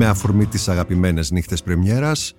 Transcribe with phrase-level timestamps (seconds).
[0.00, 2.34] με αφορμή τις αγαπημένες νύχτες πρεμιέρας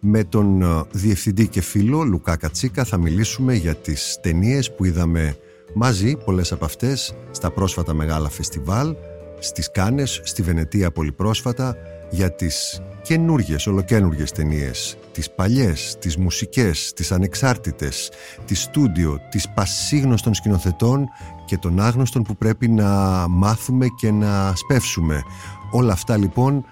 [0.00, 5.36] με τον ε, διευθυντή και φίλο Λουκά Κατσίκα θα μιλήσουμε για τις ταινίες που είδαμε
[5.74, 8.94] μαζί, πολλές από αυτές, στα πρόσφατα μεγάλα φεστιβάλ,
[9.38, 11.76] στις Κάνες, στη Βενετία πολύ πρόσφατα,
[12.10, 18.10] για τις καινούργιες, ολοκένουργιες ταινίες, τις παλιές, τις μουσικές, τις ανεξάρτητες,
[18.44, 21.08] τις στούντιο, τις πασίγνωστων σκηνοθετών
[21.44, 22.88] και των άγνωστων που πρέπει να
[23.28, 25.22] μάθουμε και να σπεύσουμε.
[25.70, 26.64] Όλα αυτά λοιπόν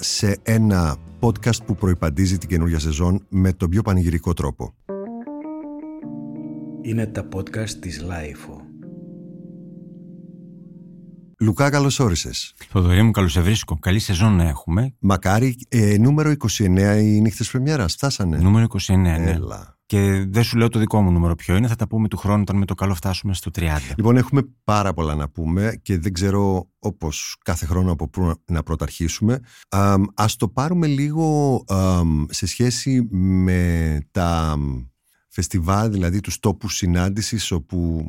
[0.00, 4.74] σε ένα podcast που προϋπαντίζει την καινούργια σεζόν με τον πιο πανηγυρικό τρόπο.
[6.82, 8.65] Είναι τα podcast της Lifeo.
[11.40, 12.54] Λουκά, καλώς όρισες.
[12.68, 13.78] Θοδωρή μου, καλώς σε βρίσκω.
[13.78, 14.94] Καλή σεζόν να έχουμε.
[14.98, 15.56] Μακάρι.
[15.68, 17.92] Ε, νούμερο 29 οι νύχτε Πρεμιέρας.
[17.92, 18.38] Φτάσανε.
[18.38, 19.30] Νούμερο 29, ναι.
[19.30, 19.78] Έλα.
[19.86, 22.40] Και δεν σου λέω το δικό μου νούμερο ποιο είναι, θα τα πούμε του χρόνου
[22.40, 23.64] όταν με το καλό φτάσουμε στο 30.
[23.96, 28.62] Λοιπόν, έχουμε πάρα πολλά να πούμε και δεν ξέρω όπως κάθε χρόνο από πού να
[28.62, 29.40] πρωταρχίσουμε.
[30.14, 31.64] Α το πάρουμε λίγο
[32.30, 34.56] σε σχέση με τα
[35.36, 38.04] φεστιβάλ, δηλαδή τους τόπους συνάντησης όπου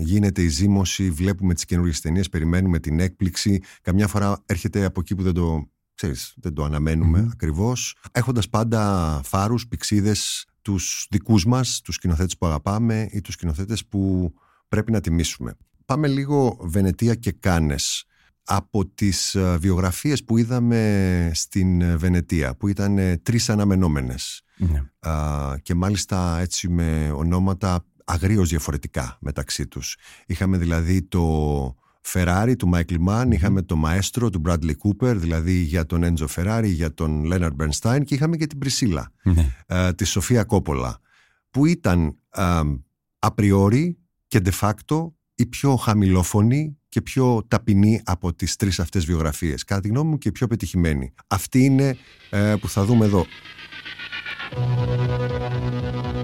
[0.00, 3.62] γίνεται η ζήμωση, βλέπουμε τις καινούργιες ταινίες, περιμένουμε την έκπληξη.
[3.82, 7.32] Καμιά φορά έρχεται από εκεί που δεν το, ξέρεις, δεν το αναμένουμε mm-hmm.
[7.32, 7.96] ακριβώς.
[8.12, 14.32] Έχοντας πάντα φάρους, πηξίδες, τους δικούς μας, τους σκηνοθέτες που αγαπάμε ή τους σκηνοθέτες που
[14.68, 15.54] πρέπει να τιμήσουμε.
[15.84, 18.04] Πάμε λίγο Βενετία και Κάνες
[18.44, 24.82] από τις ε, βιογραφίες που είδαμε στην ε, Βενετία που ήταν ε, τρεις αναμενόμενες ναι.
[25.62, 29.96] και μάλιστα έτσι με ονόματα αγρίως διαφορετικά μεταξύ τους.
[30.26, 31.74] Είχαμε δηλαδή το
[32.12, 36.68] Ferrari του Michael Mann, είχαμε το Maestro του Bradley Cooper, δηλαδή για τον Enzo Ferrari,
[36.68, 39.52] για τον Leonard Bernstein και είχαμε και την Πρισίλα, ναι.
[39.94, 40.98] τη Σοφία Κόπολα,
[41.50, 42.16] που ήταν
[43.18, 49.64] απριόρι και de facto η πιο χαμηλόφωνη και πιο ταπεινή από τις τρεις αυτές βιογραφίες.
[49.64, 51.12] Κατά τη γνώμη μου και πιο πετυχημένη.
[51.26, 51.96] Αυτή είναι
[52.30, 53.26] ε, που θα δούμε εδώ.
[54.54, 56.21] Thank you.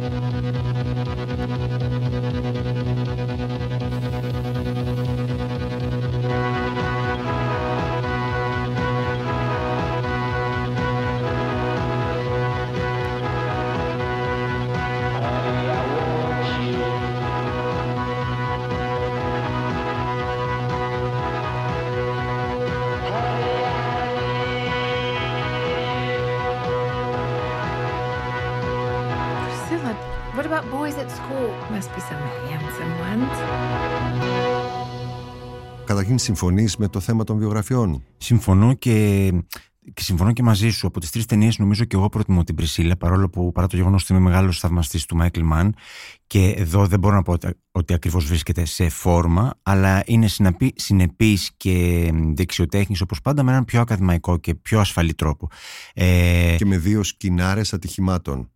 [35.99, 39.31] Καταρχήν συμφωνείς με το θέμα των βιογραφιών; Συμφωνώ και,
[39.95, 40.87] και συμφωνώ και μαζί σου.
[40.87, 44.03] Από τις τρεις ταινίες, νομίζω και εγώ προτιμώ την Πρισίλα, παρόλο που παρά το γεγονός
[44.03, 45.75] ότι είμαι μεγάλος θαυμαστής του Μάικλ Μαν.
[46.27, 50.27] Και εδώ δεν μπορώ να πω ότι, ότι ακριβώς βρίσκεται σε φόρμα, αλλά είναι
[50.75, 55.49] συνεπής και δεξιοτέχνης όπως πάντα με έναν πιο ακαδημαϊκό και πιο ασφαλή τρόπο.
[55.95, 56.55] Ε...
[56.59, 58.51] Και με δύο σκηνάρες ατυχημάτων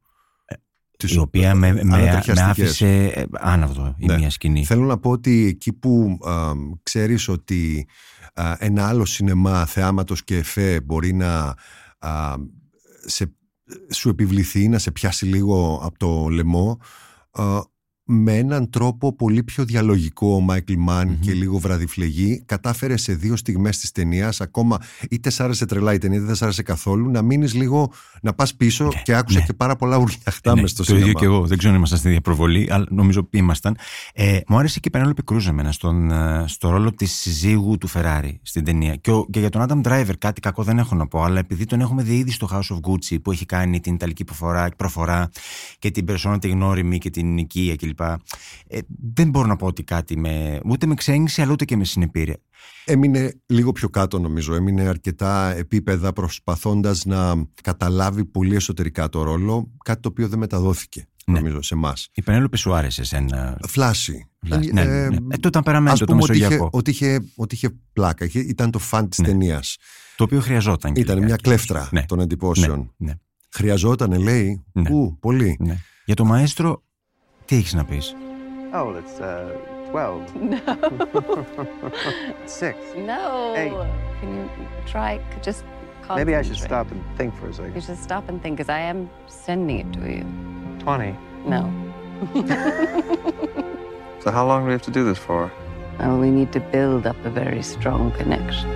[1.09, 4.17] η οποία με, με, με άφησε ε, άναυδο η ναι.
[4.17, 4.65] μία σκηνή.
[4.65, 6.53] Θέλω να πω ότι εκεί που α,
[6.83, 7.87] ξέρεις ότι
[8.59, 11.55] ένα άλλο σινεμά θεάματος και εφέ μπορεί να
[13.05, 13.35] σε,
[13.91, 16.79] σου επιβληθεί, να σε πιάσει λίγο από το λαιμό
[18.12, 20.73] με έναν τρόπο πολύ πιο διαλογικό ο Μάικλ
[21.21, 24.78] και λίγο βραδιφλεγή κατάφερε σε δύο στιγμές της ταινίας, ακόμα
[25.11, 28.33] είτε σ' άρεσε τρελά η ταινία είτε δεν σ' άρεσε καθόλου να μείνεις λίγο να
[28.33, 29.45] πας πίσω ναι, και άκουσα ναι.
[29.45, 31.47] και πάρα πολλά ουρλιαχτά ναι, στο το ίδιο και εγώ.
[31.47, 33.77] Δεν ξέρω αν ήμασταν στην ίδια προβολή αλλά νομίζω ήμασταν.
[34.15, 37.87] Ε, μου άρεσε και η Πενέλοπη Κρούζ εμένα στον, ε, στο ρόλο της συζύγου του
[37.87, 38.95] Φεράρι στην ταινία.
[38.95, 41.65] Και, ο, και για τον Άνταμ Driver κάτι κακό δεν έχω να πω αλλά επειδή
[41.65, 45.31] τον έχουμε δει ήδη στο House of Gucci που έχει κάνει την Ιταλική προφορά, προφορά
[45.78, 48.02] και την Persona τη γνώριμη και την οικία κλπ
[48.67, 48.79] ε,
[49.15, 52.35] δεν μπορώ να πω ότι κάτι με, ούτε με ξένησε αλλά ούτε και με συνεπήρε.
[52.85, 59.71] Έμεινε λίγο πιο κάτω νομίζω, έμεινε αρκετά επίπεδα προσπαθώντας να καταλάβει πολύ εσωτερικά το ρόλο,
[59.85, 61.07] κάτι το οποίο δεν μεταδόθηκε.
[61.27, 61.39] Ναι.
[61.39, 62.09] Νομίζω σε εμάς.
[62.15, 63.59] Η Πενέλοπη σου άρεσε σε ένα.
[63.69, 64.27] Φλάση.
[64.41, 65.05] Ναι, ναι, ναι.
[65.05, 66.69] Ε, τότε ήταν περαμένο το Μεσογειακό.
[66.72, 68.28] Ότι είχε, ότι είχε πλάκα.
[68.33, 69.27] Ήταν το φαν της ναι.
[69.27, 69.77] ταινίας.
[70.16, 70.95] Το οποίο χρειαζόταν.
[70.95, 72.05] Ήταν μια κλέφτρα ναι.
[72.07, 72.93] των εντυπώσεων.
[72.97, 73.13] Ναι.
[73.51, 74.65] Χρειαζόταν, λέει.
[74.72, 75.59] Πού, πολύ.
[76.05, 76.83] Για το μαέστρο,
[77.46, 78.02] τι έχει να πει.
[78.73, 79.55] Oh, it's uh,
[79.91, 80.35] 12.
[80.35, 80.59] No.
[82.46, 82.76] Six.
[82.96, 83.55] No.
[83.55, 83.72] Eight.
[84.20, 84.49] Can you
[84.85, 85.64] try, just
[86.16, 87.76] Maybe I should stop and think for a second.
[87.76, 90.26] You should stop and think, because I am sending it to you.
[90.79, 91.16] 20.
[91.46, 91.61] No.
[94.23, 95.52] so how long do we have to do this for?
[95.99, 98.70] Well, we need to build up a very strong connection.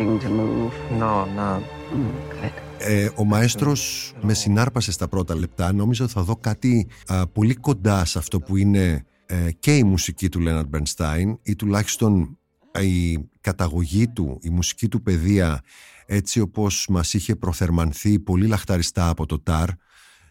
[0.00, 0.72] Itching to move?
[1.00, 1.62] No, no.
[1.92, 2.52] Mm, good.
[2.78, 5.72] Ε, ο μαέστρος με συνάρπασε στα πρώτα λεπτά.
[5.72, 9.82] Νόμιζα ότι θα δω κάτι α, πολύ κοντά σε αυτό που είναι ε, και η
[9.82, 12.38] μουσική του Λέναρτ Μπερνστάιν ή τουλάχιστον
[12.80, 15.60] η καταγωγή του, η μουσική του παιδεία
[16.06, 19.68] έτσι όπως μας είχε προθερμανθεί πολύ λαχταριστά από το ΤΑΡ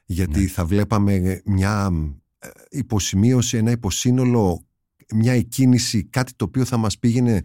[0.05, 1.89] γιατί θα βλέπαμε μια
[2.39, 4.65] ε, υποσημείωση, ένα υποσύνολο,
[5.13, 7.41] μια εκκίνηση, κάτι το οποίο θα μας πήγαινε ε,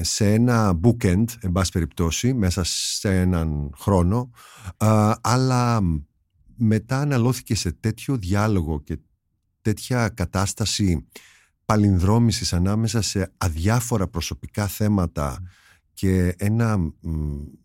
[0.00, 4.30] σε ένα bookend, εν πάση περιπτώσει, μέσα σε έναν χρόνο,
[4.76, 5.80] Α, αλλά
[6.56, 8.98] μετά αναλώθηκε σε τέτοιο διάλογο και
[9.62, 11.06] τέτοια κατάσταση
[11.64, 15.42] παλινδρόμησης ανάμεσα σε αδιάφορα προσωπικά θέματα
[15.92, 16.92] και ένα μ,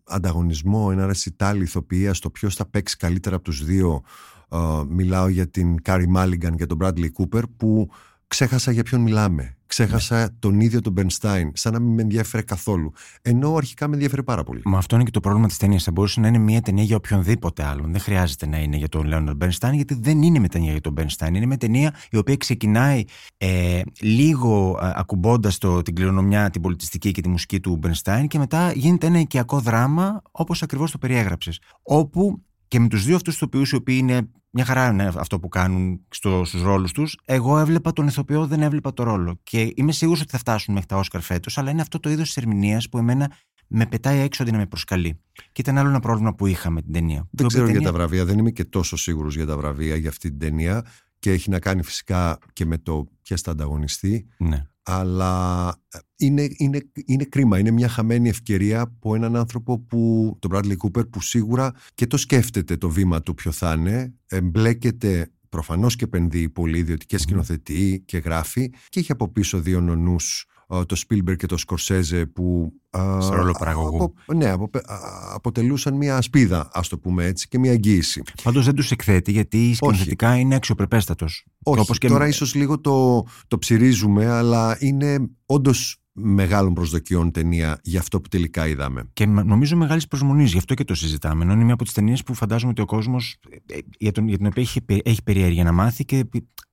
[0.04, 4.02] ανταγωνισμό, ένα ρεσιτάλ ηθοποιίας στο ποιος θα παίξει καλύτερα από τους δύο
[4.48, 7.90] Α, μιλάω για την Κάρι Μάλιγκαν και τον Bradley Cooper που
[8.32, 9.56] ξέχασα για ποιον μιλάμε.
[9.66, 12.92] Ξέχασα τον ίδιο τον Μπερνστάιν, σαν να μην με ενδιέφερε καθόλου.
[13.22, 14.60] Ενώ αρχικά με ενδιέφερε πάρα πολύ.
[14.64, 15.82] Μα αυτό είναι και το πρόβλημα της ταινίας.
[15.82, 17.92] Θα μπορούσε να είναι μια ταινία για οποιονδήποτε άλλον.
[17.92, 20.92] Δεν χρειάζεται να είναι για τον Λέοναρντ Μπέρνστάιν, γιατί δεν είναι μια ταινία για τον
[20.92, 21.34] Μπέρνστάιν.
[21.34, 23.04] Είναι μια ταινία η οποία ξεκινάει
[23.36, 29.06] ε, λίγο ακουμπώντας την κληρονομιά, την πολιτιστική και τη μουσική του Μπέρνστάιν και μετά γίνεται
[29.06, 31.60] ένα οικιακό δράμα όπως ακριβώς το περιέγραψες.
[31.82, 32.42] Όπου
[32.72, 36.00] και με τους δύο αυτούς ηθοποιού, οι οποίοι είναι μια χαρά είναι αυτό που κάνουν
[36.10, 37.18] στο, στους ρόλους τους.
[37.24, 39.40] Εγώ έβλεπα τον ηθοποιό, δεν έβλεπα το ρόλο.
[39.42, 42.26] Και είμαι σίγουρος ότι θα φτάσουν μέχρι τα Όσκαρ φέτος, αλλά είναι αυτό το είδος
[42.26, 43.32] της ερμηνείας που εμένα
[43.66, 45.20] με πετάει έξω αντί να με προσκαλεί.
[45.52, 47.28] Και ήταν άλλο ένα πρόβλημα που είχα με την ταινία.
[47.30, 49.56] Δεν Η ξέρω οποία για ταινία- τα βραβεία, δεν είμαι και τόσο σίγουρος για τα
[49.56, 50.84] βραβεία για αυτή την ταινία
[51.18, 54.26] και έχει να κάνει φυσικά και με το ποιε θα ανταγωνιστεί.
[54.38, 54.62] Ναι.
[54.82, 57.58] Αλλά ε, είναι, είναι, είναι κρίμα.
[57.58, 62.16] Είναι μια χαμένη ευκαιρία από έναν άνθρωπο που, τον Bradley Cooper, που σίγουρα και το
[62.16, 64.14] σκέφτεται το βήμα του ποιο θα είναι.
[64.26, 68.70] Εμπλέκεται προφανώς και επενδύει πολύ, διότι και σκηνοθετεί και γράφει.
[68.88, 70.46] Και έχει από πίσω δύο νονούς,
[70.86, 72.72] το Spielberg και το Σκορσέζε, που.
[72.90, 74.04] α, Σε ρόλο παραγωγού.
[74.04, 74.96] απο- ναι, απο- α,
[75.34, 78.22] αποτελούσαν μια ασπίδα, ας το πούμε έτσι, και μια εγγύηση.
[78.42, 81.44] Πάντως δεν τους εκθέτει γιατί σκηνοθετικά είναι αξιοπρεπέστατος.
[81.62, 88.20] Όχι, τώρα ίσως λίγο το, το ψυρίζουμε, αλλά είναι όντως μεγάλων προσδοκιών ταινία για αυτό
[88.20, 89.04] που τελικά είδαμε.
[89.12, 91.42] Και με- νομίζω μεγάλης προσμονής, γι' αυτό και το συζητάμε.
[91.44, 93.36] Ενώ είναι μια από τις ταινίες που φαντάζομαι ότι ο κόσμος
[93.98, 96.24] για, τον- για την οποία έχει, πε- έχει περιέργεια να μάθει και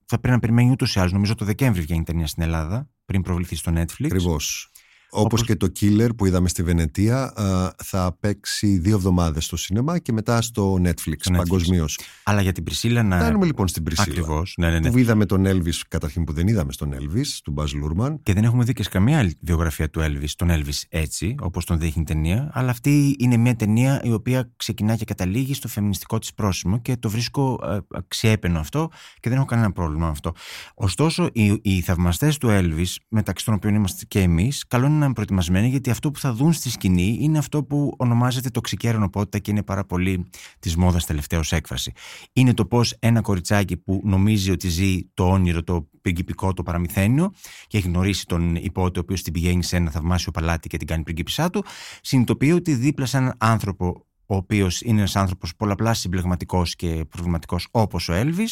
[0.10, 1.12] θα πρέπει να περιμένει ούτως ή άλλως.
[1.12, 4.06] Νομίζω το Δεκέμβρη βγαίνει η ταινία στην Ελλάδα, πριν προβληθεί στο Netflix.
[4.06, 4.72] Ακριβώς.
[5.12, 9.58] Όπως Όπως- και το Killer που είδαμε στη Βενετία α, θα παίξει δύο εβδομάδες στο
[9.58, 11.38] σινεμά και μετά στο Netflix, Στο Netflix.
[11.38, 12.00] παγκοσμίως.
[12.24, 13.18] Αλλά για την Πρισίλα να.
[13.20, 14.06] Φτάνουμε λοιπόν στην Πρισίλα.
[14.10, 14.54] Ακριβώς.
[14.58, 14.92] Ναι, ναι, ναι.
[14.92, 18.16] Που είδαμε τον Elvis, καταρχήν που δεν είδαμε στον Elvis, του Baz Luhrmann.
[18.24, 21.66] Και δεν έχουμε δει και σε καμία άλλη βιογραφία του Elvis, τον Elvis έτσι, όπως
[21.66, 22.50] τον δείχνει η ταινία.
[22.54, 26.98] Αλλά αυτή είναι μια ταινία η οποία ξεκινά και καταλήγει στο φεμινιστικό της πρόσημο και
[26.98, 28.90] το βρίσκω ε, αξιέπαινο αυτό
[29.20, 30.32] και δεν έχω κανένα πρόβλημα με αυτό.
[30.76, 35.06] Ωστόσο, οι, οι θαυμαστές του Elvis, μεταξύ των οποίων είμαστε και εμείς, καλό είναι να
[35.06, 39.40] είναι προετοιμασμένοι γιατί αυτό που θα δουν στη σκηνή είναι αυτό που ονομάζεται τοξική αερονοπότητα
[39.40, 40.26] και είναι πάρα πολύ
[40.60, 41.92] της μόδας τελευταίος έκφραση.
[42.34, 47.32] Είναι το πώς ένα κοριτσάκι που νομίζει ότι ζει το όνειρο, το πριγκιπικό, το παραμυθένιο
[47.68, 50.88] και έχει γνωρίσει τον υπότη ο οποίος την πηγαίνει σε ένα θαυμάσιο παλάτι και την
[50.88, 51.64] κάνει πριγκίπισά του,
[52.02, 57.68] συνειδητοποιεί ότι δίπλα σε έναν άνθρωπο ο οποίος είναι ένας άνθρωπος πολλαπλά συμπλεγματικός και προβληματικός
[57.72, 58.48] όπως ο Έλβη,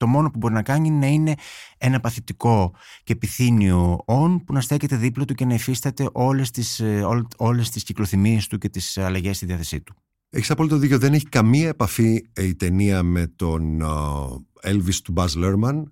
[0.00, 1.34] το μόνο που μπορεί να κάνει είναι να είναι
[1.78, 2.72] ένα παθητικό
[3.04, 7.26] και επιθύνιο όν που να στέκεται δίπλα του και να υφίσταται όλες τις, ε, όλ-
[7.36, 9.94] όλες τις κυκλοθυμίες του και τις αλλαγές στη διάθεσή του.
[10.30, 14.26] Έχεις απόλυτο δίκιο, δεν έχει καμία επαφή ε, η ταινία με τον α,
[14.62, 15.82] Elvis του Baz Luhrmann.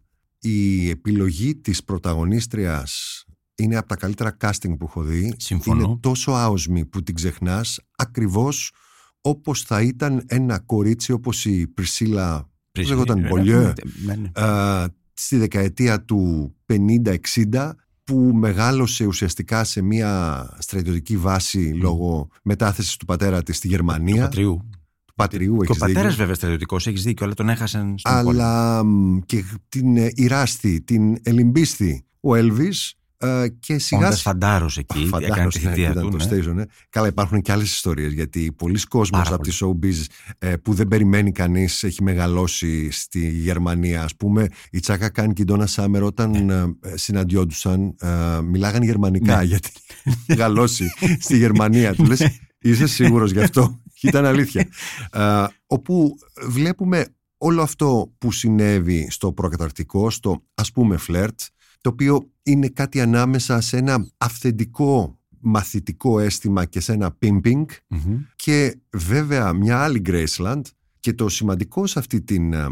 [0.40, 3.24] Η επιλογή της πρωταγωνίστριας
[3.54, 5.34] είναι από τα καλύτερα casting που έχω δει.
[5.38, 5.82] Συμφωνώ.
[5.84, 8.72] Είναι τόσο άοσμη που την ξεχνάς ακριβώς
[9.20, 13.72] όπως θα ήταν ένα κορίτσι όπως η Πρισίλα που λέγονταν Μπολιέ;
[14.04, 14.30] Ναι, ναι.
[14.34, 14.84] ε,
[15.14, 17.70] στη δεκαετία του 50-60
[18.04, 24.22] που μεγάλωσε ουσιαστικά σε μια στρατιωτική βάση λόγω μετάθεσης του πατέρα της στη Γερμανία.
[24.22, 24.68] Πατριού.
[25.06, 26.16] Του πατριού, Και ο έχεις πατέρας δίκιο.
[26.16, 28.30] βέβαια στρατιωτικός, έχεις δίκιο, αλλά τον έχασαν στον πόλεμο.
[28.30, 34.78] Αλλά μ, και την ε, Ιράστη, την Ελιμπίστη, ο Έλβης ε, και σιγά Όντας φαντάρος
[34.78, 36.16] εκεί, έκανε Φαντάρος, τη ναι, θητεία ήταν του.
[36.16, 36.42] το ναι.
[36.42, 36.62] station, ναι.
[36.90, 38.12] Καλά, υπάρχουν και άλλες ιστορίες.
[38.12, 40.04] Γιατί πολλοί κόσμος Πάρα από τη showbiz
[40.38, 44.02] ε, που δεν περιμένει κανείς έχει μεγαλώσει στη Γερμανία.
[44.02, 49.36] Α πούμε, η Τσάκα Καν και η Ντόνα Σάμερ όταν ε, συναντιόντουσαν, ε, μιλάγαν γερμανικά
[49.36, 49.42] Ναι.
[49.42, 49.70] γιατί
[50.04, 50.84] είχαν μεγαλώσει
[51.20, 51.94] στη Γερμανία.
[51.94, 54.68] Του λες, είσαι σίγουρος γι' αυτό; Και Ήταν αλήθεια.
[55.12, 56.14] Ε, όπου
[56.46, 57.06] βλέπουμε
[57.38, 61.40] όλο αυτό που συνέβη στο προκαταρκτικό, στο ας πούμε φλερτ,
[61.80, 68.18] το οποίο είναι κάτι ανάμεσα σε ένα αυθεντικό μαθητικό αίσθημα και σε ένα pimping Μμμ.
[68.36, 70.62] και βέβαια μια άλλη Graceland
[71.00, 72.66] και το σημαντικό σε αυτή την ε,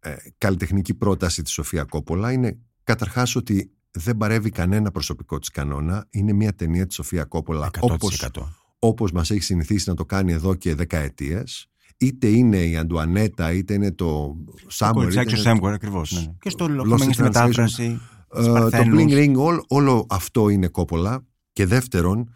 [0.00, 6.06] ε, καλλιτεχνική πρόταση της Σοφία Κόπολα είναι καταρχάς ότι δεν παρεύει κανένα προσωπικό της κανόνα.
[6.10, 7.80] Είναι μια ταινία της Σοφία Κόπολα 100%.
[7.80, 8.30] όπως,
[8.78, 11.66] όπως μας έχει συνηθίσει να το κάνει εδώ και δεκαετίες.
[11.96, 15.08] Είτε είναι η Αντουανέτα, είτε είναι το Σάμουερ.
[15.08, 16.12] είτε Κοριτσάκι ο είναι Σάμουερ ακριβώς.
[16.12, 16.34] Ναι.
[16.38, 18.00] Και στο Lost Lost in στη μετάφραση.
[18.34, 19.02] Ε, στις το Παρθένους.
[19.02, 21.26] Bling Ring, όλο, όλο αυτό είναι κόπολα.
[21.52, 22.34] Και δεύτερον,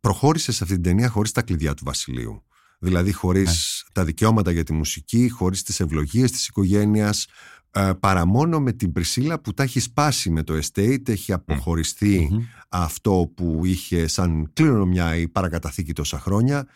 [0.00, 2.42] προχώρησε σε αυτή την ταινία χωρίς τα κλειδιά του Βασιλείου.
[2.78, 7.26] Δηλαδή χωρίς τα δικαιώματα για τη μουσική, χωρίς τις ευλογίες της οικογένειας,
[7.70, 12.28] ε, παρά μόνο με την Πρισίλα που τα έχει σπάσει με το estate, έχει αποχωριστεί
[12.30, 12.42] Μμμ.
[12.68, 16.66] αυτό που είχε σαν κληρονομιά η παρακαταθήκη τόσα χρόνια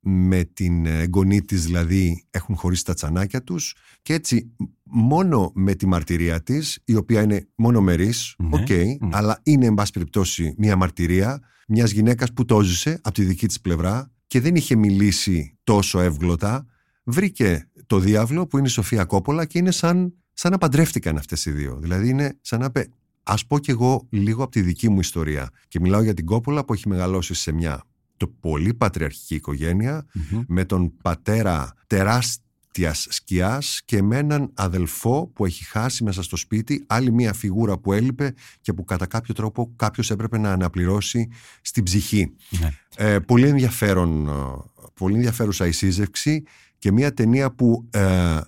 [0.00, 4.50] με την εγγονή της δηλαδή έχουν χωρίσει τα τσανάκια τους και έτσι
[4.82, 8.96] μόνο με τη μαρτυρία της η οποία είναι μονομερής Ναι, οκ, ναι.
[9.10, 13.46] αλλά είναι εν πάση περιπτώσει μια μαρτυρία μιας γυναίκας που το ζησε από τη δική
[13.46, 16.66] της πλευρά και δεν είχε μιλήσει τόσο εύγλωτα
[17.04, 21.46] βρήκε το διάβλο που είναι η Σοφία Κόπολα και είναι σαν, σαν να παντρεύτηκαν αυτές
[21.46, 22.92] οι δύο δηλαδή είναι σαν να πει
[23.22, 26.64] ας πω κι εγώ λίγο από τη δική μου ιστορία και μιλάω για την Κόπολα
[26.64, 27.82] που έχει μεγαλώσει σε μια
[28.20, 30.42] το πολύ πατριαρχική οικογένεια Μμμ.
[30.46, 36.84] με τον πατέρα τεράστιας σκιάς και με έναν αδελφό που έχει χάσει μέσα στο σπίτι
[36.86, 41.28] άλλη μία φιγούρα που έλειπε και που κατά κάποιο τρόπο κάποιος έπρεπε να αναπληρώσει
[41.60, 42.32] στην ψυχή.
[42.48, 42.70] Ναι.
[42.96, 44.32] Ε, πολύ ενδιαφέρον, ε,
[44.94, 46.42] πολύ ενδιαφέρουσα η σύζευξη
[46.78, 48.40] και μια ταινία που ε,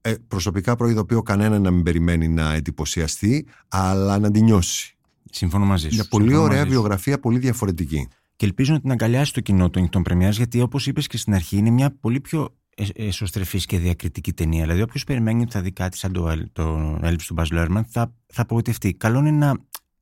[0.00, 4.94] ε, προσωπικά προειδοποιώ κανένα να μην περιμένει να εντυπωσιαστεί αλλά να την νιώσει.
[5.30, 5.94] Συμφωνώ μαζί σου.
[5.94, 6.78] Μια πολύ Συμφωνώ ωραία μαζί σου.
[6.80, 8.08] βιογραφία, πολύ διαφορετική.
[8.40, 11.34] Και ελπίζω να την αγκαλιάσει το κοινό των νυχτών πρεμιέρα, γιατί όπως είπες και στην
[11.34, 14.62] αρχή, είναι μια πολύ πιο ε- εσωστρεφής και διακριτική ταινία.
[14.62, 17.84] Δηλαδή, όποιος περιμένει ότι θα δει κάτι σαν το, Ελ- το Έλβη του Μπαζ Λέρμαν,
[17.84, 18.94] θα, θα απογοητευτεί.
[18.94, 19.54] Καλό είναι να,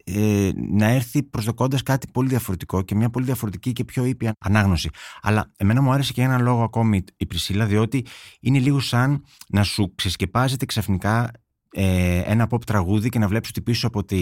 [0.04, 4.90] ε, να έρθει προσδοκώντας κάτι πολύ διαφορετικό και μια πολύ διαφορετική και πιο ήπια ανάγνωση.
[5.20, 8.06] Αλλά εμένα μου άρεσε και ένα λόγο ακόμη η Πρισίλα, διότι
[8.40, 11.30] είναι λίγο σαν να σου ξεσκεπάζεται ξαφνικά
[11.72, 14.18] ε, ένα pop τραγούδι και να βλέπεις ότι πίσω από τη,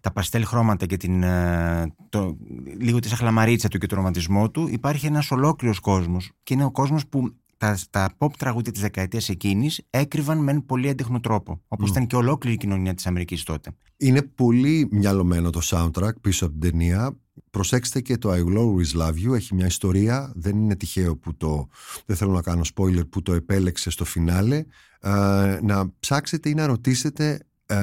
[0.00, 2.36] τα παστέλ χρώματα και την, ε, το,
[2.78, 6.30] λίγο τη σαχλαμαρίτσα του και τον ρομαντισμό του υπάρχει ένας ολόκληρος κόσμος.
[6.42, 10.66] Και είναι ο κόσμος που τα, τα pop τραγούδια της δεκαετίας εκείνης έκρυβαν με έναν
[10.66, 13.70] πολύ έντεχνο τρόπο όπως ήταν και ολόκληρη η κοινωνία της Αμερικής τότε.
[13.96, 17.16] Είναι πολύ μυαλωμένο το soundtrack πίσω από την ταινία.
[17.50, 19.34] Προσέξτε και το I Will Always Love You.
[19.34, 20.32] Έχει μια ιστορία.
[20.34, 21.68] Δεν είναι τυχαίο που το.
[22.06, 24.64] Δεν θέλω να κάνω spoiler που το επέλεξε στο φινάλε.
[25.00, 27.76] Ε, να ψάξετε ή να ρωτήσετε ε,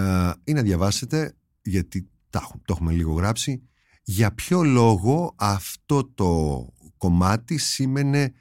[0.43, 3.61] ή να διαβάσετε, γιατί τα, έχω- το έχουμε λίγο γράψει,
[4.03, 8.33] για ποιο λόγο αυτό το κομμάτι σήμαινε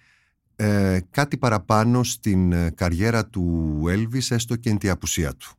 [0.62, 5.50] ε, κάτι παραπάνω στην ε, καριέρα του Elvis έστω και εν τη απουσία του.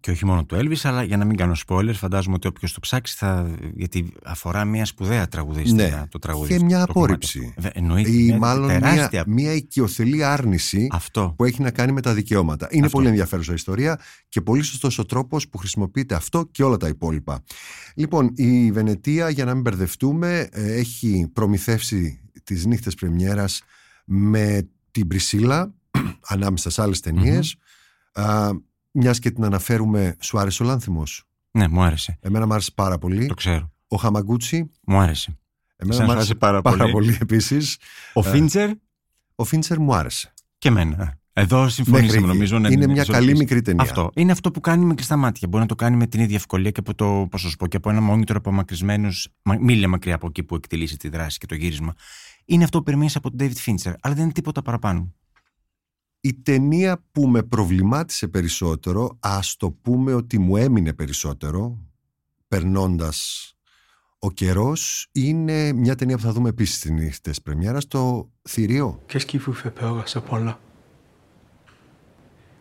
[0.00, 2.80] Και όχι μόνο του Elvis, αλλά για να μην κάνω spoilers, φαντάζομαι ότι όποιος το
[2.80, 3.56] ψάξει θα.
[3.74, 6.06] γιατί αφορά μια σπουδαία τραγουδίστρια Ναι.
[6.08, 6.56] το τραγούδι.
[6.56, 7.38] Και μια το κομμάτι απόρριψη.
[7.48, 7.60] αυτό.
[7.62, 8.10] Βε- Εννοείται.
[8.10, 9.24] ή μια μάλλον μια, τεράστια.
[9.26, 11.34] μια οικειοθελή άρνηση Αυτό.
[11.36, 12.68] που έχει να κάνει με τα δικαιώματα.
[12.70, 12.96] Είναι Αυτό.
[12.96, 17.42] πολύ ενδιαφέρουσα ιστορία και πολύ σωστός ο τρόπος που χρησιμοποιείται αυτό και όλα τα υπόλοιπα.
[17.94, 23.62] Λοιπόν, η Βενετία, για να μην μπερδευτούμε, ε, έχει προμηθεύσει τις νύχτες πρεμιέρας
[24.08, 25.74] με την Πρισίλα,
[26.34, 27.56] ανάμεσα σε άλλες ταινίες.
[28.12, 28.50] Α,
[28.90, 32.18] μιας και την αναφέρουμε, σου άρεσε ο Λάνθιμος; Ναι, μου άρεσε.
[32.20, 33.26] Εμένα μου άρεσε πάρα πολύ.
[33.26, 33.72] Το ξέρω.
[33.88, 35.38] Ο Χαμαγκούτσι, Μου άρεσε.
[35.76, 36.92] εμένα Εσένα μου σου άρεσε άρεσε πάρα πάρα πολύ.
[36.92, 37.78] πολύ επίσης.
[38.14, 38.70] Ο Ε, Φίντσερ;
[39.34, 40.32] Ο Φίντσερ μου άρεσε.
[40.58, 41.18] και εμένα.
[41.38, 42.26] Εδώ συμφωνήσαμε Μέχρι εκεί.
[42.26, 42.58] νομίζω.
[42.58, 43.38] ναι, Είναι ναι, μια ναι, καλή ισορροπής.
[43.38, 43.82] μικρή ταινία.
[43.82, 44.10] Αυτό.
[44.14, 45.48] Είναι αυτό που κάνει με κλειστά μάτια.
[45.48, 47.66] Μπορεί να το κάνει με την ίδια ευκολία και από το, πώς θα σου πω,
[47.66, 49.28] και από ένα μόνιτρο απομακρυσμένους,
[49.60, 51.94] μίλια μακριά από εκεί που εκτελήσει τη δράση και το γύρισμα.
[52.48, 55.12] Είναι αυτό που περιμένεις από τον David Fincher, αλλά δεν είναι τίποτα παραπάνω.
[56.20, 61.78] Η ταινία που με προβλημάτισε περισσότερο, ας το πούμε ότι μου έμεινε περισσότερο,
[62.48, 63.50] περνώντας
[64.18, 69.02] ο καιρός, είναι μια ταινία που θα δούμε επίσης στις νύχτες πρεμιέρας, το Θηρίο.
[69.08, 70.54] Qu'est-ce qui vous fait peur à ce point-là;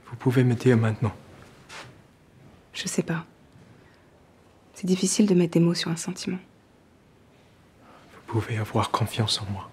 [0.09, 1.15] Vous pouvez me dire maintenant.
[2.79, 3.21] Je sais pas.
[4.75, 6.41] C'est difficile de mettre des mots sur un sentiment.
[8.13, 9.65] Vous pouvez avoir confiance en moi.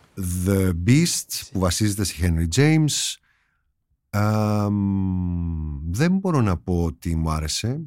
[0.47, 3.15] The Beast, που βασίζεται σε Henry James.
[4.11, 7.81] Αμ, δεν μπορώ να πω ότι μου άρεσε,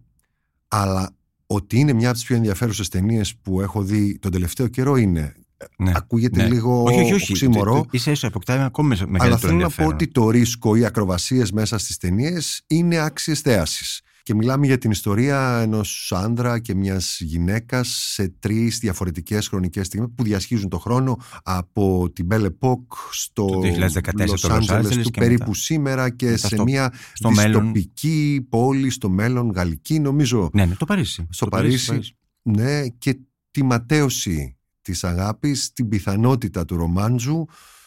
[0.68, 1.10] αλλά
[1.48, 5.34] ότι είναι μια από τις πιο ενδιαφέρουσες ταινίες που έχω δει τον τελευταίο καιρό είναι.
[5.78, 5.92] Ναι.
[5.96, 6.48] Ακούγεται Ναι.
[6.48, 7.32] λίγο όχι, όχι, όχι.
[7.32, 7.86] οξύμορο.
[7.92, 9.94] Ίσα ίσα αποκτάει ακόμη με- Αλλά μεγαλύτερο θέλω να πω ενδιαφέρον.
[9.94, 14.02] ότι το ρίσκο, οι ακροβασίες μέσα στις ταινίες είναι άξιες θέασης.
[14.26, 20.10] Και μιλάμε για την ιστορία ενός άντρα και μιας γυναίκας σε τρεις διαφορετικές χρονικές στιγμές
[20.16, 24.82] που διασχίζουν το χρόνο από την Belle Époque στο Το 2014 Los το Los Angeles
[24.82, 25.60] Angeles του και περίπου μετά.
[25.60, 27.52] σήμερα και Μετά σε στο- μια στο μέλλον.
[27.74, 31.28] δυστοπική πόλη στο μέλλον γαλλική νομίζω Ναι, ναι, το Παρίσι.
[31.30, 32.00] στο Το Παρίσι,
[32.42, 33.20] ναι, και
[33.52, 37.46] τη ματέωση της αγάπης, την πιθανότητα του ρομάντζου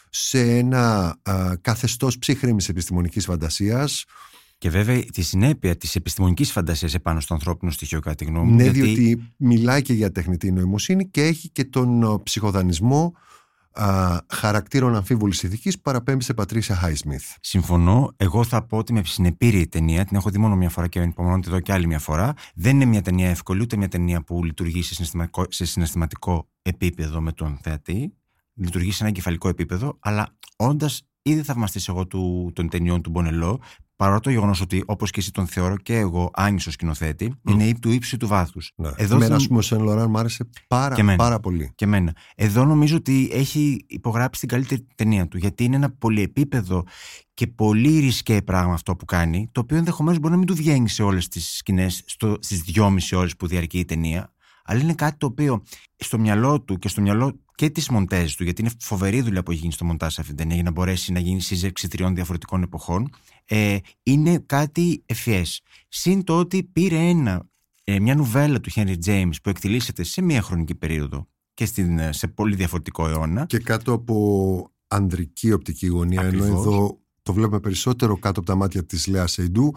[0.09, 4.05] σε ένα α, καθεστώς ψύχρεμης επιστημονικής φαντασίας
[4.59, 8.55] Και βέβαια τη συνέπεια της επιστημονικής φαντασίας επάνω στο ανθρώπινο στοιχείο, κατά τη γνώμη μου.
[8.55, 13.13] Ναι, γιατί- διότι μιλάει και για τεχνητή νοημοσύνη και έχει και τον ε, ψυχοδανισμό
[13.71, 17.23] α, χαρακτήρων αμφίβολης ηθικής που παραπέμπει σε Πατρίσια Χάισμιθ.
[17.41, 18.13] Συμφωνώ.
[18.17, 20.05] Εγώ θα πω ότι με συνεπήρε η ταινία.
[20.05, 22.33] Την έχω δει μόνο μια φορά και υπομονώ να τη δω και άλλη μια φορά.
[22.55, 27.21] Δεν είναι μια ταινία εύκολη, ούτε μια ταινία που λειτουργεί σε συναισθηματικό, σε συναισθηματικό επίπεδο
[27.21, 28.13] με τον θεατή.
[28.53, 33.59] Λειτουργεί σε ένα κεφαλικό επίπεδο, αλλά όντας ήδη θαυμαστής εγώ του, των ταινιών του Μπονελό,
[33.99, 37.79] παρά το γεγονός ότι όπως και εσύ τον θεωρώ και εγώ άνισο σκηνοθέτη, είναι ύψη
[37.81, 38.71] του ύψη του βάθους.
[38.75, 38.89] Ναι.
[38.95, 41.17] Εδώ Εμένα, θα- ας πούμε, ο Σεν Λοράν μου άρεσε πάρα, Και εμένα.
[41.17, 41.71] πάρα πολύ.
[41.75, 42.15] Και εμένα.
[42.35, 46.83] Εδώ νομίζω ότι έχει υπογράψει την καλύτερη ταινία του, γιατί είναι ένα πολυεπίπεδο
[47.33, 50.89] και πολύ ρισκέ πράγμα αυτό που κάνει, το οποίο ενδεχομένως μπορεί να μην του βγαίνει
[50.89, 52.03] σε όλες τις σκηνές
[52.39, 54.33] στις δυόμιση ώρες που διαρκεί η ταινία,
[54.69, 55.63] αλλά είναι κάτι το οποίο
[55.95, 59.51] στο μυαλό του και στο μυαλό και της μοντέζ του, γιατί είναι φοβερή δουλειά που
[59.51, 62.15] έχει γίνει στο μοντάζ σε αυτή την ταινία για να μπορέσει να γίνει σύζευξη τριών
[62.15, 63.09] διαφορετικών εποχών,
[63.45, 65.41] ε, είναι κάτι ευφιέ.
[65.87, 67.49] Συν το ότι πήρε ένα,
[67.83, 72.11] ε, μια νουβέλα του Henry James που εκτελήσεται σε μια χρονική περίοδο και στην, ε,
[72.11, 73.45] σε πολύ διαφορετικό αιώνα.
[73.45, 76.59] Και κάτω από ανδρική οπτική γωνία, ενώ Ακριβώς.
[76.59, 79.75] εδώ το βλέπουμε περισσότερο κάτω από τα μάτια της Λέα Σεϊντού,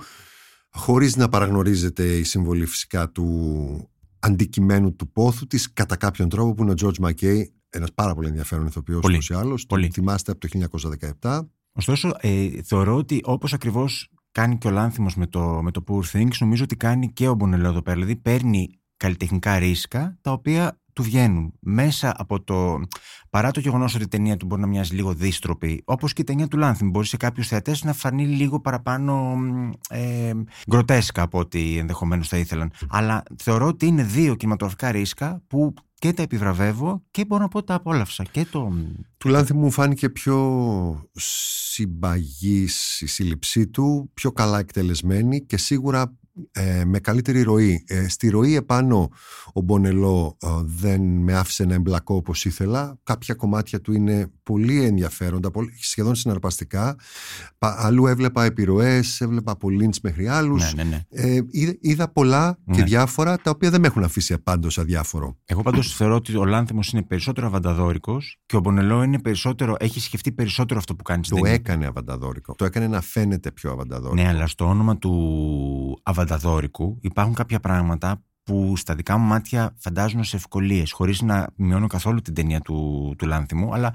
[0.71, 3.92] χωρίς να παραγνωρίζεται η συμβολή φυσικά του
[4.23, 8.29] αντικειμένου του πόθου της κατά κάποιον τρόπο που είναι ο George McKay, ένας πάρα πολύ
[8.29, 9.15] ενδιαφέρον ηθοποιός Πολύ.
[9.15, 9.91] ούτως ή άλλως, τον Πολύ.
[9.93, 10.49] θυμάστε από το
[11.21, 11.49] 1917.
[11.73, 16.03] Ωστόσο, ε, θεωρώ ότι όπως ακριβώς κάνει και ο Λάνθιμος με το, με το Poor
[16.13, 17.97] Things, νομίζω ότι κάνει και ο Μπονελό εδώ πέρα.
[17.97, 22.81] Δηλαδή, παίρνει καλλιτεχνικά ρίσκα τα οποία του βγαίνουν μέσα από το.
[23.31, 26.25] Παρά το γεγονός ότι η ταινία του μπορεί να μοιάζει λίγο δίστροπη, όπως και η
[26.25, 30.33] ταινία του Λάνθιμ, μπορεί σε κάποιους θεατές να φανεί λίγο παραπάνω μ, ε,
[30.71, 32.73] γκροτέσκα από ό,τι ενδεχομένως θα ήθελαν.
[32.89, 37.63] Αλλά θεωρώ ότι είναι δύο κινηματογραφικά ρίσκα που και τα επιβραβεύω και μπορώ να πω
[37.63, 38.25] τα απόλαυσα.
[38.25, 38.73] Και το.
[39.19, 46.17] Του Λάνθη μου φάνηκε πιο συμπαγής η σύλληψή του, πιο καλά εκτελεσμένη και σίγουρα
[46.53, 47.85] ε, με καλύτερη ροή.
[47.87, 49.09] Ε, στη ροή επάνω
[49.53, 52.99] ο Μπονελό ε, δεν με άφησε να εμπλακώ όπως ήθελα.
[53.03, 56.97] Κάποια κομμάτια του είναι πολύ ενδιαφέροντα, πολύ, σχεδόν συναρπαστικά.
[57.59, 60.75] Πα- αλλού έβλεπα επιρροές, έβλεπα από Λίντς μέχρι άλλους.
[60.75, 61.05] Ναι, ναι, ναι.
[61.11, 62.85] Ε, είδα, είδα πολλά και Ναι.
[62.85, 65.37] διάφορα τα οποία δεν με έχουν αφήσει πάντως αδιάφορο.
[65.45, 70.01] Εγώ πάντως θεωρώ ότι ο Λάνθιμος είναι περισσότερο αβανταδόρικος και ο Μπονελό είναι περισσότερο, έχει
[70.01, 71.59] σκεφτεί περισσότερο αυτό που κάνεις στην Το ταινία.
[71.61, 72.55] έκανε αβανταδόρικο.
[72.55, 74.23] Το έκανε να φαίνεται πιο αβανταδόρικο.
[74.23, 75.11] Ναι, αλλά στο όνομα του
[76.03, 76.21] αβανταδόρικου
[77.01, 82.21] υπάρχουν κάποια πράγματα που στα δικά μου μάτια φαντάζουν σε ευκολίες, χωρίς να μειώνω καθόλου
[82.21, 83.75] την ταινία του, του Λάνθιμου.
[83.75, 83.95] Αλλά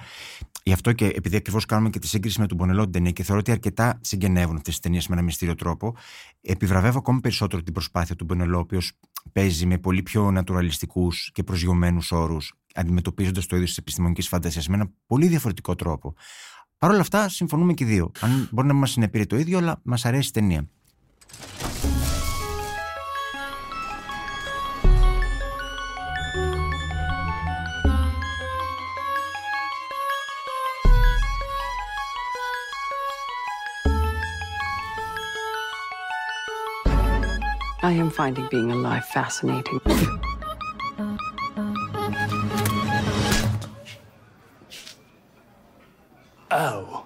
[0.63, 3.24] γι' αυτό και επειδή ακριβώς κάνουμε και τη σύγκριση με τον Μπονελό την ταινία και
[3.24, 5.96] θεωρώ ότι αρκετά συγγενεύουν αυτές τις ταινίες με ένα μυστήριο τρόπο,
[6.42, 8.92] επιβραβεύω ακόμη περισσότερο την προσπάθεια του Μπονελό, ο οποίος
[9.34, 14.76] παίζει με πολύ πιο νατουραλιστικούς και προσγειωμένους όρους, αντιμετωπίζοντας το είδος της επιστημονικής φαντασίας με
[14.76, 16.13] ένα πολύ διαφορετικό τρόπο.
[16.78, 18.12] Παρ' όλα αυτά, συμφωνούμε και οι δύο.
[18.20, 20.68] Αν μπορεί να μας συνεπήρε το ίδιο, αλλά μας αρέσει η ταινία.
[37.88, 39.80] I am finding being alive fascinating.
[46.52, 47.06] Oh.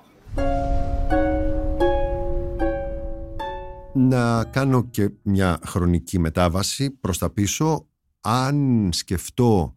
[3.94, 7.88] να κάνω και μια χρονική μετάβαση προς τα πίσω
[8.22, 9.76] αν σκεφτώ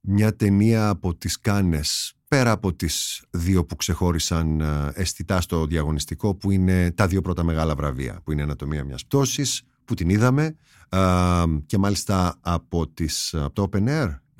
[0.00, 6.34] μια ταινία από τις Κάνες πέρα από τις δύο που ξεχώρισαν ε, αισθητά στο διαγωνιστικό
[6.34, 10.56] που είναι τα δύο πρώτα μεγάλα βραβεία που είναι Ανατομία μιας πτώσης που την είδαμε
[10.88, 10.98] ε,
[11.66, 13.82] και μάλιστα από, τις, από το Open Air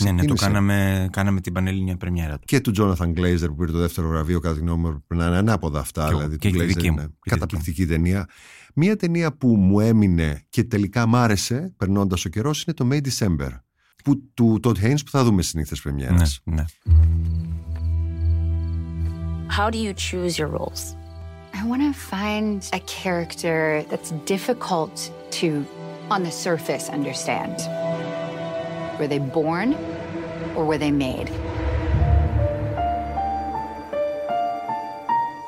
[0.03, 0.45] Ναι, ναι, το ξεκίνησε.
[0.47, 2.45] κάναμε, κάναμε την πανελλήνια πρεμιέρα του.
[2.45, 5.27] και του Jonathan Glazer που πήρε το δεύτερο βραβείο κατά τη γνώμη μου πρέπει να
[5.27, 6.19] είναι ανάποδα αυτά Και εγώ.
[6.19, 6.97] δηλαδή Και του η Glazer δική μου.
[6.99, 8.27] είναι Και η δική καταπληκτική ταινία
[8.75, 13.01] Μία ταινία που μου έμεινε και τελικά μ' άρεσε περνώντας ο καιρός είναι το May
[13.09, 13.49] December
[14.05, 16.41] που, του Todd Haynes που θα δούμε στι νύχτε Πρεμιέρας.
[16.45, 16.65] Ναι, ναι.
[19.59, 20.83] How do you choose your roles?
[21.61, 24.97] I want to find a character that's difficult
[25.33, 25.67] to,
[26.11, 27.59] on the surface, understand.
[28.99, 29.75] Were they born
[30.55, 31.31] or were they made?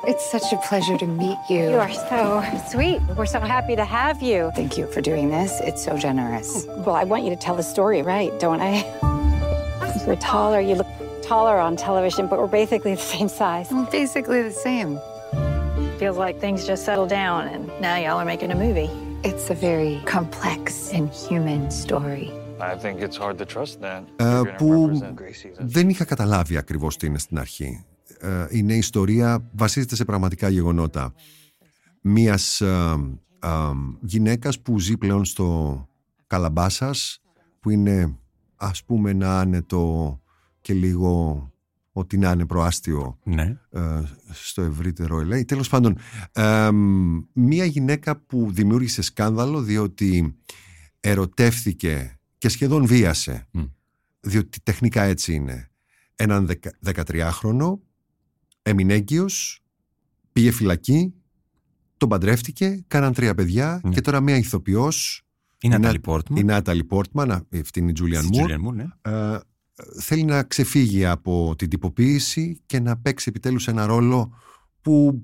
[0.05, 1.69] It's such a pleasure to meet you.
[1.69, 3.01] You are so sweet.
[3.15, 4.51] We're so happy to have you.
[4.53, 5.61] Thank you for doing this.
[5.61, 6.65] It's so generous.
[6.67, 8.83] Oh, well, I want you to tell the story right, don't I?
[10.05, 10.59] You're taller.
[10.59, 10.87] You look
[11.21, 13.71] taller on television, but we're basically the same size.
[13.71, 14.99] Well, basically the same.
[15.97, 18.89] Feels like things just settled down, and now y'all are making a movie.
[19.23, 22.27] It's a very complex and human story.
[22.59, 24.03] I think it's hard to trust that.
[24.15, 25.51] Ε, You're gonna που represent Gracie.
[25.59, 27.85] δεν είχα καταλάβει ακριβώς τι είναι στην αρχή.
[28.19, 31.13] Ε, Είναι ιστορία, βασίζεται σε πραγματικά γεγονότα
[32.01, 32.95] μίας ε,
[34.01, 35.87] γυναίκας που ζει πλέον στο
[36.27, 37.21] Καλαμπάσας
[37.59, 38.17] που είναι
[38.55, 40.19] ας πούμε να είναι το
[40.61, 41.51] και λίγο
[41.95, 43.57] ότι να είναι προάστιο ναι.
[43.69, 44.01] ε,
[44.31, 45.45] στο ευρύτερο LA.
[45.45, 45.97] Τέλος πάντων,
[47.33, 50.37] μία γυναίκα που δημιούργησε σκάνδαλο διότι
[50.99, 53.47] ερωτεύθηκε και σχεδόν βίασε,
[54.19, 55.69] διότι τεχνικά έτσι είναι,
[56.15, 56.49] έναν
[56.85, 57.77] 13χρονο,
[58.61, 59.63] έμεινε έγκυος,
[60.31, 61.13] πήγε φυλακή,
[61.97, 63.89] τον παντρεύτηκε, κάναν τρία παιδιά Ναι.
[63.93, 65.25] και τώρα μία ηθοποιός
[65.59, 66.39] Η Νάταλι Πόρτμαν.
[66.39, 68.85] η Νάταλι Πόρτμαν, αυτή είναι η Τζούλιαν Στη Μουρ, Julianne Moore, ναι.
[69.01, 69.39] ε,
[69.99, 74.37] θέλει να ξεφύγει από την τυποποίηση και να παίξει επιτέλους ένα ρόλο
[74.81, 75.21] που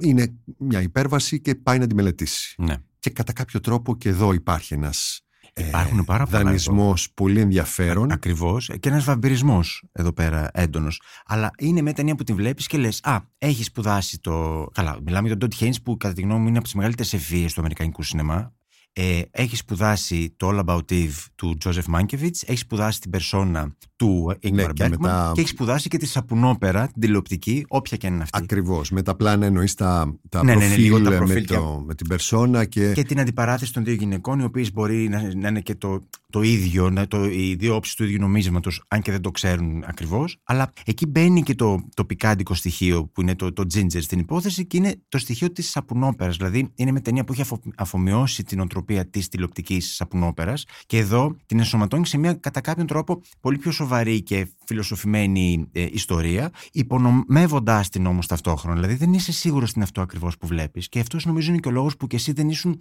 [0.00, 2.54] είναι μια υπέρβαση και πάει να τη μελετήσει.
[2.58, 2.76] Ναι.
[2.98, 5.22] Και κατά κάποιο τρόπο και εδώ υπάρχει ένας
[5.54, 8.12] ε, Υπάρχουν πάρα πολλά δανεισμός πολύ ενδιαφέρον.
[8.12, 8.70] Ακριβώς.
[8.80, 11.02] Και ένας βαμπυρισμός εδώ πέρα έντονος.
[11.26, 14.66] Αλλά είναι μια ταινία που την βλέπεις και λες: Α, έχει σπουδάσει το.
[14.72, 17.12] Καλά, μιλάμε για τον Ντότ Χέινς που κατά τη γνώμη μου είναι από τις μεγαλύτερες
[17.12, 18.52] ευφυίε του Αμερικανικού σινεμά.
[18.94, 24.36] Ε, έχει σπουδάσει το All About Eve του Τζόζεφ Μάνκεβιτ, έχει σπουδάσει την περσόνα του
[24.42, 28.06] Ingmar Ναι, και Bergman μετά- και έχει σπουδάσει και τη σαπουνόπερα, την τηλεοπτική, όποια και
[28.06, 28.38] αν είναι αυτή.
[28.42, 28.90] Ακριβώς.
[28.90, 31.82] Με τα πλάνα εννοείς τα, τα, Ναι, ναι, ναι, προφίλ, λίγο τα με, προφίλ το,
[31.86, 35.48] με την περσόνα και, και την αντιπαράθεση των δύο γυναικών, οι οποίες μπορεί να, να
[35.48, 39.10] είναι και το, το ίδιο, να, το, οι δύο όψεις του ίδιου νομίσματος, αν και
[39.10, 40.36] δεν το ξέρουν ακριβώς.
[40.42, 44.66] Αλλά εκεί μπαίνει και το, το πικάντικο στοιχείο που είναι το, το ginger στην υπόθεση
[44.66, 46.36] και είναι το στοιχείο της σαπουνόπερας.
[46.36, 50.54] Δηλαδή, είναι μια ταινία που έχει αφο, αφομοιώσει την οτροπία της τηλεοπτικής σαπουνόπερα
[50.86, 55.86] και εδώ την ενσωματώνει σε μια κατά κάποιον τρόπο πολύ πιο σοβαρή και φιλοσοφημένη ε,
[55.92, 58.74] ιστορία, υπονομεύοντα την όμως ταυτόχρονα.
[58.74, 60.88] Δηλαδή, δεν είσαι σίγουρος ότι είναι αυτό ακριβώς που βλέπεις.
[60.88, 62.80] Και αυτός νομίζω είναι και ο λόγος που και εσύ δεν ήσουν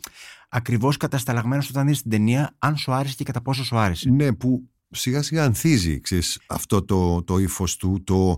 [0.50, 4.10] ακριβώς κατασταλαγμένος όταν δει την ταινία, αν σου άρεσε και κατά πόσο σου άρεσε.
[4.10, 8.38] Ναι, που σιγά σιγά ανθίζει ξέρεις, αυτό το, το ύφος του, το,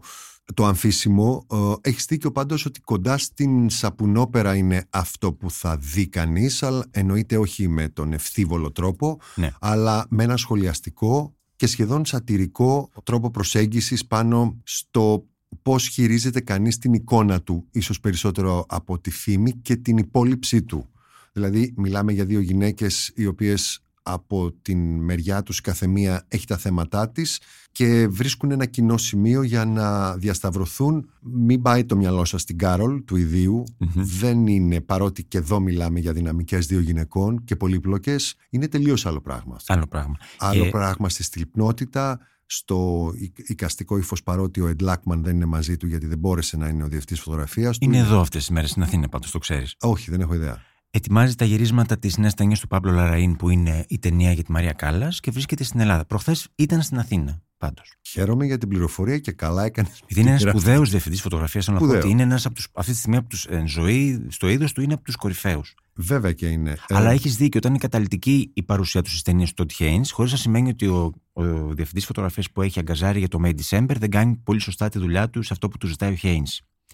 [0.53, 1.45] το αμφίσιμο.
[1.51, 6.85] Ε, έχεις δίκιο πάντως ότι κοντά στην σαπουνόπερα είναι αυτό που θα δει κανείς, αλλά
[6.91, 9.51] εννοείται όχι με τον ευθύβολο τρόπο, Ναι.
[9.59, 15.25] αλλά με ένα σχολιαστικό και σχεδόν σατυρικό τρόπο προσέγγισης πάνω στο
[15.61, 20.87] πώς χειρίζεται κανείς την εικόνα του, ίσως περισσότερο από τη φήμη και την υπόλοιψή του.
[21.33, 26.57] Δηλαδή μιλάμε για δύο γυναίκες οι οποίες από την μεριά τους η καθεμία έχει τα
[26.57, 31.09] θέματά της και βρίσκουν ένα κοινό σημείο για να διασταυρωθούν.
[31.21, 33.63] Μην πάει το μυαλό σας στην Κάρολ του ιδίου.
[33.95, 39.21] Δεν είναι, παρότι και εδώ μιλάμε για δυναμικές δύο γυναικών και πολύπλοκες, είναι τελείως άλλο
[39.21, 39.55] πράγμα.
[39.55, 39.73] αυτό.
[39.73, 40.15] Άλλο πράγμα.
[40.37, 45.45] Άλλο Και- πράγμα στη στυλπνότητα, στο εικ- εικαστικό ύφος παρότι ο Εντ Λάκμαν δεν είναι
[45.45, 47.85] μαζί του γιατί δεν μπόρεσε να είναι ο διευθυντής φωτογραφίας του.
[47.85, 49.75] Είναι εδώ αυτές τις μέρες στην Αθήνα, πάντως το ξέρεις.
[49.79, 50.61] Όχι, δεν έχω ιδέα.
[50.97, 54.51] Ετοιμάζει τα γυρίσματα της νέας ταινίας του Παύλο Λαραΐν, που είναι η ταινία για τη
[54.51, 56.05] Μαρία Κάλλας και βρίσκεται στην Ελλάδα.
[56.05, 57.93] Προχθές ήταν στην Αθήνα, πάντως.
[58.01, 59.99] Χαίρομαι για την πληροφορία και καλά έκανες.
[60.03, 62.07] Επειδή είναι ένας σπουδαίος διευθυντής φωτογραφίας, θέλω να πω Σπουδαίο.
[62.09, 62.67] ότι είναι ένας από τους.
[62.73, 65.75] Αυτή τη στιγμή από τους, εν ζωή, στο είδος του είναι από τους κορυφαίους.
[65.95, 66.75] Βέβαια και είναι.
[66.89, 70.03] Αλλά Ε, έχεις δίκιο, όταν είναι καταλητική η παρουσία τους στις ταινίες του Τότ Χέιν,
[70.11, 73.95] χωρίς να σημαίνει ότι ο, ο διευθυντής φωτογραφίας που έχει αγκαζάρει για το May December
[73.99, 76.43] δεν κάνει πολύ σωστά τη δουλειά του σε αυτό που του ζητάει ο Χέιν.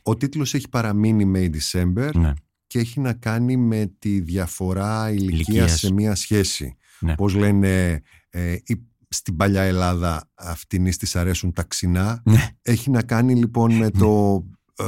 [0.03, 2.33] Ο τίτλος έχει παραμείνει May December Ναι.
[2.69, 5.79] Και έχει να κάνει με τη διαφορά ηλικίας Ηλικίας.
[5.79, 6.75] σε μία σχέση.
[6.99, 7.15] Ναι.
[7.15, 12.21] Πώς λένε ε, η- στην παλιά Ελλάδα αυτήν της αρέσουν τα ξινά.
[12.25, 12.47] Ναι.
[12.61, 14.43] Έχει να κάνει λοιπόν με το
[14.75, 14.83] ε,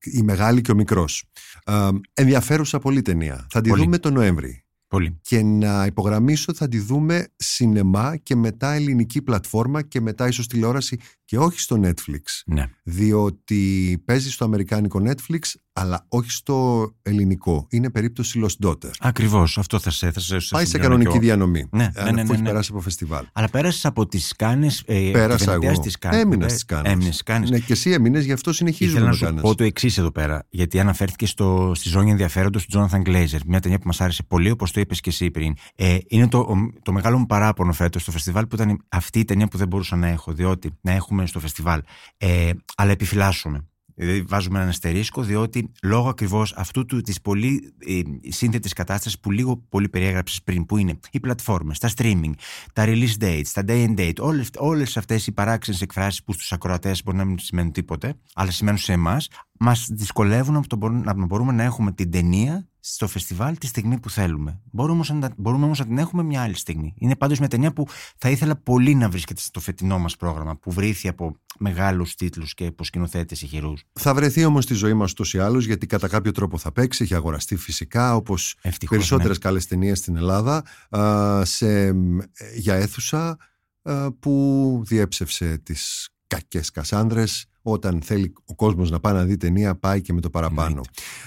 [0.00, 1.24] η μεγάλη και ο μικρός.
[1.64, 3.46] Ε, ενδιαφέρουσα πολύ ταινία.
[3.50, 3.82] Θα τη Πολύ.
[3.82, 4.62] δούμε το Νοέμβρη.
[4.86, 5.18] Πολύ.
[5.22, 10.98] Και να υπογραμμίσω θα τη δούμε σινεμά και μετά ελληνική πλατφόρμα και μετά ίσως τηλεόραση
[11.28, 12.22] και όχι στο Netflix.
[12.46, 12.64] Ναι.
[12.82, 15.38] Διότι παίζει στο αμερικάνικο Netflix
[15.72, 17.66] αλλά όχι στο ελληνικό.
[17.70, 18.90] Είναι περίπτωση Lost Daughter.
[19.00, 19.58] Ακριβώς.
[19.58, 20.10] Αυτό θα σε.
[20.10, 21.24] Θα σε Πάει σε συμπληρώνω κανονική κι εγώ.
[21.24, 21.66] διανομή.
[21.70, 22.48] Ναι, Αν ναι, ναι, αφού ναι, έχει ναι.
[22.48, 23.24] περάσει από φεστιβάλ.
[23.32, 24.82] Αλλά πέρασες από τις Κάνες.
[24.86, 25.74] Ε, Πέρασα εγώ.
[25.74, 26.20] Στις Κάνες.
[26.20, 26.92] Έμεινα Ε, στις Κάνες.
[26.92, 27.50] Έμεινες στις Κάνες.
[27.50, 29.42] Ναι, και εσύ έμεινες, γι' αυτό συνεχίζουμε Ήθελα να το σου Κάνες.
[29.42, 30.46] πω το εξής εδώ πέρα.
[30.50, 33.40] Γιατί αναφέρθηκε στο, στη ζώνη ενδιαφέροντος του Τζόναθαν Γκλέιζερ.
[33.46, 35.54] Μια ταινία που μας άρεσε πολύ, όπως το είπες και εσύ πριν.
[35.74, 39.24] Ε, είναι το, ο- το μεγάλο μου παράπονο φέτος στο φεστιβάλ που ήταν αυτή η
[39.24, 40.32] ταινία που δεν μπορούσα να έχω.
[40.32, 41.82] Διότι να έχουμε στο φεστιβάλ.
[42.16, 43.68] Ε, αλλά επιφυλάσσομαι.
[43.98, 48.00] Δηλαδή βάζουμε έναν αστερίσκο διότι λόγω ακριβώς αυτού του της πολύ ε,
[48.30, 52.30] σύνθετης κατάστασης που λίγο πολύ περιέγραψες πριν, που είναι οι πλατφόρμες, τα streaming,
[52.72, 56.52] τα release dates, τα day and date, όλες, όλες αυτές οι παράξενες εκφράσεις που στους
[56.52, 59.28] ακροατές μπορεί να μην σημαίνουν τίποτε, αλλά σημαίνουν σε εμάς,
[59.58, 64.00] μας δυσκολεύουν από το μπορούμε- να μπορούμε να έχουμε την ταινία στο φεστιβάλ τη στιγμή
[64.00, 64.60] που θέλουμε.
[64.70, 66.94] Μπορούμε όμως, να, μπορούμε όμως να την έχουμε μια άλλη στιγμή.
[66.98, 70.72] Είναι πάντως μια ταινία που θα ήθελα πολύ να βρίσκεται στο φετινό μας πρόγραμμα, που
[70.72, 73.84] βρήθη από μεγάλους τίτλους και από σκηνοθέτες ηχηρούς.
[73.92, 77.02] Θα βρεθεί όμως στη ζωή μας ούτως ή άλλως, γιατί κατά κάποιο τρόπο θα παίξει.
[77.02, 79.42] Έχει αγοραστεί φυσικά, όπως Ευτυχώς, περισσότερες ναι.
[79.42, 82.18] καλές ταινίες στην Ελλάδα, α, σε, μ,
[82.56, 83.36] για αίθουσα
[83.82, 87.46] α, που διέψευσε τις κακές Κασάνδρες.
[87.70, 90.80] Όταν θέλει ο κόσμος να πάει να δει ταινία, πάει και με το παραπάνω.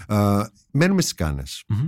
[0.07, 1.63] Α, μένουμε στις κάνες.
[1.67, 1.87] Μμμ.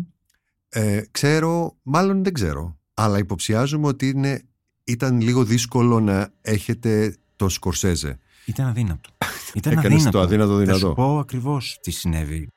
[0.69, 4.41] Ε, ξέρω, μάλλον δεν ξέρω, αλλά υποψιάζομαι ότι είναι,
[4.83, 8.19] ήταν λίγο δύσκολο να έχετε το Σκορσέζε.
[8.45, 9.09] Ήταν αδύνατο.
[9.53, 10.17] Ήταν Έκανες αδύνατο.
[10.17, 10.79] το αδύνατο δυνατό.
[10.79, 12.47] Θα σου πω ακριβώς τι συνέβη.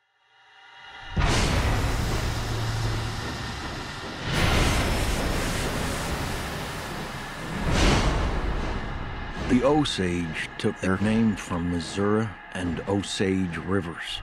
[9.48, 14.20] The Osage took their name from Missouri and Osage rivers.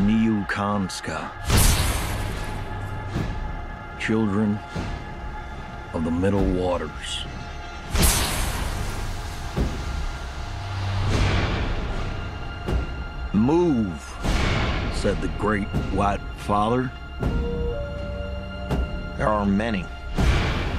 [0.00, 1.30] Niukanska.
[3.98, 4.58] Children
[5.94, 7.24] of the Middle Waters.
[13.32, 14.14] Move,
[14.92, 16.92] said the great white father.
[19.16, 19.86] There are many,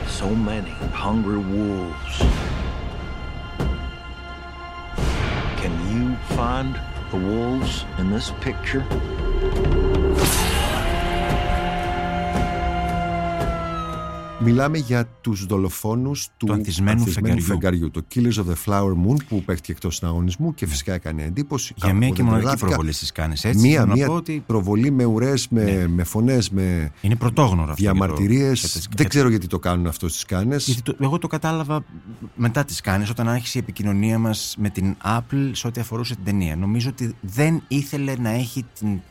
[0.08, 2.18] so many hungry wolves.
[5.58, 6.80] Can you find
[7.12, 8.86] the wolves in this picture?
[14.44, 17.06] Μιλάμε για τους δολοφόνους του Του ανθισμένου
[17.42, 17.92] φεγγαριού.
[17.92, 21.74] Το Killers of the Flower Moon που παίχτηκε εκτός συναγωνισμού και φυσικά έκανε εντύπωση.
[21.78, 22.68] Για μία Κάπου και δεν μοναδική τρελάθηκα.
[22.68, 23.44] προβολή στις Κάνες.
[23.46, 25.88] Έτσι, Μία, θέλω να μία πω ότι- προβολή με ουρές, με, Ναι.
[25.88, 27.82] με φωνές, με Είναι πρωτόγνωρο αυτό.
[27.84, 28.60] διαμαρτυρίες.
[28.62, 30.66] για το- Δεν ξέρω γιατί το κάνουν αυτό στις Κάνες.
[30.66, 31.84] Γιατί το- εγώ το κατάλαβα
[32.36, 36.24] μετά τις Κάνες όταν άρχισε η επικοινωνία μας με την Apple σε ό,τι αφορούσε την
[36.24, 36.56] ταινία.
[36.56, 39.02] Νομίζω ότι δεν ήθελε να έχει την πα-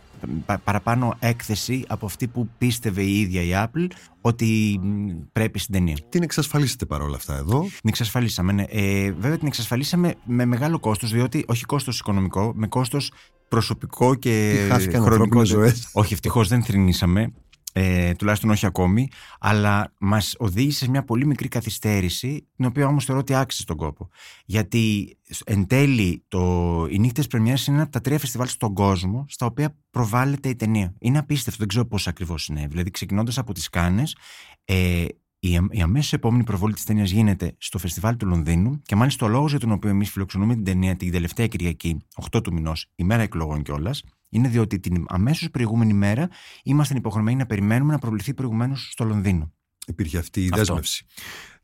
[0.64, 3.87] παραπάνω έκθεση από αυτή που πίστευε η ίδια η Apple
[4.20, 5.96] ότι μ, πρέπει στην ταινία.
[6.08, 7.61] Την εξασφαλίσετε παρόλα αυτά εδώ.
[7.61, 8.52] Την εξασφαλίσαμε.
[8.52, 8.64] ναι.
[8.68, 13.12] Ε, βέβαια την εξασφαλίσαμε με μεγάλο κόστος, διότι όχι κόστος οικονομικό, με κόστος
[13.48, 15.12] προσωπικό και Τι χάθηκαν χρονικό.
[15.14, 15.88] ανθρώπινες ζωές.
[15.92, 17.32] Όχι, ευτυχώς δεν θρυνήσαμε.
[17.72, 19.08] Ε, τουλάχιστον όχι ακόμη,
[19.40, 23.76] αλλά μας οδήγησε σε μια πολύ μικρή καθυστέρηση, την οποία όμως θεωρώ ότι άξιζε τον
[23.76, 24.08] κόπο.
[24.44, 29.24] Γιατί εν τέλει το, οι νύχτες πρεμιέρας είναι ένα από τα τρία φεστιβάλ στον κόσμο
[29.28, 30.94] στα οποία προβάλλεται η ταινία.
[30.98, 32.66] Είναι απίστευτο, δεν ξέρω πώς ακριβώς συνέβη.
[32.66, 34.16] Δηλαδή ξεκινώντας από τις Κάνες,
[34.64, 35.04] ε,
[35.44, 39.26] η, αμ- η αμέσως επόμενη προβολή της ταινίας γίνεται στο φεστιβάλ του Λονδίνου και μάλιστα
[39.26, 41.96] ο λόγος για τον οποίο εμείς φιλοξενούμε την ταινία την τελευταία Κυριακή,
[42.33, 46.28] 8 του μηνός, ημέρα εκλογών κιόλας, είναι διότι την αμέσως προηγούμενη μέρα
[46.62, 49.52] ήμασταν υποχρεωμένοι να περιμένουμε να προβληθεί προηγουμένως στο Λονδίνο.
[49.87, 50.57] Υπήρχε αυτή η Αυτό.
[50.57, 51.07] δέσμευση.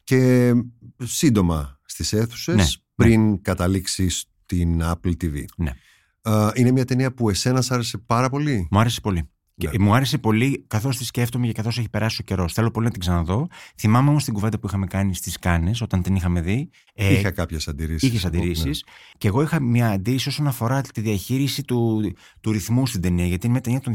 [0.05, 0.53] Και
[1.03, 2.65] σύντομα στις αίθουσες Ναι,
[2.95, 5.45] πριν καταλήξει στην Apple TV.
[5.57, 5.73] Ναι.
[6.23, 9.29] Α, είναι μια ταινία που εσένας σ' άρεσε πάρα πολύ; Μου άρεσε πολύ.
[9.59, 9.85] Και Ναι.
[9.85, 12.53] μου άρεσε πολύ καθώς τη σκέφτομαι και καθώς έχει περάσει ο καιρός.
[12.53, 13.49] Θέλω πολύ να την ξαναδώ.
[13.77, 16.71] Θυμάμαι όμως την κουβέντα που είχαμε κάνει στις Κάνες όταν την είχαμε δει.
[16.95, 18.09] Ε, Είχα κάποιες αντιρρήσεις.
[18.09, 18.65] Είχες εγώ, αντιρρήσεις.
[18.87, 18.93] ναι.
[19.19, 23.47] Και εγώ είχα μια αντίρρηση όσον αφορά τη διαχείριση του, του ρυθμού στην ταινία, γιατί
[23.47, 23.93] είναι μια ταινία των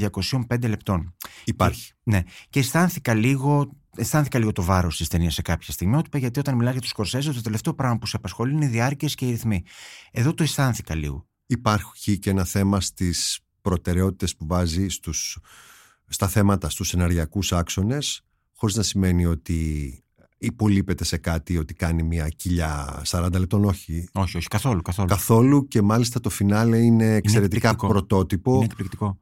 [0.58, 1.16] 205 λεπτών.
[1.44, 1.92] Υπάρχει.
[2.04, 2.22] Ναι.
[2.50, 6.72] Και αισθάνθηκα λίγο, αισθάνθηκα λίγο το βάρος της ταινίας σε κάποια στιγμιότυπα, γιατί όταν μιλάει
[6.72, 9.64] για τους Σκορσέζες, το τελευταίο πράγμα που σε απασχολεί είναι οι διάρκειες και οι ρυθμοί.
[10.12, 11.26] Εδώ το αισθάνθηκα λίγο.
[11.46, 15.40] Υπάρχει και ένα θέμα στις προτεραιότητες που βάζει στους,
[16.08, 18.22] στα θέματα, στους σεναριακούς άξονες,
[18.54, 19.98] χωρίς να σημαίνει ότι
[20.38, 24.08] υπολείπεται σε κάτι ότι κάνει μια κοιλιά 40 λεπτών, όχι.
[24.14, 24.82] Όχι, όχι, καθόλου.
[24.82, 25.08] καθόλου.
[25.08, 27.88] Καθόλου και μάλιστα το φινάλε είναι εξαιρετικά εκπληκτικό.
[27.88, 28.56] πρωτότυπο.
[28.56, 29.20] Είναι εκπληκτικό.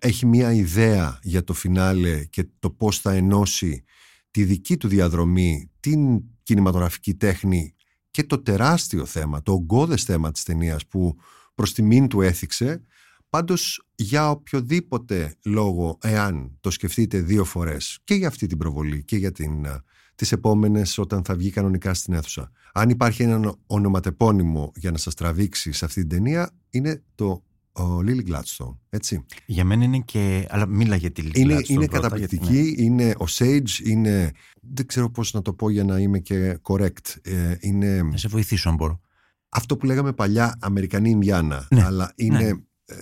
[0.00, 3.84] Ε, έχει μια ιδέα για το φινάλε και το πώς θα ενώσει
[4.30, 7.74] τη δική του διαδρομή, την κινηματογραφική τέχνη
[8.10, 11.16] και το τεράστιο θέμα, το ογκώδες θέμα της ταινίας που
[11.54, 12.82] προς τιμήν του έθιξε.
[13.30, 19.16] Πάντως για οποιοδήποτε λόγο, εάν το σκεφτείτε δύο φορές και για αυτή την προβολή και
[19.16, 22.50] για την, α, τις επόμενες όταν θα βγει κανονικά στην αίθουσα.
[22.72, 28.02] Αν υπάρχει ένα ονοματεπώνυμο για να σας τραβήξει σε αυτή την ταινία είναι το ο
[28.02, 29.24] Λίλι Gladstone, έτσι.
[29.46, 30.46] Για μένα είναι και.
[30.50, 33.02] Αλλά μίλα για τη Lily Είναι, Gladstone είναι πρώτα, καταπληκτική, γιατί, ναι.
[33.02, 37.16] είναι ο Sage, είναι, δεν ξέρω πώς να το πω για να είμαι και correct.
[37.22, 39.00] Ε, είναι Να σε βοηθήσω αν μπορώ.
[39.48, 42.52] αυτό που λέγαμε παλιά Αμερικανή Ινδιάνα, Ναι, αλλά είναι ναι.
[42.88, 42.94] Ε,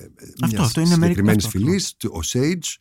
[0.43, 2.79] Αυτό, μιας αυτό είναι Αμερικανό, συγκεκριμένης αυτό, φυλής, ο Sage.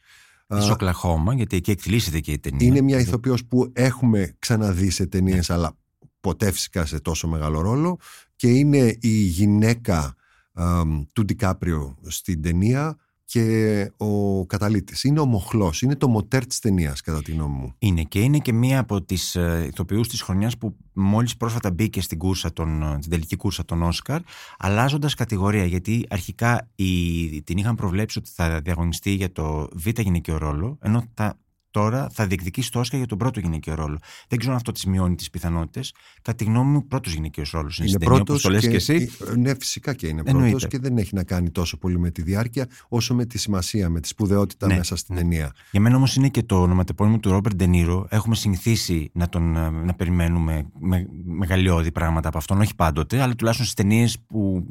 [0.48, 2.68] Της α, Οκλαχώμα, γιατί εκεί εκτελήσεται και η ταινία.
[2.68, 5.78] είναι μια ηθοποιός που έχουμε ξαναδεί σε ταινίες, αλλά
[6.20, 8.00] ποτέ φυσικά σε τόσο μεγάλο ρόλο
[8.36, 10.16] και είναι η γυναίκα
[10.54, 15.04] αμ, του Ντικάπριο στην ταινία και ο καταλήτης.
[15.04, 17.74] Είναι ο μοχλός, είναι το μοτέρ της ταινίας κατά τη γνώμη μου.
[17.80, 22.02] Είναι και είναι και μία από τις ε, ηθοποιούς της χρονιάς που μόλις πρόσφατα μπήκε
[22.02, 24.22] στην, κούρσα των, ε, την τελική κούρσα των Όσκαρ
[24.58, 30.38] αλλάζοντας κατηγορία γιατί αρχικά η, την είχαν προβλέψει ότι θα διαγωνιστεί για το β' γυναικείο
[30.38, 31.38] ρόλο ενώ τα,
[31.76, 34.00] τώρα θα διεκδικήσει το Όσκα για τον πρώτο γυναικείο ρόλο.
[34.28, 35.94] Δεν ξέρω αν αυτό τη μειώνει τις πιθανότητες.
[36.22, 38.86] Κατά τη γνώμη μου, πρώτος γυναικείος ρόλος είναι, Είναι στην ταινία, πρώτος όπως το λες
[38.86, 39.12] και, εσύ.
[39.38, 40.50] Ναι, φυσικά και είναι Εννοείται.
[40.50, 43.90] πρώτος και δεν έχει να κάνει τόσο πολύ με τη διάρκεια όσο με τη σημασία,
[43.90, 45.22] με τη σπουδαιότητα Ναι, μέσα στην ναι.
[45.22, 45.54] ταινία.
[45.72, 48.08] Για μένα όμως είναι και το ονοματεπώνυμο του Ρόμπερτ Ντενίρο.
[48.10, 53.36] Έχουμε συνηθίσει να, τον, ε, να περιμένουμε με, μεγαλειώδη πράγματα από αυτόν, όχι πάντοτε, αλλά
[53.36, 54.66] τουλάχιστον στις ταινίες που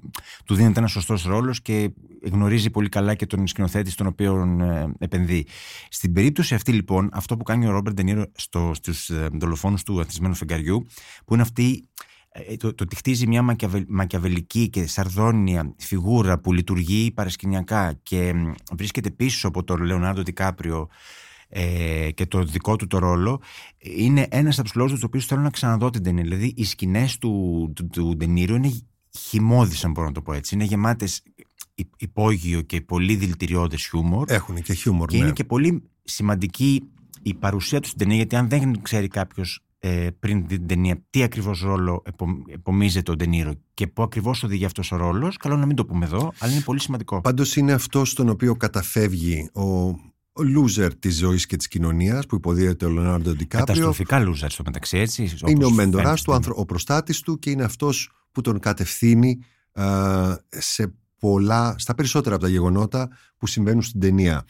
[0.44, 1.90] του δίνεται ένας σωστός ρόλος και
[2.30, 5.46] γνωρίζει πολύ καλά και τον σκηνοθέτη στον οποίο ε, επενδύει.
[5.88, 8.24] Στην περίπτωση αυτή λοιπόν, αυτό που κάνει ο Ρόμπερτ Ντενίρο
[8.72, 10.87] στους ε, δολοφόνους του αθισμένου φεγγαριού,
[11.24, 11.88] που είναι αυτή
[12.28, 18.33] ε, το, το ότι χτίζει μια μακιαβε, μακιαβελική και σαρδόνια φιγούρα που λειτουργεί παρασκηνιακά και
[18.35, 20.88] μ, βρίσκεται πίσω από τον Λεωνάρντο Τικάπριο
[21.48, 23.40] ε, και το δικό του το ρόλο
[23.78, 27.18] είναι ένας από τους λόγους τους οποίους θέλω να ξαναδώ την ταινία δηλαδή οι σκηνές
[27.18, 28.70] του, του, του Ντενίρο είναι
[29.18, 30.54] χυμώδεις αν μπορώ να το πω έτσι.
[30.54, 31.22] Είναι γεμάτες
[31.74, 34.30] υ- υπόγειο και πολύ δηλητηριώδες χιούμορ.
[34.30, 35.22] Έχουν και χιούμορ, και ναι.
[35.22, 36.82] είναι και πολύ σημαντική
[37.22, 41.22] η παρουσία του στην ταινία, γιατί αν δεν ξέρει κάποιος ε, πριν την ταινία τι
[41.22, 45.66] ακριβώς ρόλο επο, επομίζεται ο Ντενίρο και πού ακριβώς οδηγεί αυτός ο ρόλος, καλό να
[45.66, 47.20] μην το πούμε εδώ, αλλά είναι πολύ σημαντικό.
[47.20, 52.34] Πάντως είναι αυτό στον οποίο καταφεύγει ο, ο loser της ζωής και της κοινωνίας που
[52.34, 53.64] υποδίεται ο Λεωνάρντο Ντικάπριο.
[53.66, 55.22] Καταστροφικά loser στο μεταξύ, έτσι.
[55.22, 58.58] Είναι όπως ο μέντορας φαίνεται του, άνθρω- ο προστάτης του και είναι αυτός που τον
[58.58, 59.38] κατευθύνει
[59.72, 64.44] α, σε πολλά, στα περισσότερα από τα γεγονότα που συμβαίνουν στην ταινία.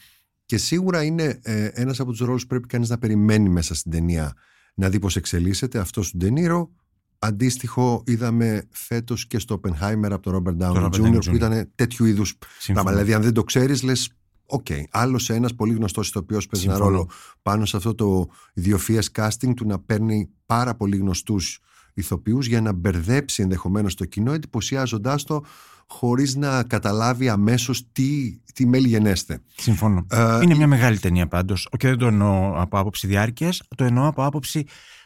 [0.47, 3.91] Και σίγουρα είναι ε, ένας από τους ρόλους που πρέπει κανείς να περιμένει μέσα στην
[3.91, 4.33] ταινία
[4.75, 6.71] να δει πώς εξελίσσεται αυτός του Ντενίρο.
[7.19, 11.01] Αντίστοιχο είδαμε φέτος και στο Oppenheimer από τον Ρόμπερτ Downey Robert Jr.
[11.01, 11.35] Downey που Jr.
[11.35, 12.75] ήταν τέτοιου είδους Συμφωνώ.
[12.75, 12.91] πράγμα.
[12.91, 16.97] Δηλαδή αν δεν το ξέρεις λες Οκ, άλλος ένας πολύ γνωστός ηθοποιός παίζει ένα Συμφωνώ.
[16.97, 17.11] ρόλο
[17.43, 21.61] πάνω σε αυτό το ιδιοφυές casting του να παίρνει πάρα πολύ γνωστούς
[21.95, 25.45] ηθοποιούς για να μπερδέψει ενδεχομένως το κοινό εντυπωσιάζοντάς το
[25.87, 29.41] χωρίς να καταλάβει αμέσως τι, τι μέλη γενέστε.
[29.57, 30.07] Συμφωνώ.
[30.11, 31.69] Ε, είναι μια μεγάλη ταινία πάντως.
[31.77, 34.63] Και δεν το εννοώ από άποψη διάρκειας, το εννοώ από άποψη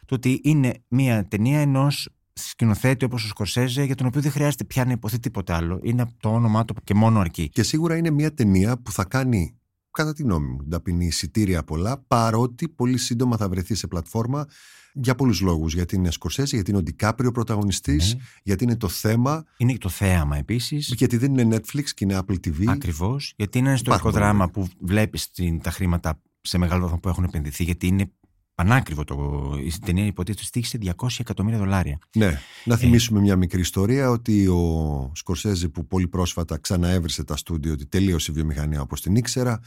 [0.07, 4.65] του ότι είναι μια ταινία ενός σκηνοθέτη όπως ο Σκορσέζε, για τον οποίο δεν χρειάζεται
[4.65, 5.81] πια να υποθεί τίποτα άλλο.
[5.83, 7.49] Είναι το όνομά του και μόνο αρκεί.
[7.49, 9.58] Και σίγουρα είναι μια ταινία που θα κάνει,
[9.99, 14.47] κατά τη γνώμη μου, ταπεινή εισιτήρια πολλά, παρότι πολύ σύντομα θα βρεθεί σε πλατφόρμα
[14.93, 15.75] για πολλούς λόγους.
[15.75, 18.21] Γιατί είναι Σκορσέζε, γιατί είναι ο Ντικάπριο πρωταγωνιστής, Ναι.
[18.43, 20.93] γιατί είναι το θέμα, Είναι και το θέαμα επίσης.
[20.97, 22.65] γιατί δεν είναι Netflix και είναι Apple TV.
[22.67, 23.33] Ακριβώς.
[23.37, 25.31] Γιατί είναι ένα ιστορικό Υπάρχουν δράμα που βλέπεις
[25.63, 28.11] τα χρήματα σε μεγάλο βαθμό που έχουν επενδυθεί, γιατί είναι
[28.59, 29.53] πανάκριβο το.
[29.65, 31.99] Η ταινία υποτίθεται στήχησε 200 εκατομμύρια δολάρια.
[32.17, 32.41] Ναι.
[32.65, 37.87] Να θυμίσουμε μια μικρή ιστορία ότι ο Σκορσέζε που πολύ πρόσφατα ξαναέβρισε τα στούντιο ότι
[37.87, 39.61] τελείωσε η βιομηχανία όπως την ήξερα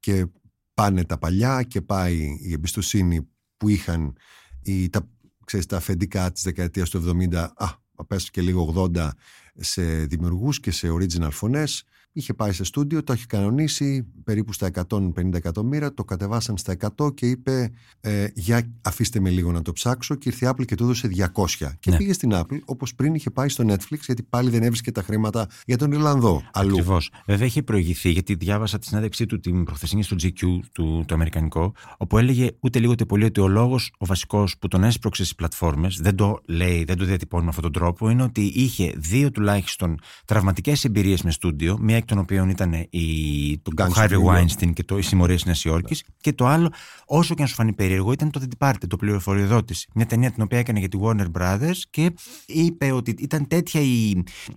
[0.00, 0.26] και
[0.74, 4.16] πάνε τα παλιά και πάει η εμπιστοσύνη που είχαν
[4.62, 5.08] οι, τα,
[5.44, 9.08] ξέρεις, τα αφεντικά της δεκαετίας του 70 α, πες και λίγο 80
[9.56, 14.70] σε δημιουργούς και σε original φωνές είχε πάει σε στούντιο, το έχει κανονίσει περίπου στα
[14.90, 17.70] 150 εκατομμύρια, το κατεβάσαν στα 100 και είπε
[18.00, 21.10] ε, για αφήστε με λίγο να το ψάξω και ήρθε η Apple και του έδωσε
[21.34, 21.44] 200
[21.80, 21.96] και Ναι.
[21.96, 25.48] πήγε στην Apple όπως πριν είχε πάει στο Netflix γιατί πάλι δεν έβρισκε τα χρήματα
[25.66, 26.72] για τον Ιρλανδό αλλού.
[26.72, 27.10] Ακριβώς.
[27.26, 31.72] Βέβαια έχει προηγηθεί, γιατί διάβασα τη συνέντευξή του την προχθεσινή στο GQ, του, το αμερικανικό,
[31.96, 35.34] όπου έλεγε ούτε λίγο ούτε πολύ ότι ο λόγος, ο βασικός που τον έσπρωξε στις
[35.34, 39.30] πλατφόρμες, δεν το λέει, δεν το διατυπώνει με αυτόν τον τρόπο, είναι ότι είχε δύο
[39.30, 44.08] τουλάχιστον τραυματικές εμπειρίες με στούντιο, μία εκ των οποίων ήταν η, το Gangs of Harvey
[44.08, 44.44] New York.
[44.44, 46.72] Weinstein και το Οι Συμμορίε της Νέας Υόρκης, και το άλλο,
[47.06, 49.88] όσο και αν σου φανεί περίεργο, ήταν το The Departed, το πληροφοριοδότηση.
[49.94, 52.14] Μια ταινία την οποία έκανε για τη Warner Brothers και
[52.46, 54.10] είπε ότι ήταν τέτοια η,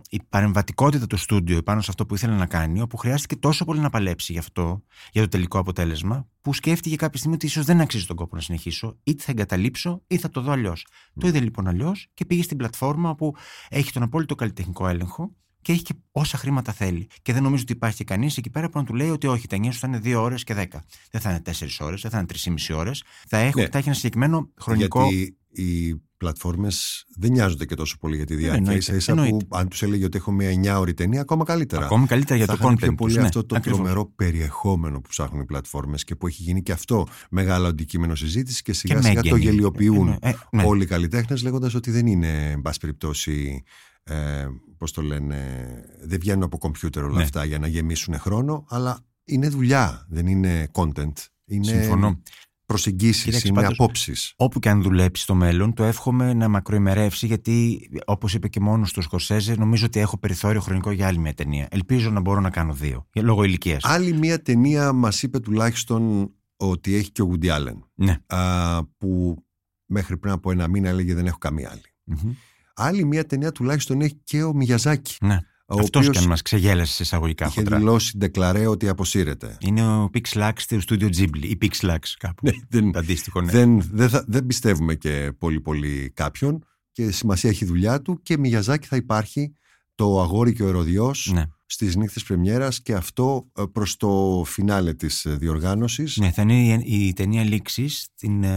[0.09, 3.79] η παρεμβατικότητα του στούντιο πάνω σε αυτό που ήθελε να κάνει, όπου χρειάστηκε τόσο πολύ
[3.79, 7.81] να παλέψει γι' αυτό, για το τελικό αποτέλεσμα, που σκέφτηκε κάποια στιγμή ότι ίσως δεν
[7.81, 10.87] αξίζει τον κόπο να συνεχίσω, είτε θα εγκαταλείψω ή θα το δω αλλιώς.
[11.19, 13.35] Το είδε λοιπόν αλλιώς και πήγε στην πλατφόρμα όπου
[13.69, 15.31] έχει τον απόλυτο καλλιτεχνικό έλεγχο
[15.65, 17.07] και έχει και όσα χρήματα θέλει.
[17.21, 19.57] Και δεν νομίζω ότι υπάρχει κανείς εκεί πέρα που να του λέει ότι όχι, τα
[19.57, 20.65] 9 σου θα είναι 2 ώρες και 10.
[21.11, 23.03] Δεν θα είναι 4 ώρες, δεν θα είναι 3,5 ώρες.
[23.27, 23.67] Θα, έχω, Ναι.
[23.71, 25.01] θα έχει ένα συγκεκριμένο χρονικό.
[25.09, 28.57] Γιατί οι πλατφόρμες δεν νοιάζονται και τόσο πολύ για τη διάρκεια.
[28.57, 29.45] εννοείται, Ίσα ίσα εννοείται.
[29.45, 31.85] που αν τους έλεγε ότι έχω μια 9 ώρη ταινία, ακόμα καλύτερα.
[31.85, 33.79] Ακόμη καλύτερα για θα το είχαν content πιο τους, πολύ ναι, αυτό το ακριβώς.
[33.79, 38.61] τρομερό περιεχόμενο που ψάχνουν οι πλατφόρμες και που έχει γίνει και αυτό μεγάλο αντικείμενο συζήτηση
[38.61, 39.51] και σιγά Και σιγά το μέγενη.
[39.51, 40.63] γελιοποιούν Ε, ε, ναι.
[40.65, 43.63] όλοι οι καλλιτέχνες λέγοντας ότι δεν είναι εν πάση περιπτώσει
[44.09, 45.65] ε, πώς το λένε
[46.03, 47.23] δεν βγαίνουν από κομπιούτερ όλα Ναι.
[47.23, 51.13] αυτά για να γεμίσουν χρόνο αλλά είναι δουλειά, δεν είναι content
[51.45, 52.21] είναι Συμφωνώ.
[52.65, 57.25] προσεγγίσεις, Κοίταξε, είναι πάντως, απόψεις Όπου και αν δουλέψεις στο μέλλον, το εύχομαι να μακροημερεύσει,
[57.25, 61.33] γιατί όπως είπε και μόνος του Σκορσέζε, νομίζω ότι έχω περιθώριο χρονικό για άλλη μια
[61.33, 61.67] ταινία.
[61.71, 63.83] Ελπίζω να μπορώ να κάνω δύο, για- λόγω ηλικίας.
[63.83, 68.17] Άλλη μία ταινία μας είπε τουλάχιστον ότι έχει και ο Woody Allen Ναι.
[68.27, 69.37] α, που
[69.85, 71.81] μέχρι πριν από ένα μήνα έλεγε δεν έχω καμία άλλη.
[72.03, 72.33] Μμμ.
[72.75, 75.15] Άλλη μία ταινία τουλάχιστον έχει και ο Μιγιαζάκη.
[75.21, 75.33] Ναι.
[75.67, 77.77] ο Αυτός οποίος και αν μας ξεγέλασε σε εισαγωγικά είχε χοντρά.
[77.77, 79.57] δηλώσει ντεκλαρέ ότι αποσύρεται.
[79.59, 81.43] Είναι ο Pixlax του στούντιο Ghibli.
[81.43, 82.39] Ή Pixlax κάπου.
[82.45, 83.51] Ναι, δεν, Το αντίστοιχο, ναι.
[83.51, 88.19] δεν, δεν, θα- δεν πιστεύουμε και πολύ πολύ κάποιον και σημασία έχει η δουλειά του
[88.23, 89.55] και Μιαζάκη θα υπάρχει
[89.95, 91.43] το αγόρι και ο ερωδιός Ναι.
[91.65, 96.17] στις νύχτες πρεμιέρας και αυτό ε, προς το φινάλε της ε, διοργάνωσης.
[96.17, 98.07] Ναι, θα είναι η, η ταινία λήξης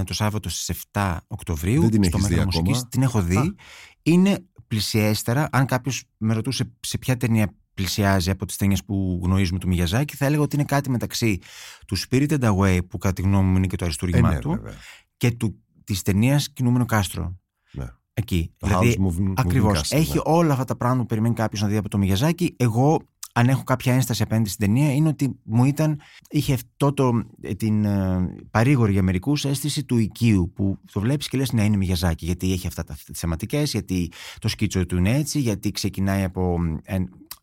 [0.05, 1.81] το Σάββατο στις 7 Οκτωβρίου.
[1.81, 2.69] Δεν την στο έχεις δει Μέγαρο ακόμα.
[2.69, 2.89] Μουσικής.
[2.91, 3.37] Την έχω δει.
[3.37, 3.55] Α.
[4.09, 5.49] Είναι πλησιέστερα.
[5.53, 10.17] Αν κάποιος με ρωτούσε σε ποια ταινία πλησιάζει από τις ταινίες που γνωρίζουμε του Μιγιαζάκη,
[10.17, 11.39] θα έλεγα ότι είναι κάτι μεταξύ
[11.87, 14.51] του Spirited Away, που κατά τη γνώμη μου είναι και το Ε, αριστούργημά ναι, του,
[14.51, 14.73] βέβαια.
[15.17, 17.39] και του, της ταινίας Κινούμενο Κάστρο.
[17.73, 17.87] Ναι.
[18.15, 18.53] Εκεί.
[18.57, 19.79] Το δηλαδή, House Moving- Moving Ακριβώς.
[19.81, 20.21] Castle, Έχει ναι.
[20.25, 22.55] όλα αυτά τα πράγματα που περιμένει κάποιος να δει από το Μιγιαζάκη.
[22.57, 23.01] Εγώ,
[23.33, 26.01] αν έχω κάποια ένσταση απέναντι στην ταινία, είναι ότι μου ήταν.
[26.31, 31.29] είχε αυτό το, ε, την ε, παρήγορη για μερικούς αίσθηση του οικείου που το βλέπεις
[31.29, 32.25] και λες να είναι Μιγιαζάκη.
[32.25, 36.57] Γιατί έχει αυτά τα θεματικές, γιατί το σκίτσο του είναι έτσι, γιατί ξεκινάει από.
[36.85, 36.97] Ε,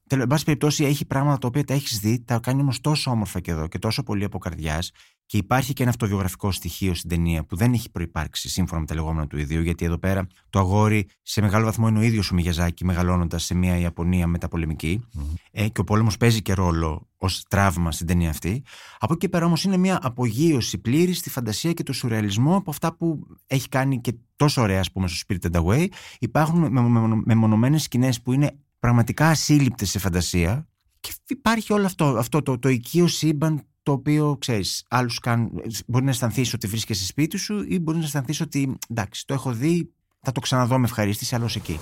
[0.08, 3.12] Τέλος, εν πάση περιπτώσει, έχει πράγματα τα οποία τα έχεις δει, τα κάνει όμως τόσο
[3.12, 4.92] όμορφα και εδώ και τόσο πολύ από καρδιάς.
[5.26, 8.96] Και υπάρχει και ένα αυτοβιογραφικό στοιχείο στην ταινία που δεν έχει προπάρξει σύμφωνα με τα
[8.96, 12.34] λεγόμενα του ιδίου, γιατί εδώ πέρα το αγόρι σε μεγάλο βαθμό είναι ο ίδιος ο
[12.34, 15.06] Μιγιαζάκη, μεγαλώνοντας σε μια Ιαπωνία μεταπολεμική.
[15.52, 18.64] Ε, και ο πόλεμος παίζει και ρόλο ως τραύμα στην ταινία αυτή.
[19.00, 22.70] Από εκεί και πέρα όμως είναι μια απογείωση πλήρης στη φαντασία και το σουρεαλισμό από
[22.70, 25.88] αυτά που έχει κάνει και τόσο ωραία, ας πούμε, στο Spirited Away.
[26.20, 26.72] Υπάρχουν
[27.26, 30.68] μεμονωμένες σκηνές που είναι πραγματικά ασύλληπτες σε φαντασία
[31.00, 35.52] και υπάρχει όλο αυτό, αυτό το, το οικείο σύμπαν το οποίο ξέρεις, άλλους καν,
[35.86, 39.52] μπορεί να αισθανθείς ότι βρίσκεσαι σπίτι σου ή μπορεί να αισθανθείς ότι εντάξει, το έχω
[39.52, 41.80] δει, θα το ξαναδώ με ευχαρίστηση, αλλά ως εκεί.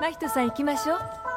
[0.00, 1.33] Mahito さん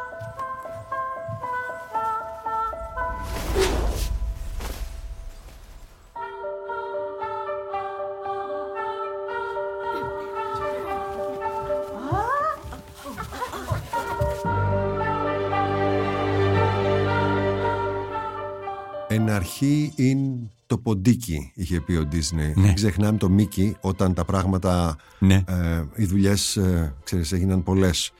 [19.38, 22.36] αρχή είναι το ποντίκι, είχε πει ο Disney.
[22.36, 22.52] Ναι.
[22.56, 25.44] Μην ξεχνάμε το Μίκη όταν τα πράγματα, Ναι.
[25.48, 28.14] ε, οι δουλειές, ε, ξέρεις, έγιναν πολλές.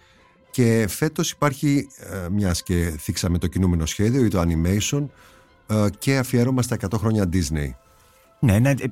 [0.52, 5.06] Και φέτος υπάρχει, ε, μιας και θίξαμε το κινούμενο σχέδιο ή το animation
[5.68, 7.70] ε, και αφιέρωμα στα 100 χρόνια Disney.
[8.40, 8.86] Ναι, ναι, ε,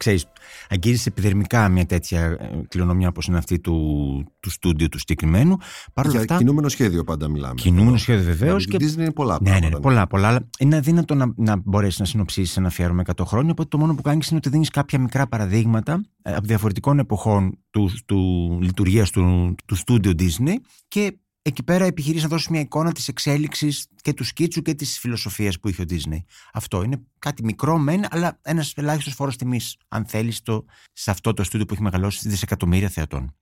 [0.00, 0.26] ξέρεις,
[0.68, 5.56] αγγίζεις επιδερμικά μια τέτοια ε, κληρονομιά όπως είναι αυτή του, του στούντιο του συγκεκριμένου.
[5.92, 7.54] Παρ' όλα Για αυτά, κινούμενο σχέδιο πάντα μιλάμε.
[7.54, 8.64] Κινούμενο σχέδιο βεβαίως.
[8.64, 9.76] Για την Disney είναι πολλά ναι, ναι, πράγματα.
[9.76, 10.28] ναι, πολλά, πολλά.
[10.28, 13.50] Αλλά είναι αδύνατο να, να μπορέσεις να συνοψίσεις ένα αφιέρωμα 100 χρόνια.
[13.50, 17.58] Οπότε το μόνο που κάνεις είναι ότι δίνεις κάποια μικρά παραδείγματα ε, από διαφορετικών εποχών
[17.70, 20.54] του, του λειτουργίας του, του στούντιο Disney
[20.88, 24.98] και εκεί πέρα επιχειρείς να δώσεις μια εικόνα της εξέλιξης και του σκίτσου και της
[24.98, 26.18] φιλοσοφίας που είχε ο Disney.
[26.52, 30.42] Αυτό είναι κάτι μικρό μεν, αλλά ένας ελάχιστος φόρος τιμής, αν θέλεις,
[30.92, 33.36] σε αυτό το στούντιο που έχει μεγαλώσει δισεκατομμύρια θεατών.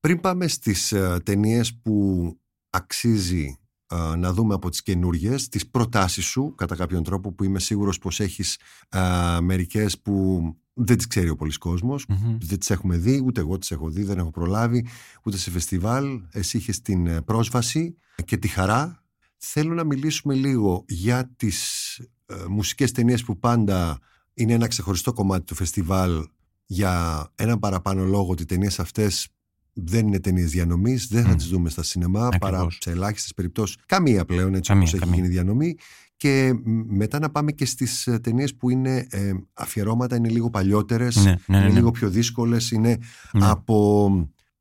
[0.00, 2.26] Πριν πάμε στις ε, ταινίες που
[2.70, 7.58] αξίζει ε, να δούμε από τις καινούριες, τις προτάσεις σου κατά κάποιον τρόπο που είμαι
[7.58, 10.42] σίγουρος πως έχεις ε, μερικές που
[10.74, 12.38] δεν τις ξέρει ο πολλής κόσμος, Μμμ.
[12.40, 14.86] δεν τις έχουμε δει, ούτε εγώ τις έχω δει, δεν έχω προλάβει,
[15.24, 16.20] ούτε σε φεστιβάλ.
[16.30, 19.02] Εσύ είχες την ε, πρόσβαση και τη χαρά.
[19.36, 21.88] Θέλω να μιλήσουμε λίγο για τις
[22.26, 23.98] ε, μουσικές ταινίες που πάντα
[24.34, 26.28] είναι ένα ξεχωριστό κομμάτι του φεστιβάλ
[26.66, 29.28] για έναν παραπάνω λόγο ότι οι ταινίες αυτές
[29.72, 31.36] δεν είναι ταινίες διανομής, δεν θα Μμ.
[31.36, 32.78] τις δούμε στα σινεμά παρά Ακριβώς.
[32.80, 33.76] σε ελάχιστες περιπτώσεις.
[33.86, 35.16] Καμία πλέον έτσι Καμία, όπως έχει καμία.
[35.16, 35.74] γίνει διανομή.
[36.16, 41.16] Και μ, μετά να πάμε και στις ταινίες που είναι ε, αφιερώματα, είναι λίγο παλιότερες,
[41.16, 41.74] Ναι, ναι, ναι, είναι ναι.
[41.74, 42.98] λίγο πιο δύσκολες, είναι
[43.32, 43.46] Ναι.
[43.46, 44.10] από,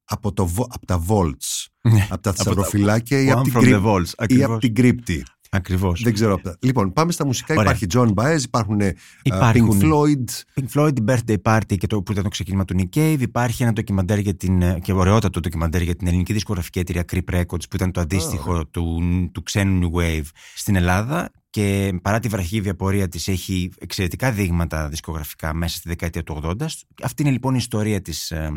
[0.03, 1.91] από, το, βο- από τα Volts, Ναι.
[1.91, 4.45] από τα Από τα- θησαυροφυλάκια ή One από την, from the κρύπ- Vaults, ή ακριβώς.
[4.49, 5.23] από την κρύπτη.
[5.55, 6.01] Ακριβώς.
[6.03, 6.33] Δεν ξέρω.
[6.33, 7.53] από τα- Λοιπόν, πάμε στα μουσικά.
[7.53, 7.63] Ωραία.
[7.63, 8.93] Υπάρχει John Baez, υπάρχουν ε,
[9.23, 9.79] Υπάρχουν.
[9.81, 10.23] Pink Floyd.
[10.61, 13.17] Pink Floyd, την Birthday Party και το, που ήταν το ξεκίνημα του Nick Cave.
[13.19, 17.33] Υπάρχει ένα ντοκιμαντέρ για την, ε, και ωραιότατο ντοκιμαντέρ για την ελληνική δισκογραφική εταιρεία Creep
[17.41, 19.01] Records που ήταν το αντίστοιχο του,
[19.31, 20.25] του ξένου New Wave
[20.55, 21.31] στην Ελλάδα.
[21.53, 26.65] Και παρά τη βραχύβια πορεία της έχει εξαιρετικά δείγματα δισκογραφικά μέσα στη δεκαετία του 80.
[27.03, 28.51] Αυτή είναι λοιπόν η ιστορία της ε,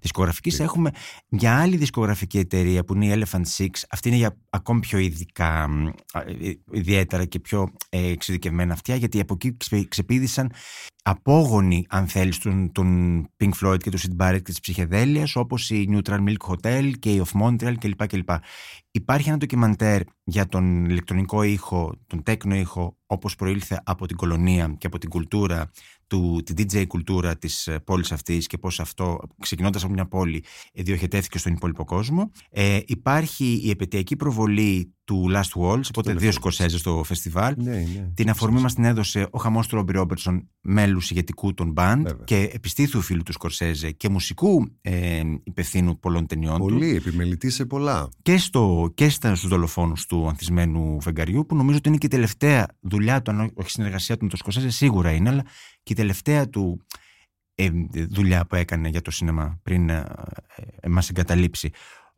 [0.00, 0.60] δισκογραφικής.
[0.60, 0.90] Έχουμε
[1.28, 3.68] για άλλη δισκογραφική εταιρεία που είναι η Elephant Six.
[3.90, 8.96] Αυτή είναι για ακόμη πιο ειδικά, μ, α, ε, ιδιαίτερα και πιο ε, εξειδικευμένα αυτιά
[8.96, 10.52] γιατί από εκεί ξε- ξεπήδησαν
[11.08, 15.70] απόγονοι, αν θέλεις, των, των Pink Floyd και του Sid Barrett και της ψυχεδέλειας, όπως
[15.70, 18.06] η Neutral Milk Hotel και η Of Montreal κλπ.
[18.06, 18.28] κλπ.
[18.90, 24.74] Υπάρχει ένα ντοκιμαντέρ για τον ηλεκτρονικό ήχο, τον τέκνο ήχο, όπως προήλθε από την κολονία
[24.78, 25.70] και από την κουλτούρα
[26.06, 30.44] του, τη DJ κουλτούρα της ε, πόλης αυτής και πώς αυτό ξεκινώντας από μια πόλη
[30.72, 32.30] ε, διοχετεύθηκε στον υπόλοιπο κόσμο.
[32.50, 37.54] Ε, υπάρχει η επαιτειακή προβολή του Last Waltz, οπότε δύο σκορσέζε στο φεστιβάλ.
[37.56, 38.10] Ναι, ναι.
[38.14, 42.50] Την αφορμή μας την έδωσε ο χαμός του Ρόμπι Ρόμπερτσον, μέλους ηγετικού των μπαντ και
[42.52, 46.96] επιστήθου φίλου του Σκορσέζε και μουσικού ε, υπευθύνου πολλών ταινιών Πολύ, του.
[46.96, 48.08] επιμελητή σε πολλά.
[48.22, 52.66] Και, στο, και στους δολοφόνους του ανθισμένου φεγγαριού, που νομίζω ότι είναι και η τελευταία
[52.80, 55.44] δουλειά του, αν όχι συνεργασία του με τον Σκορσέζε, σίγουρα είναι, αλλά
[55.86, 56.86] και η τελευταία του
[57.54, 60.04] ε, δουλειά που έκανε για το σίνεμα πριν ε,
[60.80, 61.70] ε, μας εγκαταλείψει.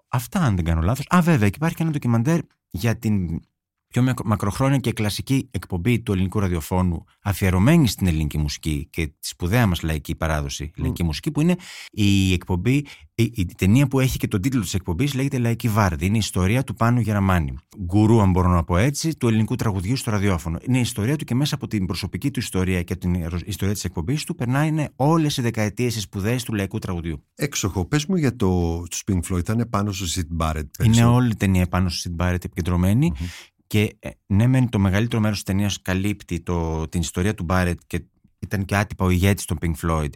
[0.09, 1.07] Αυτά αν δεν κάνω λάθος.
[1.09, 2.41] Α βέβαια και υπάρχει και ένα ντοκιμαντέρ
[2.71, 3.41] για την
[3.89, 9.67] πιο μακροχρόνια και κλασική εκπομπή του ελληνικού ραδιοφώνου αφιερωμένη στην ελληνική μουσική και τη σπουδαία
[9.67, 11.57] μας λαϊκή παράδοση ελληνική μουσική που είναι
[11.91, 16.07] η εκπομπή, η, η, ταινία που έχει και τον τίτλο της εκπομπής λέγεται Λαϊκή Βάρδη.
[16.07, 17.55] Είναι η ιστορία του Πάνου Γεραμάνη.
[17.85, 20.59] Γκουρού, αν μπορώ να πω έτσι, του ελληνικού τραγουδιού στο ραδιόφωνο.
[20.67, 23.15] Είναι η ιστορία του και μέσα από την προσωπική του ιστορία και την
[23.45, 27.25] ιστορία της εκπομπής του περνάει όλες οι δεκαετίες οι σπουδέ του λαϊκού τραγουδιού.
[27.35, 27.85] Έξοχο.
[27.85, 30.85] Πες μου για το Pink Floyd, ήταν πάνω στο Sid Barrett.
[30.85, 33.13] Είναι όλη η ταινία πάνω στο Sid Barrett επικεντρωμένη.
[33.15, 33.57] Mm-hmm.
[33.69, 37.81] Και ε, ναι, μεν το μεγαλύτερο μέρος της ταινίας καλύπτει το, την ιστορία του Μπάρετ
[37.87, 38.05] και
[38.39, 40.11] ήταν και άτυπα ο ηγέτης των Pink Floyd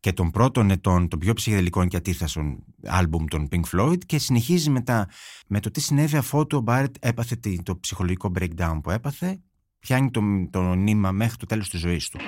[0.00, 4.70] και των πρώτων ετών των πιο ψυχεδελικών και αντίθασων άλμπουμ των Pink Floyd και συνεχίζει
[4.70, 5.08] μετά
[5.46, 9.40] με το τι συνέβη αφού ο Μπάρετ έπαθε το ψυχολογικό breakdown που έπαθε
[9.78, 12.18] πιάνει το, το νήμα μέχρι το τέλος της ζωής του.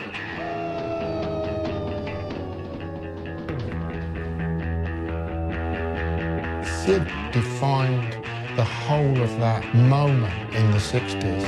[6.86, 8.25] Sid defined
[8.57, 11.42] the whole of that moment in the 60s.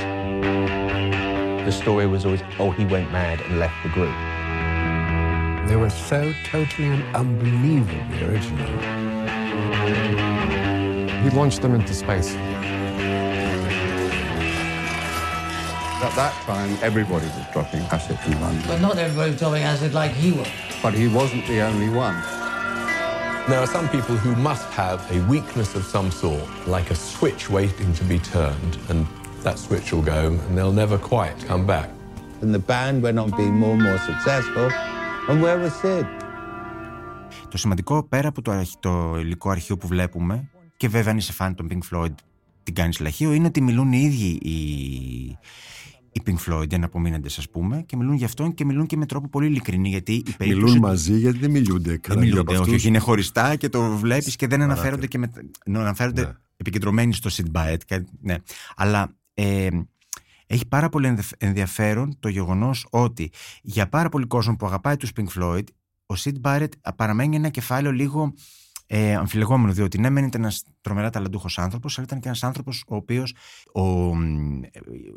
[1.65, 4.13] The story was always, oh, he went mad and left the group.
[5.67, 8.67] They were so totally and unbelievably original.
[11.23, 12.35] He launched them into space.
[16.01, 18.63] At that time, everybody was dropping acid in London.
[18.67, 20.47] But not everybody was dropping acid like he was.
[20.83, 22.38] But he wasn't the only one.
[23.50, 27.42] There are some people who must have a weakness of some sort, like a switch
[27.50, 29.06] waiting to be turned, and
[29.44, 31.88] that switch will go and they'll never quite come back.
[32.42, 34.68] And the band went on being more and more successful.
[35.28, 36.06] And where was Sid?
[37.48, 41.54] Το σημαντικό πέρα από το, το υλικό αρχείο που βλέπουμε και βέβαια αν είσαι φαν
[41.54, 42.14] των Pink Floyd
[42.62, 45.38] την κάνεις λαχείο είναι ότι μιλούν οι ίδιοι οι,
[46.19, 49.05] οι Pink Floyd, ένα απομείναντε, ας πούμε, και μιλούν γι' αυτόν και μιλούν και με
[49.05, 49.89] τρόπο πολύ ειλικρινή.
[49.89, 50.63] Γιατί η περίπτωση...
[50.63, 51.99] Μιλούν μαζί γιατί δεν μιλούνται.
[52.07, 55.31] Δεν μιλούνται, όχι, όχι, είναι χωριστά και το βλέπεις και δεν αναφέρονται και με...
[55.65, 56.33] ναι, αναφέρονται ναι.
[56.57, 58.01] επικεντρωμένοι στο Sid Barrett.
[58.21, 58.35] Ναι.
[58.75, 59.67] Αλλά ε,
[60.47, 65.39] έχει πάρα πολύ ενδιαφέρον το γεγονός ότι για πάρα πολύ κόσμο που αγαπάει τους Pink
[65.39, 65.63] Floyd,
[66.05, 68.33] ο Sid Barrett παραμένει ένα κεφάλαιο λίγο
[68.91, 72.83] ε, αμφιλεγόμενο, διότι ναι, μεν ήταν ένας τρομερά ταλαντούχος άνθρωπος, αλλά ήταν και ένας άνθρωπος
[72.87, 73.35] ο οποίος
[73.73, 73.81] ο,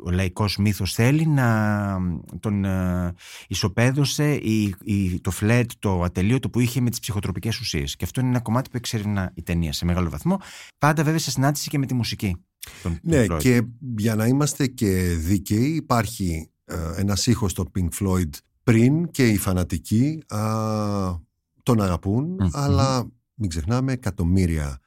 [0.03, 1.97] ο λαϊκός μύθος θέλει να
[2.39, 3.13] τον ε,
[3.47, 7.95] ισοπαίδωσε η, η, το φλετ, το ατελείωτο που είχε με τις ψυχοτροπικές ουσίες.
[7.95, 10.39] Και αυτό είναι ένα κομμάτι που εξερευνά η ταινία σε μεγάλο βαθμό.
[10.77, 12.35] Πάντα βέβαια σε συνάντηση και με τη μουσική.
[12.83, 13.61] Τον, ναι, και
[13.97, 18.29] για να είμαστε και δίκαιοι, υπάρχει ε, ένας ήχος στο Pink Floyd
[18.63, 20.23] πριν και οι φανατικοί
[21.63, 24.79] τον αγαπουν αλλά μην ξεχνάμε, εκατομμύρια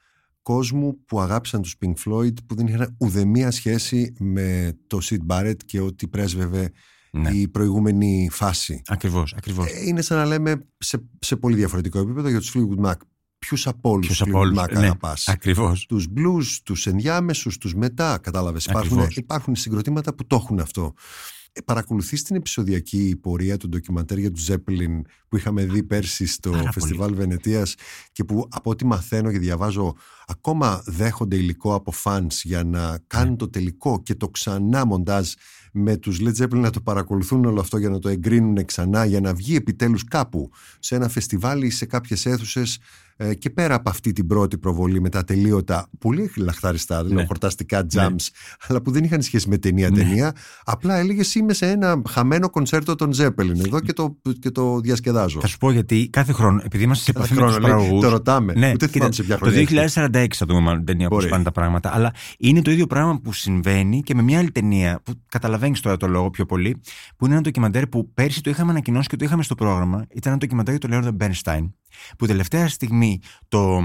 [0.42, 5.56] κόσμου που αγάπησαν τους Pink Floyd που δεν είχαν ουδεμία σχέση με το Sid Barrett
[5.66, 6.72] και ό,τι πρέσβευε
[7.10, 7.30] ναι.
[7.30, 8.82] η προηγούμενη φάση.
[8.86, 9.66] Ακριβώς, ακριβώς.
[9.66, 12.94] Ε, είναι σαν να λέμε σε, σε πολύ διαφορετικό επίπεδο για τους Fleetwood Mac.
[13.38, 15.86] Ποιους από όλους τους Fleetwood Mac ναι, αγαπάς; Ακριβώς.
[15.86, 18.64] Τους blues, τους ενδιάμεσους, τους μετά, κατάλαβες.
[18.64, 20.94] Υπάρχουν, υπάρχουν συγκροτήματα που το έχουν αυτό.
[21.56, 26.50] Ε, παρακολουθείς την επεισοδιακή πορεία του ντοκιμαντέρ για του Ζέπλιν που είχαμε δει πέρσι στο
[26.50, 27.20] Πάρα Φεστιβάλ πολύ.
[27.20, 27.74] Βενετίας
[28.12, 29.94] και που από ό,τι μαθαίνω και διαβάζω
[30.26, 33.36] ακόμα δέχονται υλικό από φανς για να κάνουν ναι.
[33.36, 35.32] το τελικό και το ξανά μοντάζ
[35.72, 39.20] με τους Led Zeppelin να το παρακολουθούν όλο αυτό για να το εγκρίνουν ξανά για
[39.20, 42.78] να βγει επιτέλους κάπου σε ένα φεστιβάλ ή σε κάποιες αίθουσες
[43.16, 47.24] ε, και πέρα από αυτή την πρώτη προβολή με τα τελείωτα, πολύ λαχταριστά, ναι.
[47.24, 48.14] χορταστικά jams, ναι.
[48.68, 50.24] αλλά που δεν είχαν σχέση με ταινία-ταινία.
[50.24, 50.30] Ναι.
[50.64, 55.40] Απλά έλεγες είμαι σε ένα χαμένο κονσέρτο των Ζέπελιν εδώ και το, και το διασκεδάζω.
[55.40, 58.02] Θα σου πω γιατί κάθε χρόνο, επειδή είμαστε σε επαφή με τους παραγωγούς.
[58.02, 58.52] Το ρωτάμε.
[58.56, 61.94] Ναι, Ούτε κοίτα, σε ποια Το 2046 θα δούμε μάλλον ταινία που πάνε τα πράγματα.
[61.94, 65.96] Αλλά είναι το ίδιο πράγμα που συμβαίνει και με μια άλλη ταινία που καταλαβαίνεις τώρα
[65.96, 66.80] το λόγο πιο πολύ,
[67.16, 70.06] που είναι ένα ντοκιμαντέρ που πέρσι το είχαμε ανακοινώσει και το είχαμε στο πρόγραμμα.
[70.08, 71.74] Ήταν ένα ντοκιμαντέρ για τον Λέοντα Μπέρνστάιν
[72.18, 73.82] που τελευταία στιγμή το.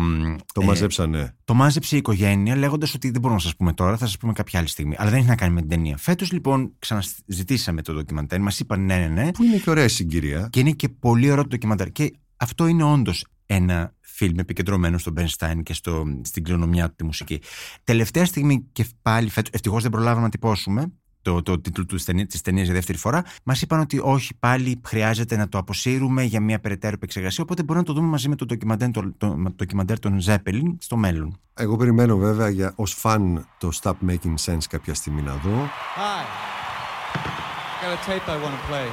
[0.53, 1.35] Το ε, μαζέψανε.
[1.43, 4.33] Το μάζεψε η οικογένεια λέγοντας ότι δεν μπορούμε να σας πούμε τώρα, θα σας πούμε
[4.33, 4.95] κάποια άλλη στιγμή.
[4.97, 5.97] Αλλά δεν έχει να κάνει με την ταινία.
[5.97, 9.31] Φέτος λοιπόν ξαναζητήσαμε το ντοκιμαντέρ, μας είπαν ναι, ναι, ναι.
[9.31, 10.47] Που είναι και ωραία συγκυρία.
[10.51, 11.91] Και είναι και πολύ ωραίο το ντοκιμαντέρ.
[11.91, 17.03] Και αυτό είναι όντως ένα φιλμ επικεντρωμένο στον Μπεν και στο, στην κληρονομιά του τη
[17.03, 17.41] μουσική.
[17.83, 20.91] Τελευταία στιγμή και πάλι φέτος, ευτυχώς δεν προλάβαμε να τυπώσουμε,
[21.21, 21.95] το, το τίτλο του
[22.27, 23.23] της ταινίας για δεύτερη φορά.
[23.43, 27.43] Μας είπαν ότι όχι, πάλι χρειάζεται να το αποσύρουμε για μια περαιτέρω επεξεργασία.
[27.43, 30.75] Οπότε μπορούμε να το δούμε μαζί με το ντοκιμαντέρ, το, το, το ντοκιμαντέρ των Zeppelin
[30.77, 31.39] στο μέλλον.
[31.53, 35.69] Εγώ περιμένω βέβαια για, ως φαν το Stop Making Sense κάποια στιγμή να δω.
[35.97, 36.23] Hi.
[37.83, 38.87] Got a tape I want to play.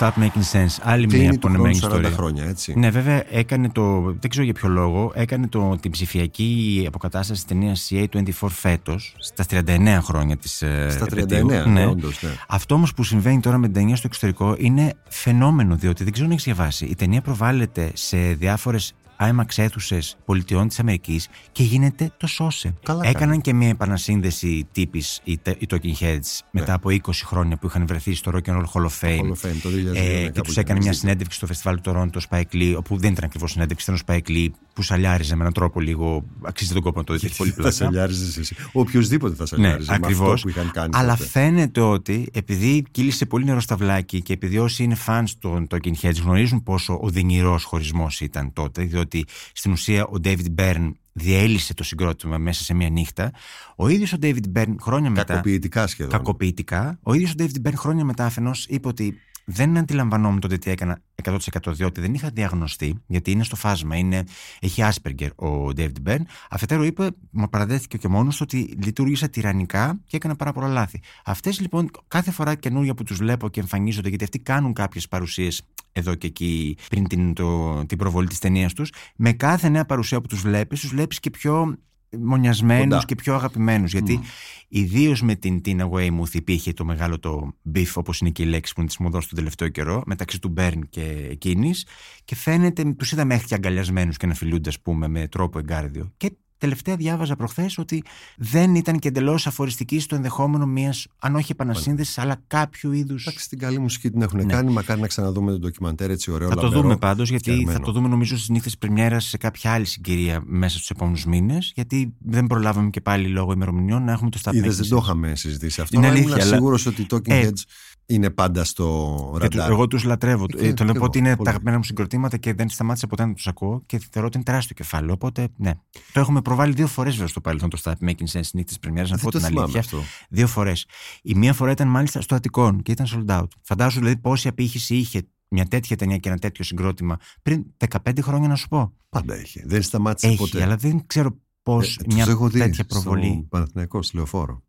[0.00, 0.76] Αχ, το Stop Making Sense.
[0.82, 2.16] Άλλη Και μια είναι του απονεμένη χρόνου 40 ιστορία.
[2.16, 2.74] χρόνια, έτσι.
[2.78, 4.14] Ναι, βέβαια έκανε το.
[4.20, 5.12] Δεν ξέρω για ποιο λόγο.
[5.14, 10.52] Έκανε το, την ψηφιακή αποκατάσταση τη ταινία CA24 φέτος, στα 39 χρόνια της.
[10.88, 12.30] Στα 39, ναι, όντως, ναι.
[12.48, 16.26] Αυτό όμως που συμβαίνει τώρα με την ταινία στο εξωτερικό είναι φαινόμενο, διότι δεν ξέρω
[16.26, 16.84] αν έχεις διαβάσει.
[16.84, 22.74] Η ταινία προβάλλεται σε διάφορες IMAX αίθουσε πολιτιών της Αμερικής και γίνεται το σώσε.
[22.82, 23.40] Καλά Έκαναν κάνει.
[23.40, 27.86] και μια επανασύνδεση τύπης οι, τε- οι Talking Heads μετά από 20 χρόνια που είχαν
[27.86, 29.20] βρεθεί στο Rock and Roll Hall of Fame.
[29.20, 30.98] Hall of Fame, το 2002, ε, ναι, και κάπου τους έκανε μια εκεί.
[30.98, 34.30] συνέντευξη στο φεστιβάλ του Τωρόντο, Spike Lee, όπου δεν ήταν ακριβώς συνέντευξη, ήταν ο Spike
[34.30, 36.24] Lee που σαλιάριζε με έναν τρόπο λίγο.
[36.42, 37.26] Αξίζει τον κόπο να το δείτε.
[37.26, 37.74] έχει πολύ Θα πλάκα.
[37.74, 38.56] σαλιάριζες εσύ.
[38.72, 39.90] Οποιοδήποτε θα Ναι, σαλιάριζε.
[39.90, 40.32] με ακριβώς.
[40.32, 40.90] αυτό που είχαν κάνει.
[40.94, 41.28] Αλλά τότε.
[41.28, 45.94] φαίνεται ότι επειδή κύλησε πολύ νερό στα βλάκι και επειδή όσοι είναι fans των Talking
[46.02, 49.07] Heads γνωρίζουν πόσο οδυνηρός χωρισμός ήταν τότε, διότι
[49.52, 53.32] στην ουσία ο David Byrne διέλυσε το συγκρότημα μέσα σε μία νύχτα.
[53.76, 55.24] Ο ίδιος ο David Byrne χρόνια μετά.
[55.24, 56.12] Κακοποιητικά σχεδόν.
[56.12, 56.98] Κακοποιητικά.
[57.02, 59.20] Ο ίδιος ο David Byrne χρόνια μετά αφενός είπε ότι
[59.50, 64.24] δεν αντιλαμβανόμουν τότε τι έκανα 100% διότι δεν είχα διαγνωστεί, γιατί είναι στο φάσμα, είναι,
[64.60, 66.22] έχει Asperger ο David Byrne.
[66.50, 71.00] Αφετέρου είπε, μα παραδέχθηκε και μόνος του ότι λειτουργήσα τυραννικά και έκανα πάρα πολλά λάθη.
[71.24, 75.62] Αυτές λοιπόν, κάθε φορά καινούργια που τους βλέπω και εμφανίζονται, γιατί αυτοί κάνουν κάποιες παρουσίες
[75.92, 80.20] εδώ και εκεί πριν την, το, την προβολή της ταινίας τους, με κάθε νέα παρουσία
[80.20, 81.78] που τους βλέπεις, τους βλέπεις και πιο
[82.16, 83.04] μονιασμένους Κοντά.
[83.06, 83.92] και πιο αγαπημένους.
[83.92, 84.20] Γιατί
[84.68, 88.72] ιδίως με την Tina Weymouth υπήρχε το μεγάλο το beef, όπως είναι και η λέξη
[88.74, 91.86] που είναι της μοδός τον τελευταίο καιρό, μεταξύ του Μπέρν και εκείνης.
[92.24, 96.12] Και φαίνεται, τους είδαμε μέχρι και αγκαλιασμένους και να φιλούνται, ας πούμε, με τρόπο εγκάρδιο.
[96.16, 98.02] Και τελευταία διάβαζα προχθές ότι
[98.36, 103.14] δεν ήταν και εντελώς αφοριστική στο ενδεχόμενο μιας, αν όχι επανασύνδεσης, αλλά κάποιου είδου.
[103.20, 104.72] Εντάξει, την καλή μουσική την έχουν κάνει.
[104.72, 106.48] Μακάρι να ξαναδούμε το ντοκιμαντέρ έτσι ωραίο.
[106.48, 106.54] Ναι.
[106.54, 107.72] Θα το λαμπερό, δούμε πάντως, γιατί φτιαγμένο.
[107.78, 111.72] θα το δούμε νομίζω στι νύχτε Πρεμιέρα σε κάποια άλλη συγκυρία μέσα στους επόμενους μήνες.
[111.74, 114.96] Γιατί δεν προλάβαμε και πάλι λόγω ημερομηνιών να έχουμε το Stop Είδες, Making δεν το
[114.96, 115.02] Sense.
[115.02, 115.96] είχαμε συζητήσει αυτό.
[115.98, 117.62] Είναι αλλά αλήθεια, ήμουν αλλά- σίγουρος ότι οι Talking Ε, Heads
[118.06, 119.70] είναι πάντα στο Και του- ραντάρ.
[119.70, 120.46] εγώ τους λατρεύω.
[120.46, 121.44] Και- Ε, το και λέω εγώ, ότι είναι πολύ.
[121.44, 124.44] τα αγαπημένα μου συγκροτήματα και δεν σταμάτησα ποτέ να τους ακούω και θεωρώ ότι είναι
[124.46, 125.12] τεράστιο κεφάλαιο.
[125.12, 125.72] Οπότε, ναι.
[126.12, 129.16] Το έχουμε προβάλει δύο φορές βέβαια στο παρελθόν το Stop Making Sense νύχτη Πρεμιέρας, να
[129.16, 129.80] Δεν πω το την θυμάμαι αλήθεια.
[129.80, 130.02] αυτό.
[130.30, 130.86] Δύο φορές.
[131.22, 133.46] Η μία φορά ήταν μάλιστα στο Αττικόν και ήταν sold out.
[133.62, 137.64] Φαντάζομαι δηλαδή πόση απήχηση είχε μια τέτοια ταινία και ένα τέτοιο συγκρότημα πριν
[138.04, 138.92] 15 χρόνια να σου πω.
[139.08, 139.62] Πάντα έχει.
[139.66, 140.62] Δεν σταμάτησε Έχει, ποτέ.
[140.62, 143.46] αλλά δεν ξέρω πώς Ε, τους μια έχω δει τέτοια στο προβολή.
[143.50, 144.62] Παναθηναϊκό, στη λεωφόρο.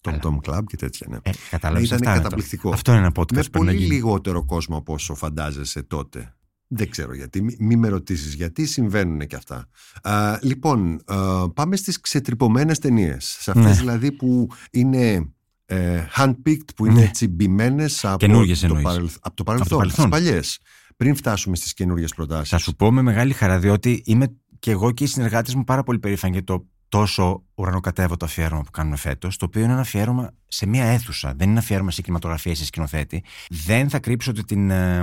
[0.00, 1.16] Τον Tom Club και τέτοια, ναι.
[1.22, 2.62] Ε, κατάλαβες, Ήταν αυτά είναι καταπληκτικό.
[2.62, 2.74] τώρα.
[2.74, 3.94] Αυτό είναι ένα podcast Με που πρέπει να πολύ γίνει.
[3.94, 6.34] λιγότερο κόσμο από όσο φαντάζεσαι τότε.
[6.66, 7.42] Δεν ξέρω γιατί.
[7.42, 9.68] Μη, μη με ρωτήσεις γιατί συμβαίνουν και αυτά.
[10.02, 13.36] Α, λοιπόν, α, πάμε στις ξετρυπωμένες ταινίες.
[13.40, 13.72] Σε αυτές Ναι.
[13.74, 15.28] δηλαδή που είναι
[15.66, 17.02] ε, handpicked, που είναι Ναι.
[17.04, 18.82] έτσι μπημένες από, Καινούργιες το εννοείς.
[18.84, 20.10] παρελθ- από το Από το παρελθόν, παρελθόν.
[20.10, 20.58] τις παλιές.
[20.96, 22.48] Πριν φτάσουμε στις καινούργιες προτάσεις.
[22.48, 25.82] Θα σου πω με μεγάλη χαρά, διότι είμαι και εγώ και οι συνεργάτες μου πάρα
[25.82, 30.32] πολύ περήφανοι για το τόσο ουρανοκατέβατο αφιέρωμα που κάνουμε φέτος, το οποίο είναι ένα αφιέρωμα
[30.48, 31.28] σε μία αίθουσα.
[31.28, 33.24] Δεν είναι ένα αφιέρωμα σε κινηματογραφία ή σε σκηνοθέτη.
[33.66, 35.02] Δεν θα κρύψω ότι την, ε,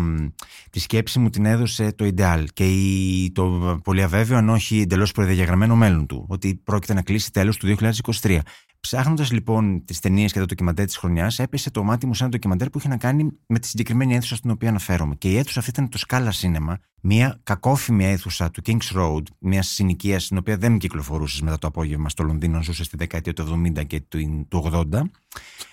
[0.70, 5.12] τη σκέψη μου την έδωσε το Ιντεάλ και η, το πολύ αβέβαιο, αν όχι εντελώς
[5.12, 7.76] προδιαγραμμένο μέλλον του, ότι πρόκειται να κλείσει τέλος του
[8.22, 8.40] 2023.
[8.80, 12.32] Ψάχνοντας λοιπόν τις ταινίες και τα ντοκιμαντέρ της χρονιάς, έπεσε το μάτι μου σε ένα
[12.32, 15.16] ντοκιμαντέρ που είχε να κάνει με τη συγκεκριμένη αίθουσα στην οποία αναφέρομαι.
[15.16, 19.62] Και η αίθουσα αυτή ήταν το Scala Cinema, μια κακόφημη αίθουσα του King's Road, μια
[19.62, 23.62] συνοικία στην οποία δεν κυκλοφορούσες μετά το απόγευμα στο Λονδίνο, αν ζούσες στη δεκαετία του
[23.78, 25.02] 70 και του, του 80.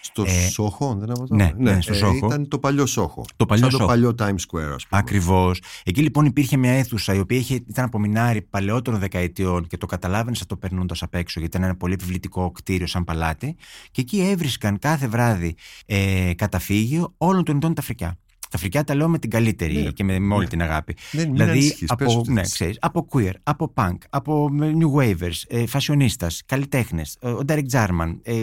[0.01, 2.27] Στο Ε, Σόχο, δεν είναι ναι, ναι, στο ε, Σόχο.
[2.27, 3.25] Ήταν το παλιό Σόχο.
[3.37, 3.85] Το παλιό Σαν Σόχο.
[3.85, 5.01] το παλιό Times Square, ας πούμε.
[5.01, 5.63] Ακριβώς.
[5.85, 9.87] Εκεί λοιπόν υπήρχε μια αίθουσα η οποία είχε, ήταν από μινάρι παλαιότερων δεκαετιών και το
[9.87, 13.57] καταλάβαινες αυτό περνώντας απ' έξω, γιατί ήταν ένα πολύ επιβλητικό κτίριο σαν παλάτι.
[13.91, 15.55] Και εκεί έβρισκαν κάθε βράδυ
[15.87, 18.19] ε, καταφύγιο όλων των ειδών τα φρικιά.
[18.51, 19.91] Τα φρικιά τα λέω με την καλύτερη Ναι.
[19.91, 20.51] και με, με όλη Ναι.
[20.51, 20.97] την αγάπη.
[21.11, 22.53] Ναι, μην δηλαδή ανησυχείς, πες από, ό,τι ναι, θες.
[22.53, 28.19] ξέρεις, από queer, από punk, από new wavers, ε, φασιονίστας, καλλιτέχνες, ε, ο Derek Jarman,
[28.23, 28.35] ε,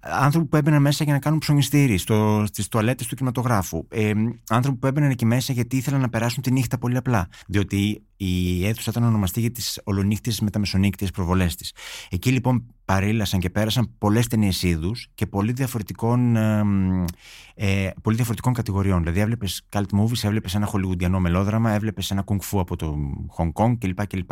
[0.00, 4.12] άνθρωποι που έμπαιναν μέσα για να κάνουν ψωνιστήρι στο, στις τουαλέτες του κινηματογράφου, ε,
[4.50, 8.66] άνθρωποι που έμπαιναν εκεί μέσα γιατί ήθελαν να περάσουν τη νύχτα πολύ απλά, διότι η
[8.66, 11.72] αίθουσα ήταν ονομαστή για τις ολονύχτιες μεταμεσονύκτιες προβολές της.
[12.10, 16.62] Εκεί λοιπόν παρήλασαν και πέρασαν πολλές ταινίες είδους και πολύ διαφορετικών, ε,
[17.54, 18.98] ε, πολύ διαφορετικών κατηγοριών.
[18.98, 22.96] Δηλαδή έβλεπες cult movies, έβλεπες ένα χολιγουντιανό μελόδραμα, έβλεπες ένα kung fu από το
[23.36, 24.06] Hong Kong κλπ.
[24.06, 24.30] κλπ.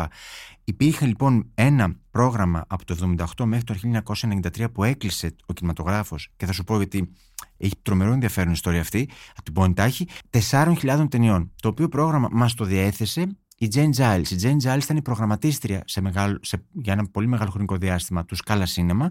[0.65, 3.75] Υπήρχε λοιπόν ένα πρόγραμμα από το 1978 μέχρι το
[4.59, 7.13] 1993 που έκλεισε ο κινηματογράφος και θα σου πω γιατί
[7.57, 10.09] έχει τρομερό ενδιαφέρον η ιστορία αυτή, από την πω εντάχει,
[10.51, 11.53] 4.000 ταινιών.
[11.61, 13.27] Το οποίο πρόγραμμα μας το διέθεσε
[13.63, 14.31] η Jane Giles.
[14.31, 18.25] Η Jane Giles ήταν η προγραμματίστρια σε μεγάλο, σε, για ένα πολύ μεγάλο χρονικό διάστημα
[18.25, 19.07] του Scala Cinema.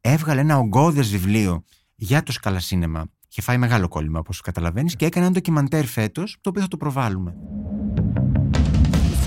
[0.00, 3.02] Έβγαλε ένα ογκώδες βιβλίο για το Scala Cinema.
[3.28, 6.76] Είχε φάει μεγάλο κόλλημα, όπως καταλαβαίνεις, και έκανε ένα ντοκιμαντέρ φέτος, το οποίο θα το
[6.76, 7.34] προβάλλουμε.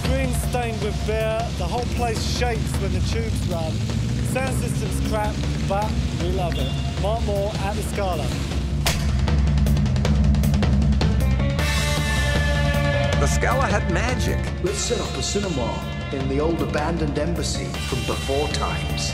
[0.03, 1.67] Screen stained with beer, the
[13.19, 13.65] the Scala.
[13.65, 14.37] Had magic.
[14.63, 19.11] Let's set up a cinema in the old abandoned embassy from before times.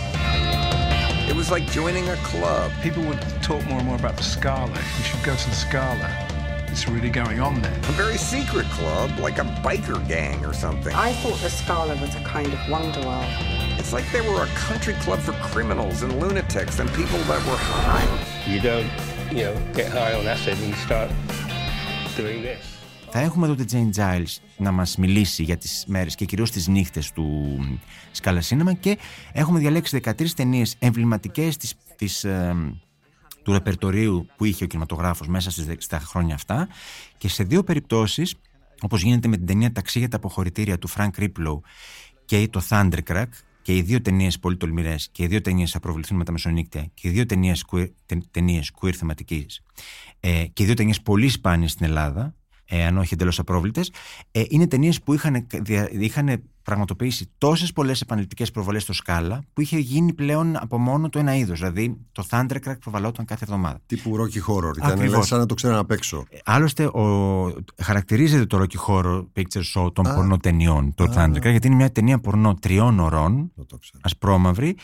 [1.30, 2.72] It was like joining a club.
[2.82, 4.70] People would talk more and more about the Scala.
[4.70, 6.28] You should go to the Scala.
[6.68, 7.72] It's really going on there.
[7.72, 10.93] A very secret club, like a biker gang or something.
[10.93, 13.80] I thought the Scala was a kind of wonderworld.
[13.80, 17.58] It's like they were a country club for criminals and lunatics and people that were
[17.58, 18.51] high.
[18.51, 18.89] You don't,
[19.32, 21.12] you know, get high on acid and start
[22.18, 22.72] doing this.
[23.16, 26.68] Θα έχουμε εδώ την Jane Giles να μας μιλήσει για τις μέρες και κυρίως τις
[26.68, 27.57] νύχτες του
[28.22, 28.97] Scala Cinema και
[29.32, 32.55] έχουμε διαλέξει 13 ταινίες εμβληματικές της, της, ε,
[33.43, 36.68] του ρεπερτορίου που είχε ο κινηματογράφος μέσα στις, δε- στα χρόνια αυτά.
[37.18, 38.36] Και σε δύο περιπτώσεις
[38.82, 41.59] όπως γίνεται με την ταινία «Ταξί για τα αποχωρητήρια» του Frank Riplow
[42.26, 43.26] και το Thundercrack
[43.61, 46.89] και οι δύο ταινίες πολύ τολμηρές και οι δύο ταινίες θα προβληθούν με τα μεσονύκτια
[46.93, 49.61] και οι δύο ταινίες queer, τε- ταινίες queer θεματικής
[50.20, 52.34] ε, και οι δύο ταινίες πολύ σπάνιες στην Ελλάδα, ε,
[52.82, 53.91] αν όχι εντελώς απρόβλητες,
[54.32, 59.61] ε, είναι ταινίες που είχαν, δια- είχαν πραγματοποιήσει τόσες πολλές επαναληπτικές προβολές στο σκάλα που
[59.61, 61.59] είχε γίνει πλέον από μόνο του ένα είδος.
[61.59, 63.80] Δηλαδή το Thundercrack προβαλόταν κάθε εβδομάδα.
[63.86, 64.78] Τύπου Rocky Horror.
[64.78, 65.17] Ήταν Ακριβώς.
[65.17, 66.24] λες, σαν να το ξέραν απ' έξω.
[66.45, 67.53] Άλλωστε, ο,
[67.84, 70.13] χαρακτηρίζεται το Rocky Horror Picture Show των Α.
[70.15, 71.09] πορνοτενιών, το Α.
[71.15, 73.99] Thundercrack, γιατί είναι μια ταινία πορνό τριών ωρών, Δεν το ξέρω.
[74.01, 74.76] ασπρόμαυρη,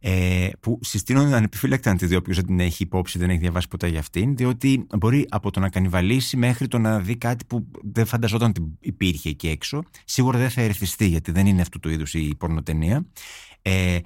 [0.00, 3.68] ε, που συστήνω ανεπιφύλακτα να τη δει όποιος δεν την έχει υπόψη, δεν έχει διαβάσει
[3.68, 7.66] ποτέ για αυτήν, διότι μπορεί από το να κανιβαλίσει μέχρι το να δει κάτι που
[7.92, 9.82] δεν φανταζόταν ότι υπήρχε εκεί έξω.
[10.04, 13.06] Σίγουρα δεν θα ερεθιστεί, γιατί δεν είναι αυτού του είδους η πορνοτενία.
[13.62, 13.98] Ε,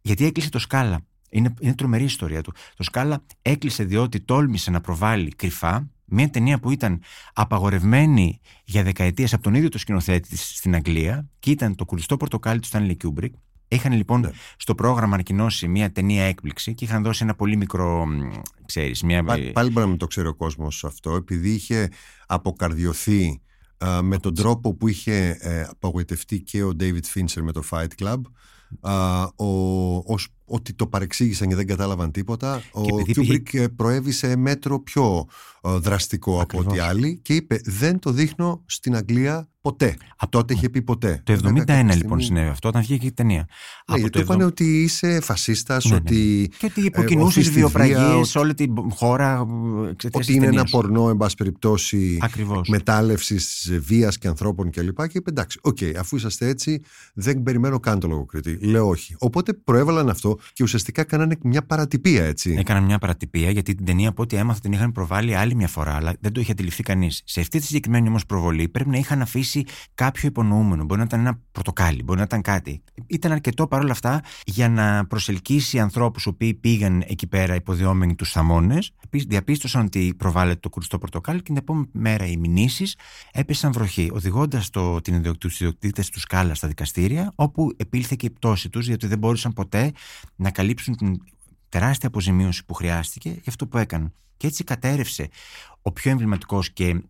[0.00, 1.00] γιατί έκλεισε το σκάλα.
[1.30, 2.52] Είναι, είναι τρομερή η ιστορία του.
[2.76, 9.32] Το σκάλα έκλεισε διότι τόλμησε να προβάλλει κρυφά μια ταινία που ήταν απαγορευμένη για δεκαετίες
[9.32, 12.96] από τον ίδιο το σκηνοθέτη της στην Αγγλία και ήταν το κουριστό πορτοκάλι του Stanley
[13.02, 13.30] Kubrick.
[13.68, 14.30] Είχαν λοιπόν Ναι.
[14.56, 18.30] στο πρόγραμμα ανακοινώσει μια ταινία έκπληξη και είχαν δώσει ένα πολύ μικρό, μ,
[18.66, 19.24] ξέρεις, μια...
[19.24, 21.88] Πάλι, πάλι μπορεί να μην το ξέρει ο κόσμος αυτό, επειδή είχε
[22.26, 23.40] αποκαρδιωθεί
[23.78, 27.86] α, με τον τρόπο που είχε ε, απογοητευτεί και ο David Fincher με το Fight
[28.02, 28.20] Club.
[28.80, 29.46] α, ο,
[30.04, 32.62] ως- ότι το παρεξήγησαν και δεν κατάλαβαν τίποτα.
[32.72, 35.26] Ο επειδή Kubrick ε, προέβη σε μέτρο πιο
[35.64, 39.96] ε, δραστικό από ό,τι άλλοι και είπε δεν το δείχνω στην Αγγλία ποτέ.
[40.28, 41.22] Τότε είχε πει ποτέ.
[41.24, 43.36] Το 71 Βέβαια, κάποια λοιπόν στιγμή- συνέβη αυτό όταν βγήκε η ταινία.
[43.38, 43.44] Ναι,
[43.86, 46.02] Από γιατί το του είπαν 70 ότι είσαι φασίστας, Ναι, ναι, ναι.
[46.10, 49.32] ότι Και ότι ε, υποκινούσες ωθείς τη βία, βιαιοπραγίες ότι- σε όλη την χώρα
[49.86, 50.76] ε, εξαιτίας ότι της είναι ένα ταινίας σου.
[50.76, 52.58] πορνό, εν πάση περιπτώσει, Ακριβώς.
[52.58, 53.36] εκμετάλλευση
[53.80, 54.96] βίας και ανθρώπων κλπ.
[55.06, 56.80] Και είπε εντάξει, οκ, αφού είσαστε έτσι,
[57.14, 58.58] δεν περιμένω καν το λογοκρίτη.
[58.60, 59.14] Λέω όχι.
[59.18, 62.54] Οπότε προέβαλαν αυτό και ουσιαστικά κάνανε μια παρατυπία, έτσι.
[62.58, 65.94] Έκαναν μια παρατυπία γιατί την ταινία από ό,τι έμαθα την είχαν προβάλει άλλη μια φορά,
[65.94, 67.22] αλλά δεν το είχε αντιληφθεί κανείς.
[67.24, 70.84] Σε αυτή τη συγκεκριμένη όμως προβολή πρέπει να είχαν αφήσει κάποιο υπονοούμενο.
[70.84, 72.82] Μπορεί να ήταν ένα πορτοκάλι, μπορεί να ήταν κάτι.
[73.06, 78.30] Ήταν αρκετό παρόλα αυτά για να προσελκύσει ανθρώπους οι οποίοι πήγαν εκεί πέρα υποδιόμενοι τους
[78.30, 78.92] θαμώνες.
[79.10, 82.96] Διαπίστωσαν ότι προβάλλεται το κουριστό πορτοκάλι και την επόμενη μέρα οι μηνύσεις
[83.32, 84.70] έπεσαν βροχή, οδηγώντας
[85.38, 89.52] τους ιδιοκτήτες τους σκάλα στα δικαστήρια, όπου επήλθε και η πτώση τους, γιατί δεν μπόρεσαν
[89.52, 89.92] ποτέ
[90.36, 91.20] να καλύψουν την
[91.78, 94.12] τεράστια αποζημίωση που χρειάστηκε για αυτό που έκαναν.
[94.36, 95.28] Και έτσι κατέρευσε
[95.82, 97.02] ο πιο εμβληματικός και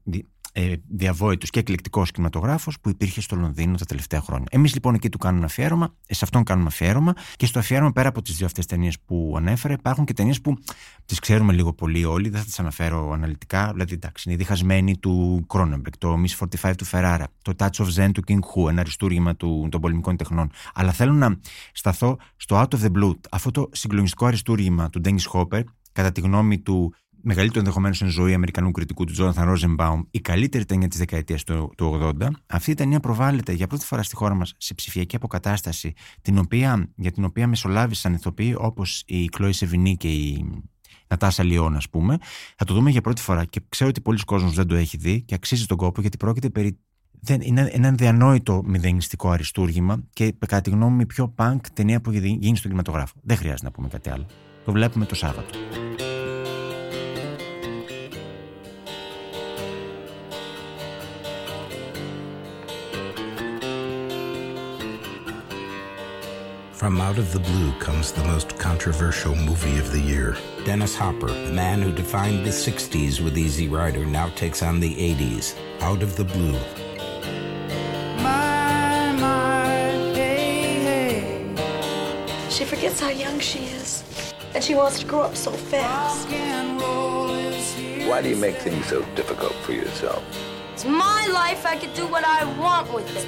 [0.56, 4.46] ε, διαβόητος και εκλεκτικός κινηματογράφος που υπήρχε στο Λονδίνο τα τελευταία χρόνια.
[4.50, 8.08] Εμείς λοιπόν εκεί του κάνουμε αφιέρωμα, ε, σε αυτόν κάνουμε αφιέρωμα και στο αφιέρωμα πέρα
[8.08, 10.56] από τις δύο αυτές ταινίες που ανέφερα, υπάρχουν και ταινίες που
[11.04, 13.70] τις ξέρουμε λίγο πολύ όλοι, δεν θα τις αναφέρω αναλυτικά.
[13.72, 17.86] Δηλαδή, εντάξει, είναι η διχασμένη του Κρόνεμπεκ, το Miss 45 του Φεράρα, το Touch of
[17.96, 20.50] Zen του King Hu, ένα αριστούργημα του, των πολεμικών τεχνών.
[20.74, 21.38] Αλλά θέλω να
[21.72, 26.20] σταθώ στο Out of the Blue, αυτό το συγκλονιστικό αριστούργημα του Dennis Hopper, κατά τη
[26.20, 26.94] γνώμη του
[27.24, 31.72] μεγαλύτερο ενδεχομένως εν ζωή Αμερικανού κριτικού του Τζόναθαν Ρόζενμπαουμ, η καλύτερη ταινία της δεκαετίας του,
[31.76, 32.28] του 80.
[32.46, 36.88] Αυτή η ταινία προβάλλεται για πρώτη φορά στη χώρα μας σε ψηφιακή αποκατάσταση, την οποία,
[36.96, 40.44] για την οποία μεσολάβησαν ηθοποιοί όπως η Κλώη Σεβινή και η
[41.06, 42.18] Νατάσα Λιόν, ας πούμε.
[42.56, 45.22] Θα το δούμε για πρώτη φορά και ξέρω ότι πολλοί κόσμοι δεν το έχει δει
[45.22, 46.78] και αξίζει τον κόπο γιατί πρόκειται περί
[47.20, 52.00] δεν, είναι ένα διανόητο μηδενιστικό αριστούργημα και κατά τη γνώμη μου η πιο punk ταινία
[52.00, 53.14] που έχει γίνει στον κινηματογράφο.
[53.22, 54.26] Δεν χρειάζεται να πούμε κάτι άλλο.
[54.64, 55.54] Το βλέπουμε το Σάββατο.
[66.83, 70.37] From out of the blue comes the most controversial movie of the year.
[70.65, 74.95] Dennis Hopper, the man who defined the 60s with Easy Rider, now takes on the
[74.95, 75.55] 80s.
[75.81, 76.57] Out of the blue.
[78.23, 79.65] My, my,
[80.15, 82.49] hey, hey.
[82.49, 84.03] She forgets how young she is.
[84.53, 86.27] And she wants to grow up so fast.
[88.09, 90.23] Why do you make things so difficult for yourself?
[90.73, 91.65] It's my life.
[91.65, 93.19] I can do what I want with it.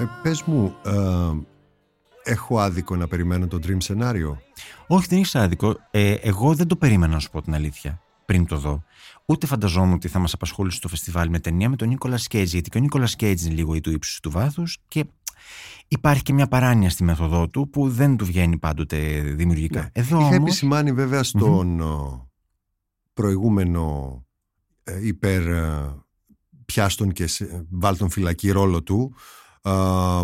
[0.00, 0.90] Ε, πες μου, ε,
[2.25, 4.41] έχω άδικο να περιμένω το dream σενάριο.
[4.87, 5.75] Όχι, δεν έχεις άδικο.
[5.91, 8.83] Ε, εγώ δεν το περίμενα να σου πω την αλήθεια πριν το δω.
[9.25, 12.69] Ούτε φανταζόμουν ότι θα μας απασχολήσει το φεστιβάλ με ταινία με τον Νίκολα Σκέιτζ, γιατί
[12.69, 15.05] και ο Νίκολα Σκέιτζ είναι λίγο του ύψους του βάθους και
[15.87, 19.81] υπάρχει και μια παράνοια στη μεθοδό του που δεν του βγαίνει πάντοτε δημιουργικά.
[19.81, 19.89] Ναι.
[19.91, 20.39] Εδώ Είχα όμως...
[20.41, 22.25] επισημάνει βέβαια στον mm-hmm.
[23.13, 24.23] προηγούμενο
[24.83, 25.95] ε, υπερ ε,
[26.65, 27.29] πιάστον και
[27.69, 29.15] βάλτον φυλακή ρόλο του
[29.61, 29.71] ε,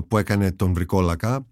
[0.08, 1.46] που έκανε τον Βρικόλακα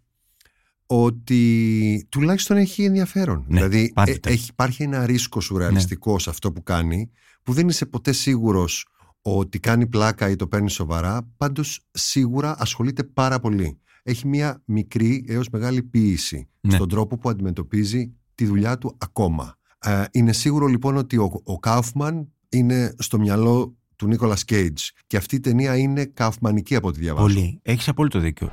[0.92, 3.46] ότι τουλάχιστον έχει ενδιαφέρον.
[3.48, 6.20] Ναι, δηλαδή ε, έχει, υπάρχει ένα ρίσκο σουρεαλιστικό ναι.
[6.20, 7.10] σε αυτό που κάνει
[7.44, 8.88] που δεν είσαι ποτέ σίγουρος
[9.22, 13.80] ότι κάνει πλάκα ή το παίρνει σοβαρά πάντως σίγουρα ασχολείται πάρα πολύ.
[14.04, 16.76] Έχει μια μικρή έως μεγάλη ποίηση Ναι.
[16.76, 19.58] στον τρόπο που αντιμετωπίζει τη δουλειά του ακόμα.
[19.80, 25.18] Ε, είναι σίγουρο λοιπόν ότι ο, ο Κάουφμαν είναι στο μυαλό του Νίκολας Κέιτζ και
[25.18, 27.26] αυτή η ταινία είναι καυφμανική από ό,τι διαβάζω.
[27.28, 27.60] Πολύ.
[27.62, 28.52] Έχεις απόλυτο δίκιο.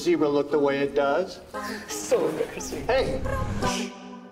[0.00, 1.40] Zebra look the way it does?
[1.88, 2.86] So embarrassing.
[2.86, 3.20] Hey,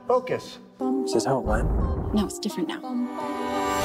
[0.06, 0.58] focus.
[1.04, 2.14] Is this how it went?
[2.14, 2.80] No, it's different now.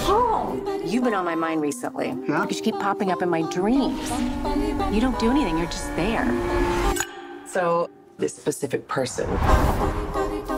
[0.05, 2.07] Paul, you've been on my mind recently.
[2.07, 2.41] Yeah?
[2.41, 4.09] Because you keep popping up in my dreams.
[4.93, 6.25] You don't do anything, you're just there.
[7.45, 9.29] So, this specific person,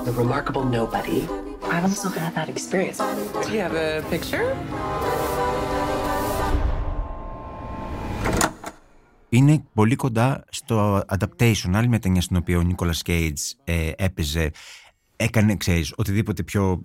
[0.06, 1.28] the remarkable nobody,
[1.64, 3.00] I've also had that experience.
[3.00, 4.56] Do you have a picture?
[9.36, 14.52] Είναι πολύ κοντά στο adaptation, άλλη μια ταινία στην οποία ο Νίκολας Κέιτζ ε, έπαιζε
[15.16, 16.82] έκανε, ξέρεις, οτιδήποτε πιο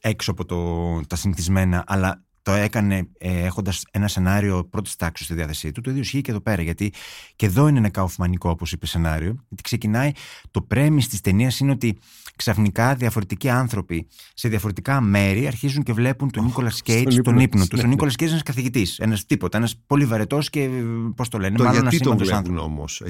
[0.00, 5.34] έξω από το, τα συνηθισμένα, αλλά το έκανε ε, έχοντας ένα σενάριο πρώτης τάξης στη
[5.34, 5.80] διάθεσή του.
[5.80, 6.62] Το ίδιο ισχύει και εδώ πέρα.
[6.62, 6.92] Γιατί
[7.36, 9.36] και εδώ είναι ένα καουφμανικό, όπως είπε, σενάριο.
[9.48, 10.12] Γιατί ξεκινάει,
[10.50, 11.98] το πρέμι της ταινίας είναι ότι
[12.36, 17.82] ξαφνικά διαφορετικοί άνθρωποι σε διαφορετικά μέρη αρχίζουν και βλέπουν τον Νίκολα Κέιτ στον ύπνο τους.
[17.82, 20.68] Ο Νίκολα Κέιτ είναι ένας καθηγητής, ένας τίποτα, ένας πολύ βαρετός και
[21.16, 23.02] πώς το λένε, το μάλλον γιατί τον ασήμαντος βλέπουν όμως.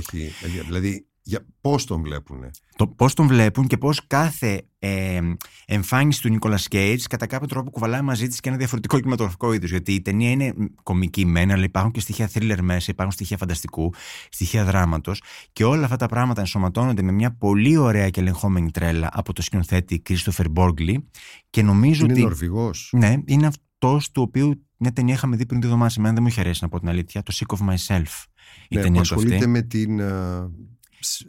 [0.65, 5.21] Δηλαδή, για πώς τον βλέπουνε; Το πώς τον βλέπουν και πώς κάθε ε,
[5.67, 9.71] εμφάνιση του Νίκολα Κέιτς κατά κάποιο τρόπο κουβαλάει μαζί της και ένα διαφορετικό κινηματογραφικό είδος.
[9.71, 13.95] Γιατί η ταινία είναι κομική μεν, αλλά υπάρχουν και στοιχεία thriller μέσα, υπάρχουν στοιχεία φανταστικού,
[14.29, 19.09] στοιχεία δράματος και όλα αυτά τα πράγματα ενσωματώνονται με μια πολύ ωραία και ελεγχόμενη τρέλα
[19.13, 21.09] από το σκηνοθέτη Κρίστοφερ Μπόργκλι
[21.51, 22.23] και νομίζω είναι ότι...
[22.23, 22.91] Νορβηγός.
[22.93, 25.97] Ναι, είναι αυτός του οποίου μια ταινία είχαμε δει πριν δύο εβδομάδες.
[25.97, 27.23] Εμένα δεν μου είχε αρέσει να πω την αλήθεια.
[27.23, 28.25] Το Sick of Myself.
[28.69, 30.51] Η ναι, ταινία που ασχολείται με την uh,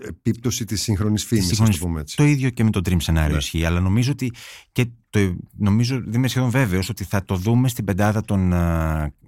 [0.08, 1.78] επίπτωση της σύγχρονης φήμης, σύγχρονης...
[1.78, 2.16] το πούμε έτσι.
[2.16, 3.38] Το ίδιο και με το Dream σενάριο Ναι.
[3.38, 4.32] ισχύει, αλλά νομίζω ότι
[4.72, 8.54] και το, νομίζω, δεν είμαι σχεδόν βέβαιος ότι θα το δούμε στην πεντάδα των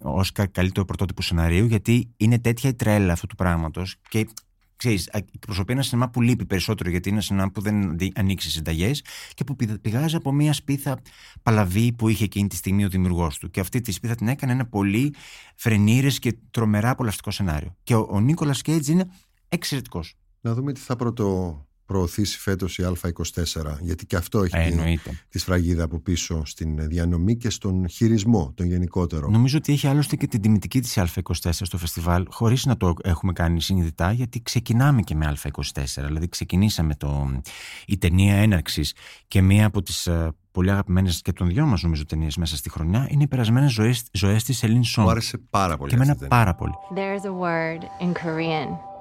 [0.02, 4.28] Όσκαρ καλύτερο πρωτότυπου σεναρίου, γιατί είναι τέτοια η τρέλα αυτού του πράγματος και
[4.76, 9.04] ξέρεις, εκπροσωπεί ένα σινεμά που λείπει περισσότερο γιατί είναι ένα σινεμά που δεν ανοίξει συνταγές
[9.34, 11.02] και που πηγάζει από μια σπίθα
[11.44, 13.50] παλαβή που είχε εκείνη τη στιγμή ο δημιουργός του.
[13.50, 15.14] Και αυτή τη σπίθα την έκανε ένα πολύ
[15.56, 17.76] φρενήρες και τρομερά απολαυστικό σενάριο.
[17.84, 19.10] Και ο, ο Νίκολα Κέιτζ είναι
[19.50, 20.16] εξαιρετικός.
[20.46, 25.40] Να δούμε τι θα πρωτο προωθήσει φέτος η Α24 γιατί και αυτό έχει ε, τη
[25.40, 29.30] σφραγίδα από πίσω στην διανομή και στον χειρισμό τον γενικότερο.
[29.30, 33.34] Νομίζω ότι έχει άλλωστε και την τιμητική της Α24 στο φεστιβάλ χωρίς να το έχουμε
[33.34, 37.42] κάνει συνειδητά γιατί ξεκινάμε και με Α24 δηλαδή ξεκινήσαμε το,
[37.88, 38.94] η ταινία έναρξης
[39.28, 42.70] και μία από τις uh, πολύ αγαπημένες και των δυο μας νομίζω ταινίες μέσα στη
[42.70, 43.72] χρονιά είναι οι περασμένες
[44.12, 45.04] ζωές της Ελίν Σόν.
[45.04, 45.90] Μου άρεσε πάρα πολύ.
[45.90, 46.74] Και εμένα πάρα πολύ.
[46.96, 48.95] There's a word in Korean.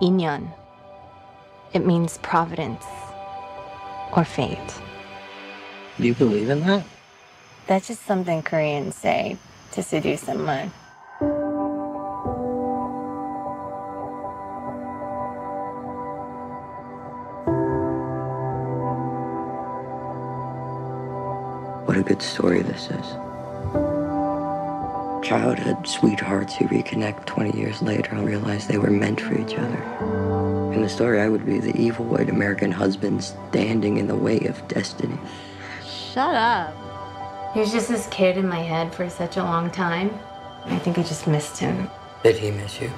[0.00, 0.50] Inyan.
[1.74, 2.84] It means providence
[4.16, 4.80] or fate.
[5.98, 6.84] Do you believe in that?
[7.66, 9.36] That's just something Koreans say
[9.72, 10.72] to seduce someone.
[21.84, 23.29] What a good story this is
[25.22, 29.82] childhood sweethearts who reconnect 20 years later and realize they were meant for each other.
[30.72, 34.40] In the story, I would be the evil white American husband standing in the way
[34.46, 35.18] of destiny.
[35.84, 36.74] Shut up.
[37.54, 40.16] He was just this kid in my head for such a long time.
[40.66, 41.90] I think I just missed him.
[42.22, 42.90] Did he miss you?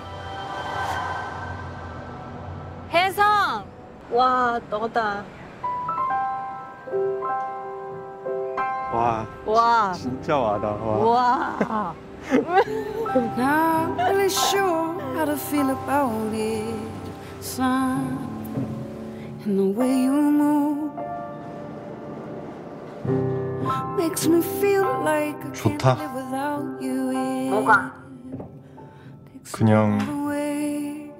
[2.90, 3.66] His song!
[4.10, 5.24] Wow, Dota.
[8.92, 9.26] Wow.
[9.46, 9.94] Wow.
[12.31, 12.61] 와.
[13.37, 16.75] Not really sure how to feel about it,
[17.39, 18.17] son.
[19.45, 20.91] And the way you move
[23.97, 25.97] makes me feel like I can't 좋다.
[25.97, 27.11] live without you.
[27.51, 27.93] 뭐가?
[29.53, 31.11] 그냥 Away.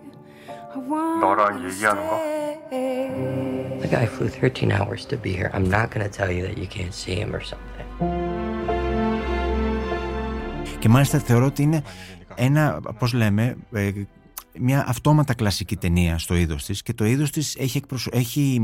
[0.49, 2.37] I want 너랑 얘기하는 거?
[2.69, 5.49] The guy flew 13 hours to be here.
[5.53, 8.40] I'm not going to tell you that you can't see him or something.
[10.82, 11.82] Και μάλιστα θεωρώ ότι είναι
[12.34, 13.90] ένα, πώς λέμε, ε,
[14.58, 18.10] μια αυτόματα κλασική ταινία στο είδος της και το είδος της έχει, εκπροσω...
[18.12, 18.60] έχει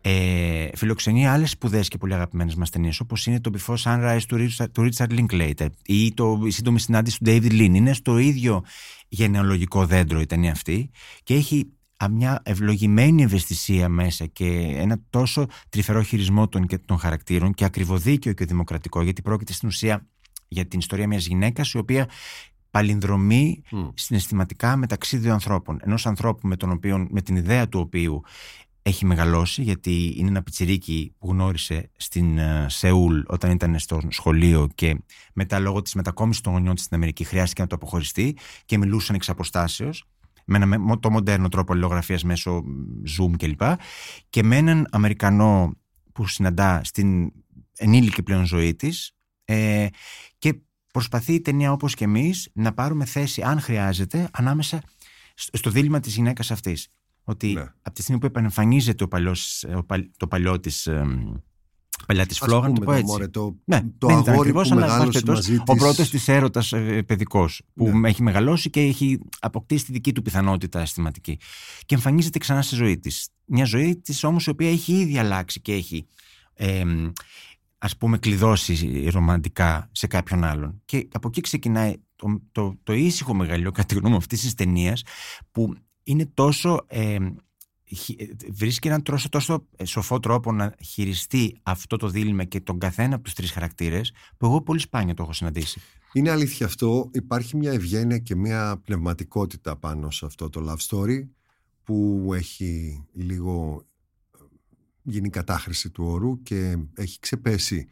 [0.00, 4.36] ε, φιλοξενεί άλλες σπουδαίες και πολύ αγαπημένες μας ταινίες όπως είναι το Before Sunrise του
[4.36, 7.74] Richard, του Richard Linklater ή το, η σύντομη συνάντηση του David Lean.
[7.74, 8.64] Είναι στο ίδιο
[9.08, 10.90] γενεολογικό δέντρο η ταινία αυτή
[11.22, 16.98] και έχει α, μια ευλογημένη ευαισθησία μέσα και ένα τόσο τρυφερό χειρισμό των, και των
[16.98, 20.08] χαρακτήρων και ακριβοδίκαιο και δημοκρατικό γιατί πρόκειται στην ουσία
[20.52, 22.08] για την ιστορία μιας γυναίκας η οποία
[22.70, 23.62] παλινδρομεί
[23.94, 25.78] συναισθηματικά μεταξύ δύο ανθρώπων.
[25.82, 28.22] Ενός ανθρώπου με, τον οποίο, με την ιδέα του οποίου
[28.82, 34.68] έχει μεγαλώσει γιατί είναι ένα πιτσιρίκι που γνώρισε στην ε, Σεούλ όταν ήταν στο σχολείο
[34.74, 34.96] και
[35.34, 39.16] μετά λόγω της μετακόμισης των γονιών της στην Αμερική χρειάστηκε να το αποχωριστεί και μιλούσαν
[39.16, 40.04] εξ αποστάσεως
[40.44, 42.62] με ένα, με το μοντέρνο τρόπο αλληλογραφίας μέσω
[43.18, 43.62] Zoom κλπ.
[44.30, 45.76] Και με έναν Αμερικανό
[46.12, 47.32] που συναντά στην
[47.76, 49.14] ενήλικη πλέον ζωή της
[49.52, 49.86] ε,
[50.38, 50.54] και
[50.92, 54.82] προσπαθεί η ταινία όπως και εμείς να πάρουμε θέση αν χρειάζεται ανάμεσα
[55.34, 56.88] στο, στο δίλημα της γυναίκας αυτής.
[57.24, 61.04] Ότι από τη στιγμή που επανεμφανίζεται ο παλιός, ο παλ- το παλιό της ε,
[62.06, 63.10] παλιά της Ας φλόγα, να το πούμε, πω ρε, έτσι.
[63.12, 65.62] μωρέ, το- ναι, το δεν ήταν αγόρι ακριβώς, που αλλά, εν πάση μεγάλωσε περιπτώσει, μαζί
[65.66, 70.12] Ο της- πρώτος της έρωτας ε, παιδικός που έχει μεγαλώσει και έχει αποκτήσει τη δική
[70.12, 71.38] του πιθανότητα αισθηματική.
[71.86, 73.28] Και εμφανίζεται ξανά στη ζωή της.
[73.44, 76.06] Μια ζωή της όμως η οποία έχει ήδη αλλάξει και έχει
[76.54, 76.82] ε,
[77.82, 80.82] ας πούμε κλειδώσει ρομαντικά σε κάποιον άλλον.
[80.84, 84.54] Και από εκεί ξεκινάει το, το, το ήσυχο μεγαλείο κατά τη γνώμη μου αυτής της
[84.54, 85.02] ταινίας
[85.50, 86.84] που είναι τόσο...
[86.86, 87.18] Ε,
[87.84, 92.60] χει- ε, βρίσκει έναν τόσο, τόσο ε, σοφό τρόπο να χειριστεί αυτό το δίλημμα και
[92.60, 95.80] τον καθένα από τους τρεις χαρακτήρες που εγώ πολύ σπάνια το έχω συναντήσει.
[96.12, 97.10] Είναι αλήθεια αυτό.
[97.12, 101.28] Υπάρχει μια ευγένεια και μια πνευματικότητα πάνω σε αυτό το love story
[101.84, 103.89] που έχει λίγο ε,
[105.02, 107.88] γίνει κατάχρηση του όρου και έχει ξεπέσει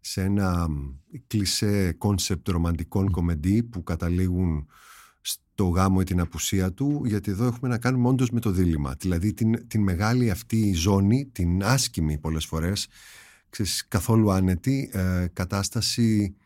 [0.00, 0.68] σε ένα
[1.26, 4.66] κλισέ concept ρομαντικών κομεντί που καταλήγουν
[5.20, 8.94] στο γάμο ή την απουσία του γιατί εδώ έχουμε να κάνουμε όντως με το δίλημα.
[8.98, 12.88] Δηλαδή την, την μεγάλη αυτή ζώνη την άσκημη πολλές φορές
[13.50, 16.36] ξέρεις, καθόλου άνετη ε, κατάσταση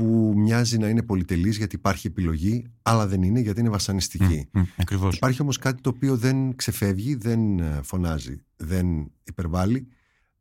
[0.00, 4.62] που μοιάζει να είναι πολυτελής γιατί υπάρχει επιλογή αλλά δεν είναι γιατί είναι βασανιστική Μμ,
[4.76, 5.16] ακριβώς.
[5.16, 9.86] Υπάρχει όμως κάτι το οποίο δεν ξεφεύγει, δεν ε, φωνάζει, δεν υπερβάλλει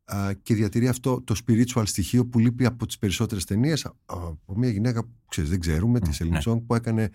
[0.05, 4.53] α, και διατηρεί αυτό το spiritual στοιχείο που λείπει από τις περισσότερες ταινίες α, από
[4.55, 6.39] μια γυναίκα που ξέρεις, δεν ξέρουμε, της Celine ναι.
[6.45, 7.09] Song που έκανε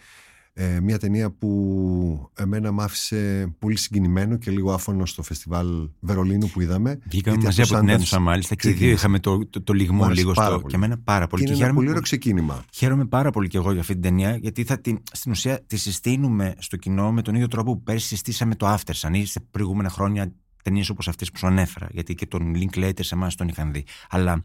[0.56, 6.48] ε, μια ταινία που εμένα μ' άφησε πολύ συγκινημένο και λίγο άφωνο στο φεστιβάλ Βερολίνου
[6.48, 6.98] που είδαμε.
[7.08, 8.98] Βγήκαμε Γιατί μαζί στο από την Sundance αίθουσα μάλιστα και οι δύο ξεκίνησε.
[9.00, 10.58] είχαμε το, το, το Μου λιγμό άρεσε λίγο πάρα στο.
[10.58, 10.70] πολύ.
[10.70, 11.42] Και εμένα πάρα πολύ.
[11.44, 12.64] Και είναι ένα χαίρομαι πολύ που- ωραίο ξεκίνημα.
[12.72, 15.76] Χαίρομαι πάρα πολύ και εγώ για αυτή την ταινία, γιατί θα την, στην ουσία τη
[15.76, 19.40] συστήνουμε στο κοινό με τον ίδιο τρόπο που πέρσι συστήσαμε το After Sun ή σε
[19.50, 20.32] προηγούμενα χρόνια
[20.62, 23.84] ταινίες όπως αυτές που σου ανέφερα, γιατί και τον Linklater σε εμάς τον είχαν δει.
[24.10, 24.44] Αλλά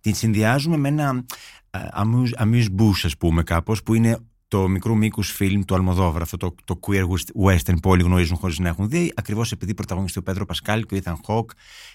[0.00, 1.24] την συνδυάζουμε με ένα
[1.70, 4.18] ε, amuse, amuse bouche, ας πούμε, κάπως, που είναι
[4.50, 7.04] το μικρού μήκους φιλμ του Αλμοδόβρα, αυτό το, το queer
[7.44, 10.94] western που όλοι γνωρίζουν χωρίς να έχουν δει, ακριβώς επειδή πρωταγωνιστεί ο Πέντρο Πασκάλ και
[10.94, 11.50] ο Ethan Hawke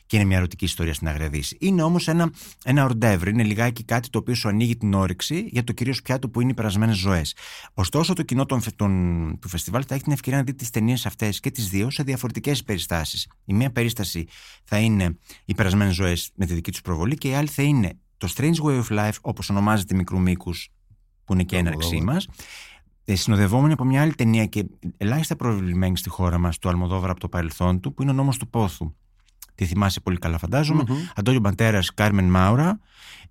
[0.06, 1.58] και είναι μια ερωτική ιστορία στην Αγρία Δύση.
[1.60, 2.32] Είναι όμως ένα,
[2.64, 6.30] ένα ορντεύρ, είναι λιγάκι κάτι το οποίο σου ανοίγει την όρεξη για το κυρίως πιάτο
[6.30, 7.36] που είναι οι περασμένες ζωές.
[7.74, 8.92] Ωστόσο, το κοινό των, των,
[9.42, 12.04] του φεστιβάλ θα έχει την ευκαιρία να δει τις ταινίες αυτές και τις δύο σε
[12.04, 13.28] διαφορετικές περιστάσεις.
[13.46, 14.28] Η μία περίσταση
[14.64, 18.00] θα είναι οι περασμένες ζωές με τη δική τους προβολή και η άλλη θα είναι
[18.18, 20.70] το Strange Way of Life, όπως ονομάζεται μικρού μήκους,
[21.26, 22.28] που είναι και έναρξή μας.
[23.08, 24.66] Συνοδευόμενη από μια άλλη ταινία και
[24.98, 28.38] ελάχιστα προβλημένη στη χώρα μας, του Αλμοδόβρα από το παρελθόν του, που είναι ο νόμος
[28.38, 28.94] του Πόθου.
[29.56, 30.84] Τη θυμάσαι πολύ καλά, φαντάζομαι.
[30.88, 30.96] Μμμ.
[31.16, 32.80] Αντώνιο Μπαντέρας, Κάρμεν Μάουρα.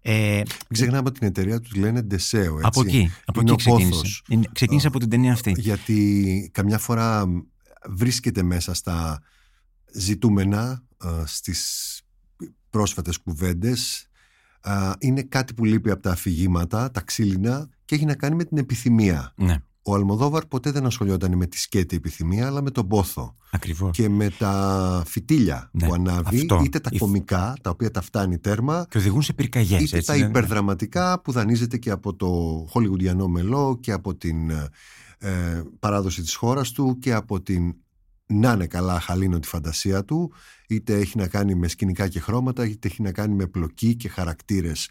[0.00, 2.54] Ε, Μην ξεχνάμε ότι την εταιρεία τους τη λένε Ντεσέο.
[2.54, 2.60] Έτσι.
[2.62, 3.90] από εκεί, από Είναι εκεί ο ξεκίνησε.
[3.90, 4.22] πόθος.
[4.28, 5.54] Είναι- ξεκίνησε από την ταινία αυτή.
[5.56, 7.24] Γιατί καμιά φορά
[7.90, 9.22] βρίσκεται μέσα στα
[9.94, 12.00] ζητούμενα, ε, στις
[12.70, 14.08] πρόσφατες κουβέντες,
[14.64, 18.44] Α, είναι κάτι που λείπει από τα αφηγήματα, τα ξύλινα και έχει να κάνει με
[18.44, 19.32] την επιθυμία.
[19.36, 19.56] Ναι.
[19.86, 23.34] Ο Αλμοδόβαρ ποτέ δεν ασχολιόταν με τη σκέτη επιθυμία, αλλά με τον πόθο.
[23.50, 23.96] Ακριβώς.
[23.96, 26.60] Και με τα φυτίλια Ναι, που ανάβει, αυτό.
[26.64, 29.82] είτε τα Η- κομικά, τα οποία τα φτάνει τέρμα, Και οδηγούν σε πυρκαγιές.
[29.82, 32.26] είτε έτσι, τα δεν- υπερδραματικά που δανείζεται και από το
[32.68, 34.50] χολιγουντιανό μελό και από την
[35.18, 37.74] ε, παράδοση της χώρας του και από την
[38.26, 40.32] να είναι καλά χαλίνω τη φαντασία του
[40.68, 44.08] είτε έχει να κάνει με σκηνικά και χρώματα είτε έχει να κάνει με πλοκή και
[44.08, 44.88] χαρακτήρες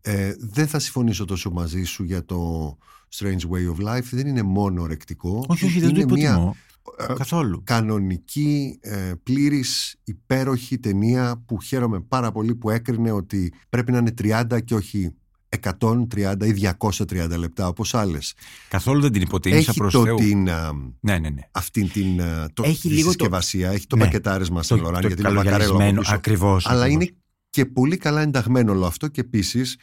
[0.00, 2.78] ε, δεν θα συμφωνήσω τόσο μαζί σου για το
[3.14, 6.56] Strange Way of Life δεν είναι μόνο ρεκτικό Όχι, όχι, δεν το είναι μια υποτιμώ.
[6.98, 7.62] ε, Καθόλου.
[7.64, 14.14] κανονική, ε, πλήρης, υπέροχη ταινία που χαίρομαι πάρα πολύ που έκρινε ότι πρέπει να είναι
[14.22, 15.14] 30 και όχι
[15.60, 18.34] 130 ή 230 λεπτά όπως άλλες.
[18.68, 20.16] Καθόλου δεν την υποτίμησα Έχει προς το Θεού.
[20.16, 21.40] την, α, Ναι, ναι, ναι.
[21.50, 24.04] αυτήν την α, το, Έχει τη λίγο το- συσκευασία, έχει το Ναι.
[24.04, 26.14] πακετάρισμα Το- σε Λοράν το γιατί είναι βακαρέλο από καλογιαλισμένο, πίσω.
[26.14, 27.02] ακριβώς, Αλλά ακριβώς.
[27.08, 27.16] είναι
[27.50, 29.76] και πολύ καλά ενταγμένο όλο αυτό και επίσης.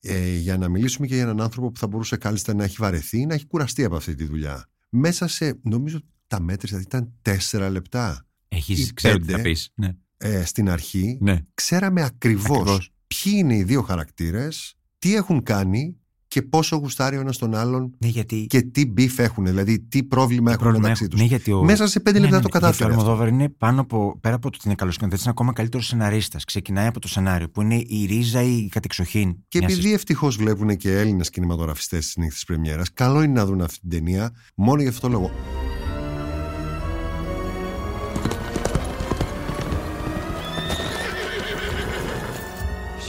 [0.00, 3.18] Ε, για να μιλήσουμε και για έναν άνθρωπο που θα μπορούσε κάλλιστα να έχει βαρεθεί
[3.18, 4.68] ή να έχει κουραστεί από αυτή τη δουλειά.
[4.88, 8.26] Μέσα σε, νομίζω τα μέτρησα, ήταν τέσσερα λεπτά.
[8.48, 9.70] Έχεις, ή ξέρω τι πέντε, θα πεις.
[9.74, 9.92] Ναι.
[10.16, 11.40] ε, στην αρχή Ναι.
[11.54, 12.90] ξέραμε ακριβώς, Ακριβώς.
[13.06, 15.96] ποιοι είναι οι δύο χαρακτήρες, τι έχουν κάνει
[16.28, 18.46] και πόσο γουστάρει ο ένας τον άλλον Ναι, γιατί...
[18.46, 21.14] και τι beef έχουν, δηλαδή τι πρόβλημα έχουν πρόβλημα μεταξύ έχουν.
[21.16, 21.20] τους.
[21.20, 21.62] Ναι, γιατί ο...
[21.64, 22.88] Μέσα σε πέντε Ναι, λεπτά ναι, το ναι, κατάφερε.
[22.88, 23.10] Γιατί ο αυτό.
[23.22, 26.44] Αλμοδόβαρ είναι πάνω από, πέρα από το ότι είναι καλός σκηνοθέτης, είναι ακόμα καλύτερος σεναρίστας.
[26.44, 29.36] Ξεκινάει από το σενάριο, που είναι η ρίζα ή η κατεξοχήν.
[29.48, 33.60] Και μιας επειδή ευτυχώς βλέπουν και Έλληνες κινηματογραφιστές τις Νύχτες Πρεμιέρας, καλό είναι να δουν
[33.60, 35.30] αυτή την ταινία μόνο για αυτό το λόγο.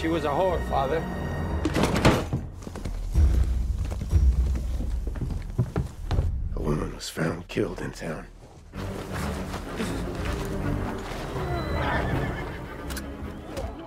[0.02, 1.02] She was a whore, father.
[6.56, 8.26] A woman was found killed in town.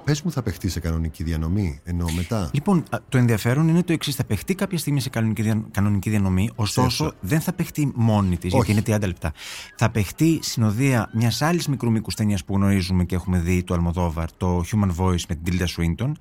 [0.04, 2.50] Πες μου, θα παιχτεί σε κανονική διανομή, ενώ μετά.
[2.52, 4.14] Λοιπόν, α, το ενδιαφέρον είναι το εξής.
[4.14, 7.12] Θα παιχτεί κάποια στιγμή σε κανονική, δια- κανονική διανομή, ωστόσο Θέσω.
[7.20, 8.70] δεν θα παιχτεί μόνη της, γιατί Όχι.
[8.72, 9.32] είναι 30 λεπτά.
[9.76, 14.32] Θα παιχτεί συνοδεία μιας άλλης μικρού μήκους ταινίας που γνωρίζουμε και έχουμε δει του Αλμοδόβαρ,
[14.36, 16.16] το Human Voice με την Τίλτα Σουίντον.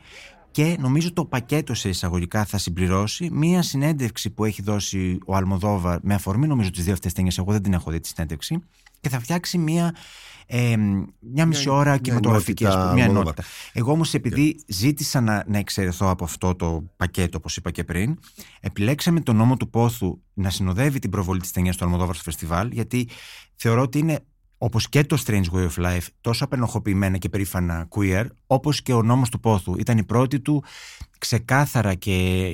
[0.52, 6.00] Και νομίζω το πακέτο σε εισαγωγικά θα συμπληρώσει μία συνέντευξη που έχει δώσει ο Αλμοδόβαρ
[6.02, 7.38] με αφορμή νομίζω τις δύο αυτές ταινίες.
[7.38, 8.60] Εγώ δεν την έχω δει τη συνέντευξη.
[9.00, 9.96] Και θα φτιάξει μία,
[10.46, 10.76] ε,
[11.20, 13.34] μια μισή ώρα μια κινηματογραφική, ας ενότητα πούμε, μια Αλμοδόβαρ.
[13.34, 13.54] ενότητα.
[13.74, 18.20] Εγώ όμως, επειδή ζήτησα να, να εξαιρεθώ από αυτό το πακέτο, όπως είπα και πριν,
[18.60, 22.72] επιλέξαμε τον νόμο του Πόθου να συνοδεύει την προβολή της ταινίας του Αλμοδόβαρ στο φεστιβάλ,
[22.72, 23.08] γιατί
[23.56, 24.20] θεωρώ ότι είναι
[24.58, 29.02] όπως και το Strange Way of Life, τόσο απενοχοποιημένα και περήφανα queer, όπως και ο
[29.02, 29.76] νόμος του Πόθου.
[29.78, 30.64] Ήταν η πρώτη του
[31.18, 32.14] ξεκάθαρα και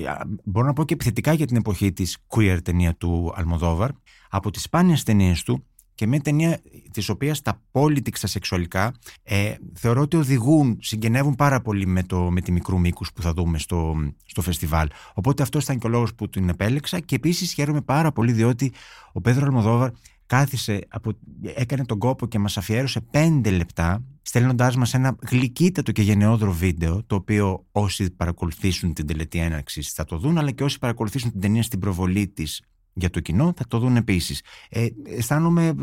[0.09, 3.89] α, μπορώ να πω και επιθετικά για την εποχή της queer ταινία του Αλμοδόβαρ.
[4.29, 8.93] Από τις σπάνιες ταινίες του και μια ταινία της οποίας τα politics, τα σεξουαλικά,
[9.23, 13.33] ε, θεωρώ ότι οδηγούν, συγγενεύουν πάρα πολύ με, το, με τη μικρού μήκους που θα
[13.33, 13.95] δούμε στο,
[14.25, 14.87] στο φεστιβάλ.
[15.13, 18.73] Οπότε αυτός ήταν και ο λόγος που την επέλεξα και επίσης χαίρομαι πάρα πολύ διότι
[19.11, 19.89] ο Πέδρο Αλμοδόβαρ
[20.33, 21.11] κάθισε, από,
[21.43, 27.03] έκανε τον κόπο και μας αφιέρωσε πέντε λεπτά στέλνοντάς μας ένα γλυκύτατο και γενναιόδρο βίντεο
[27.03, 31.41] το οποίο όσοι παρακολουθήσουν την τελετή έναρξης θα το δουν αλλά και όσοι παρακολουθήσουν την
[31.41, 32.61] ταινία στην προβολή της
[32.93, 34.41] για το κοινό θα το δουν επίσης.
[34.69, 35.75] Ε, αισθάνομαι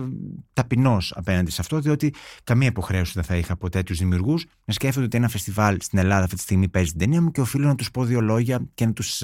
[0.53, 5.07] ταπεινός απέναντι σε αυτό, διότι καμία υποχρέωση δεν θα είχα από τέτοιους δημιουργούς να σκέφτονται
[5.07, 7.75] ότι ένα φεστιβάλ στην Ελλάδα αυτή τη στιγμή παίζει την ταινία μου και οφείλω να
[7.75, 9.23] τους πω δύο λόγια και να τους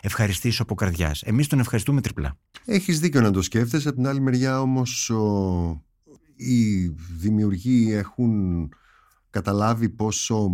[0.00, 1.22] ευχαριστήσω από καρδιάς.
[1.22, 2.36] Εμείς τον ευχαριστούμε τριπλά.
[2.64, 3.88] Έχεις δίκιο να το σκέφτεσαι.
[3.88, 5.84] Από την άλλη μεριά όμως ο...
[6.36, 8.68] οι δημιουργοί έχουν
[9.30, 10.50] καταλάβει πόσο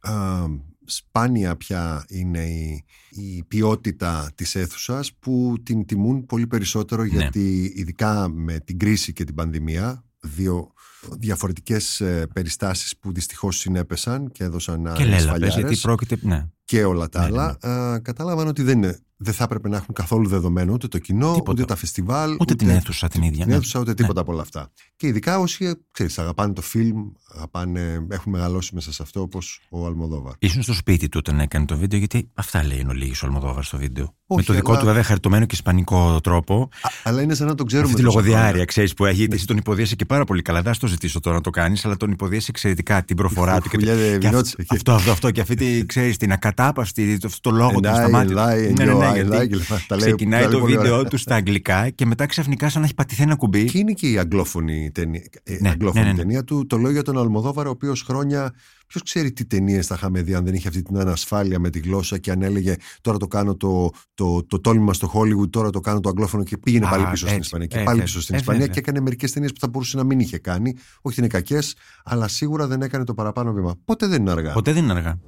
[0.00, 0.46] α,
[0.90, 8.28] σπάνια πια είναι η, η ποιότητα της αίθουσας που την τιμούν πολύ περισσότερο γιατί ειδικά
[8.28, 10.72] με την κρίση και την πανδημία δύο
[11.18, 16.18] διαφορετικές ε, περιστάσεις που δυστυχώς συνέπεσαν και έδωσαν Και λέλαπες, ασφαλιάρες γιατί πρόκειται.
[16.20, 16.46] Ναι.
[16.64, 19.94] και όλα τα Ναι, άλλα, α, κατάλαβαν ότι δεν, είναι, δεν θα έπρεπε να έχουν
[19.94, 21.52] καθόλου δεδομένο ούτε το κοινό, Τίποτα.
[21.52, 23.54] ούτε τα φεστιβάλ, Ούτε την αίθουσα την ίδια, Την ναι.
[23.54, 24.70] αίθουσα, ούτε τίποτα από όλα αυτά.
[24.96, 26.96] Και ειδικά όσοι ε, ξέρεις, αγαπάνε το φιλμ,
[27.36, 30.32] αγαπάνε, έχουν μεγαλώσει μέσα σε αυτό, όπως ο Αλμοδόβαρ.
[30.38, 33.64] Ήσουν στο σπίτι του όταν έκανε το βίντεο, γιατί αυτά λέει ο Λίγης ο Αλμοδόβαρ
[33.64, 34.14] στο βίντεο.
[34.26, 36.68] Όχι, με το δικό αλλά- του βέβαια χαριτωμένο και ισπανικό τρόπο.
[37.02, 37.88] Αλλά είναι σαν να το ξέρουμε.
[37.90, 38.64] Αυτή τη τόσο λογοδιάρεια, χρόνια.
[38.64, 39.26] ξέρεις που έχει.
[39.30, 40.58] Εσύ τον υποδίεσαι και πάρα πολύ καλά.
[40.62, 43.68] Δεν θα στο ζητήσω τώρα να το κάνεις, αλλά τον υποδίεσαι εξαιρετικά την προφορά του.
[43.68, 44.56] Και, Χουλιά, και βινότσε.
[44.60, 47.82] αυτό, αυτό, αυτό, αυτό, και αυτή τη, ξέρεις, την ακατάπαυστη, το, αυτό το λόγο And
[47.82, 49.09] του I στα μάτια.
[49.12, 49.84] Lie, and Ναι, ναι, you ναι, I γιατί lie και λοιπά.
[49.88, 51.08] Τα λέει- Ξεκινάει τα λέει το πολύ βίντεο ωραία.
[51.10, 53.64] του στα αγγλικά και μετά ξαφνικά σαν να έχει πατηθεί ένα κουμπί.
[53.64, 56.22] Και είναι και η αγγλόφωνη ταινία, ε, Ναι, αγγλόφωνη ναι, ναι, ναι.
[56.22, 56.66] ταινία του.
[56.66, 58.52] Το λέω για τον Αλμοδόβαρ, ο οποίος χρόνια.
[58.86, 61.78] Ποιος ξέρει τι ταινίες θα είχαμε δει αν δεν είχε αυτή την ανασφάλεια με τη
[61.78, 65.80] γλώσσα και αν έλεγε τώρα το κάνω το, το, το τόλμημα στο Hollywood, τώρα το
[65.80, 67.40] κάνω το αγγλόφωνο και πήγαινε Α, πάλι πίσω στην έτσι.
[67.40, 67.66] Ισπανία.
[67.66, 68.04] Και Ε, πάλι βέβαια.
[68.04, 68.74] πίσω στην Ε, Ισπανία βέβαια.
[68.74, 70.70] και έκανε μερικές ταινίες που θα μπορούσε να μην είχε κάνει.
[70.76, 71.74] Όχι ότι είναι κακές,
[72.04, 73.74] αλλά σίγουρα δεν έκανε το παραπάνω βήμα.
[73.84, 74.52] Ποτέ δεν είναι αργά.
[74.52, 75.18] Ποτέ δεν είναι αργά.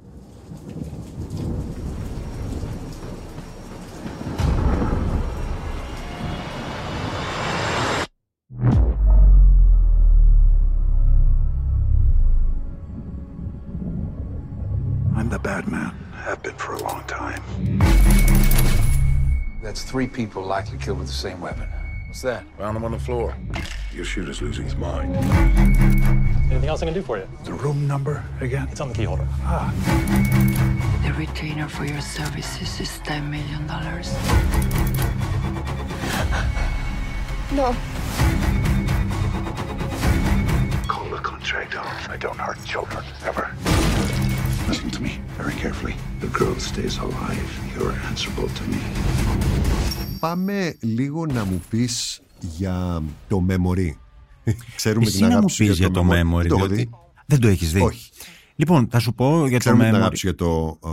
[8.59, 8.97] I'm
[15.29, 15.91] the Batman.
[16.13, 17.41] Have been for a long time.
[19.61, 21.67] That's three people likely killed with the same weapon.
[22.07, 22.43] What's that?
[22.59, 23.35] Found him on the floor.
[23.91, 25.15] Your shooter's losing his mind.
[26.51, 27.27] Anything else I can do for you?
[27.43, 28.67] The room number again?
[28.71, 29.27] It's on the key holder.
[29.41, 29.73] Ah.
[31.03, 33.65] The retainer for your services is $10 million.
[37.55, 37.75] No.
[41.31, 41.99] Contract off.
[42.15, 43.45] I don't hurt children, ever.
[44.69, 45.95] Listen to me very carefully.
[46.23, 47.49] The girl stays alive.
[47.73, 48.79] You're answerable to me.
[50.19, 53.89] Πάμε λίγο να μου πεις για το memory.
[54.75, 56.89] Ξέρουμε Εσύ την να μου αγάπη σου πεις για το memory, Το έχω διότι δει.
[57.25, 57.81] δεν το έχεις δει.
[57.81, 58.09] Όχι.
[58.55, 60.01] Λοιπόν, θα σου πω για Ξέρουμε το την memory.
[60.01, 60.89] αγάπη σου για το ε,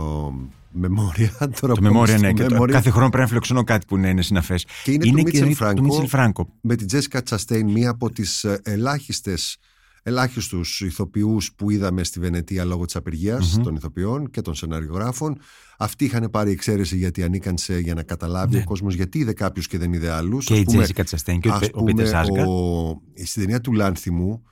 [0.81, 1.29] Memoria.
[1.59, 2.33] Τώρα Το πάμε memory, στο ναι.
[2.33, 2.69] Και το- Memory.
[2.71, 4.65] κάθε χρόνο πρέπει να φιλοξενώ κάτι που να είναι συναφές.
[4.83, 6.47] Και είναι, του Μίτσελ Φράγκο, Μίτσελ Φράγκο.
[6.61, 9.57] με την Τζέσικα Τσαστέιν, μία από τις ε, ελάχιστες
[10.03, 13.63] ελάχιστους ηθοποιούς που είδαμε στη Βενετία λόγω της απεργίας Μμμ.
[13.63, 15.37] των ηθοποιών και των σεναριογράφων.
[15.77, 19.67] Αυτοί είχαν πάρει εξαίρεση γιατί ανήκαν σε, για να καταλάβει ο κόσμος γιατί είδε κάποιους
[19.67, 20.49] και δεν είδε άλλους.
[20.49, 20.55] Ναι.
[20.55, 22.47] Και Ας η πούμε- Τζέσικα Τσαστέιν και ο ας Πε- ο πούμε, Πίτερ Σάσγκαρτ.
[22.47, 24.43] ο- Στην ταινία του Λάνθιμου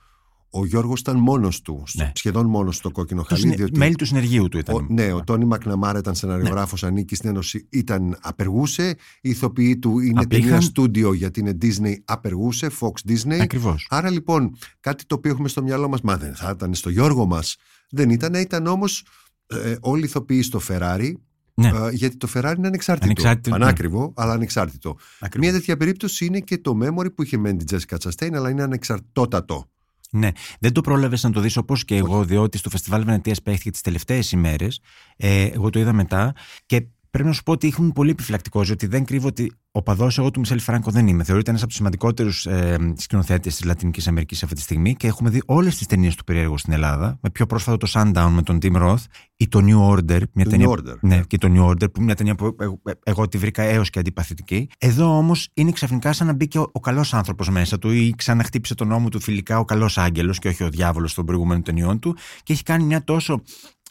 [0.50, 2.12] ο Γιώργος ήταν μόνος του, στο- Ναι.
[2.14, 3.40] σχεδόν μόνος στο κόκκινο Το χαλί.
[3.40, 4.74] συνε- διότι Μέλη του συνεργείου του ήταν.
[4.74, 8.88] ο, ναι, ο Τόνι Μακναμάρα ήταν σεναριογράφος, ανήκει στην Ένωση, ήταν απεργούσε.
[9.20, 10.44] Η ηθοποιή του είναι Απήχαν.
[10.44, 13.38] ταινία στούντιο γιατί είναι Disney, απεργούσε, Fox Disney.
[13.40, 13.86] Ακριβώς.
[13.90, 17.26] Άρα λοιπόν, κάτι το οποίο έχουμε στο μυαλό μας, μα δεν θα ήταν στο Γιώργο
[17.26, 17.56] μας,
[17.90, 19.04] δεν ήταν, ήταν όμως
[19.46, 21.12] ε, όλοι οι ηθοποιοί στο Ferrari,
[21.54, 21.68] Ναι.
[21.68, 23.04] ε, γιατί το Ferrari είναι ανεξάρτητο.
[23.06, 23.58] Ανεξάρτητο, ναι.
[23.58, 24.96] Πανάκριβο, αλλά ανεξάρτητο.
[25.20, 25.48] Ακριβώς.
[25.50, 28.62] Μια τέτοια περίπτωση είναι και το memory που είχε μεν την Jessica Chastain, αλλά είναι
[28.62, 29.70] ανεξαρτότατο.
[30.12, 30.30] Ναι,
[30.60, 33.80] δεν το πρόλαβες να το δεις όπως και εγώ, διότι στο φεστιβάλ Βενετία παίχτηκε τις
[33.80, 34.80] τελευταίες ημέρες.
[35.16, 36.34] Ε, εγώ το είδα μετά.
[36.66, 40.18] Και πρέπει να σου πω ότι ήμουν πολύ επιφυλακτικό, ότι δεν κρύβω ότι ο παδός
[40.18, 41.24] εγώ του Μισελ Φράγκο δεν είμαι.
[41.24, 45.30] Θεωρείται ένας από τους σημαντικότερους ε, σκηνοθέτες της Λατινικής Αμερικής αυτή τη στιγμή και έχουμε
[45.30, 47.18] δει όλες τις ταινίες του περίεργου στην Ελλάδα.
[47.22, 49.04] Με πιο πρόσφατο το Sundown με τον Tim Roth
[49.36, 50.22] ή το New Order.
[50.32, 52.56] Μια Το ταινία, New Order, ναι, και το New Order, που είναι μια ταινία που
[52.58, 54.68] εγώ, εγώ τη βρήκα έως και αντιπαθητική.
[54.78, 58.74] Εδώ όμως είναι ξαφνικά σαν να μπήκε ο, ο καλός άνθρωπος μέσα του ή ξαναχτύπησε
[58.74, 62.16] τον νόμο του φιλικά ο καλός άγγελος και όχι ο διάβολος των προηγούμενων ταινιών του
[62.42, 63.42] και έχει κάνει μια τόσο.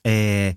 [0.01, 0.49] Ε,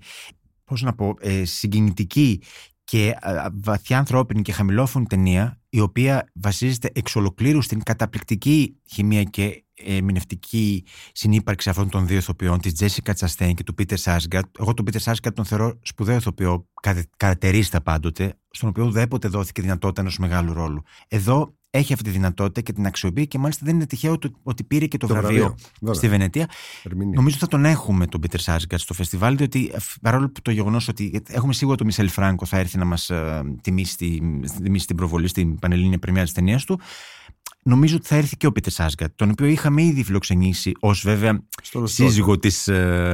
[0.73, 2.41] πώς να πω, ε, συγκινητική
[2.83, 9.23] και α, βαθιά ανθρώπινη και χαμηλόφωνη ταινία η οποία βασίζεται εξ ολοκλήρου στην καταπληκτική χημεία
[9.23, 14.59] και ερμηνευτική συνύπαρξη αυτών των δύο ηθοποιών, της Τζέσικα Τσαστέιν και του Πίτερ Σάσγκαρτ.
[14.59, 19.61] Εγώ τον Πίτερ Σάσγκαρτ τον θεωρώ σπουδαίο ηθοποιό, κα- καρατερίστα πάντοτε, στον οποίο ουδέποτε δόθηκε
[19.61, 20.81] δυνατότητα ενός μεγάλου ρόλου.
[21.07, 24.63] Εδώ έχει αυτή τη δυνατότητα και την αξιοποιεί και μάλιστα δεν είναι τυχαίο το- ότι
[24.63, 25.95] πήρε και το, Το βραβείο, βραβείο, βέβαια.
[25.95, 26.49] στη Βενετία.
[26.83, 27.13] Ερμηνεία.
[27.15, 30.87] Νομίζω θα τον έχουμε τον Πίτερ Σάσγκαρτ στο φεστιβάλ, διότι ε, παρόλο που το γεγονός
[30.87, 33.11] ότι έχουμε σίγουρα τον Μισελ Φράγκο θα έρθει να μας
[33.61, 34.19] τιμήσει, τη-
[34.63, 36.79] τιμήσει την προβολή στην Πανελλήνια Πρεμιά της ταινίας του.
[37.63, 41.43] Νομίζω ότι θα έρθει και ο Πίτερ Σάσγκαρτ, τον οποίο είχαμε ήδη φιλοξενήσει ως βέβαια
[41.61, 42.69] Στο σύζυγο της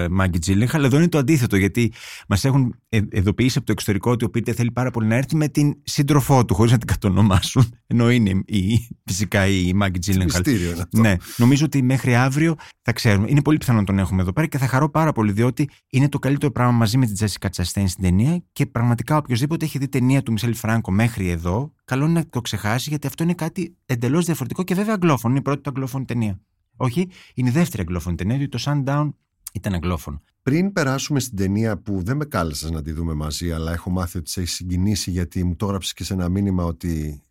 [0.10, 1.94] Μάγκη Τζίλεχ, αλλά εδώ είναι το αντίθετο, γιατί
[2.28, 5.36] μας έχουν ε- ειδοποιήσει από το εξωτερικό ότι ο Πίτερ θέλει πάρα πολύ να έρθει
[5.36, 7.74] με την σύντροφό του, χωρίς να την κατονομάσουν.
[7.88, 10.24] Ενώ είναι η, φυσικά η Μάγκη Τζίλεχ.
[10.24, 11.00] Μυστήριο είναι αυτό.
[11.00, 13.28] Ναι, νομίζω ότι μέχρι αύριο θα ξέρουμε.
[13.30, 16.10] Είναι πολύ πιθανό να τον έχουμε εδώ πέρα και θα χαρώ πάρα πολύ, διότι είναι
[16.10, 19.88] το καλύτερο πράγμα μαζί με την Τζέσικα Τσαστέιν στην ταινία και πραγματικά οποιοδήποτε έχει δει
[19.88, 23.76] ταινία του Μισελ Φράγκο μέχρι εδώ, καλό είναι να το ξεχάσεις γιατί αυτό είναι κάτι
[23.86, 25.30] εντελώς διαφορετικό και βέβαια αγγλόφωνο.
[25.34, 26.40] Είναι η πρώτη του αγγλόφωνη ταινία.
[26.76, 29.10] Όχι, είναι η δεύτερη αγγλόφωνη ταινία, διότι το Sundown
[29.54, 30.22] ήταν αγγλόφωνο.
[30.44, 34.18] Πριν περάσουμε στην ταινία που δεν με κάλεσες να τη δούμε μαζί, αλλά έχω μάθει
[34.18, 37.24] ότι σε έχεις συγκινήσει γιατί μου το έγραψες και σε ένα μήνυμα ότι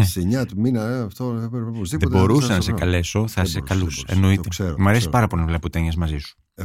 [0.00, 2.18] σε 9 του μήνα ε, αυτό έπρεπε Δεν οπωσδήποτε.
[2.18, 2.80] μπορούσα να να σε σε βρω.
[2.80, 4.02] καλέσω, θα Δεν σε μπορούσα, καλούσα.
[4.06, 4.20] δεν μπορούσα.
[4.20, 4.42] Εννοείται.
[4.42, 5.12] Το ξέρω, Μ' αρέσει ξέρω.
[5.12, 6.36] πάρα πολύ να βλέπω ταινίες μαζί σου.
[6.54, 6.64] Ε,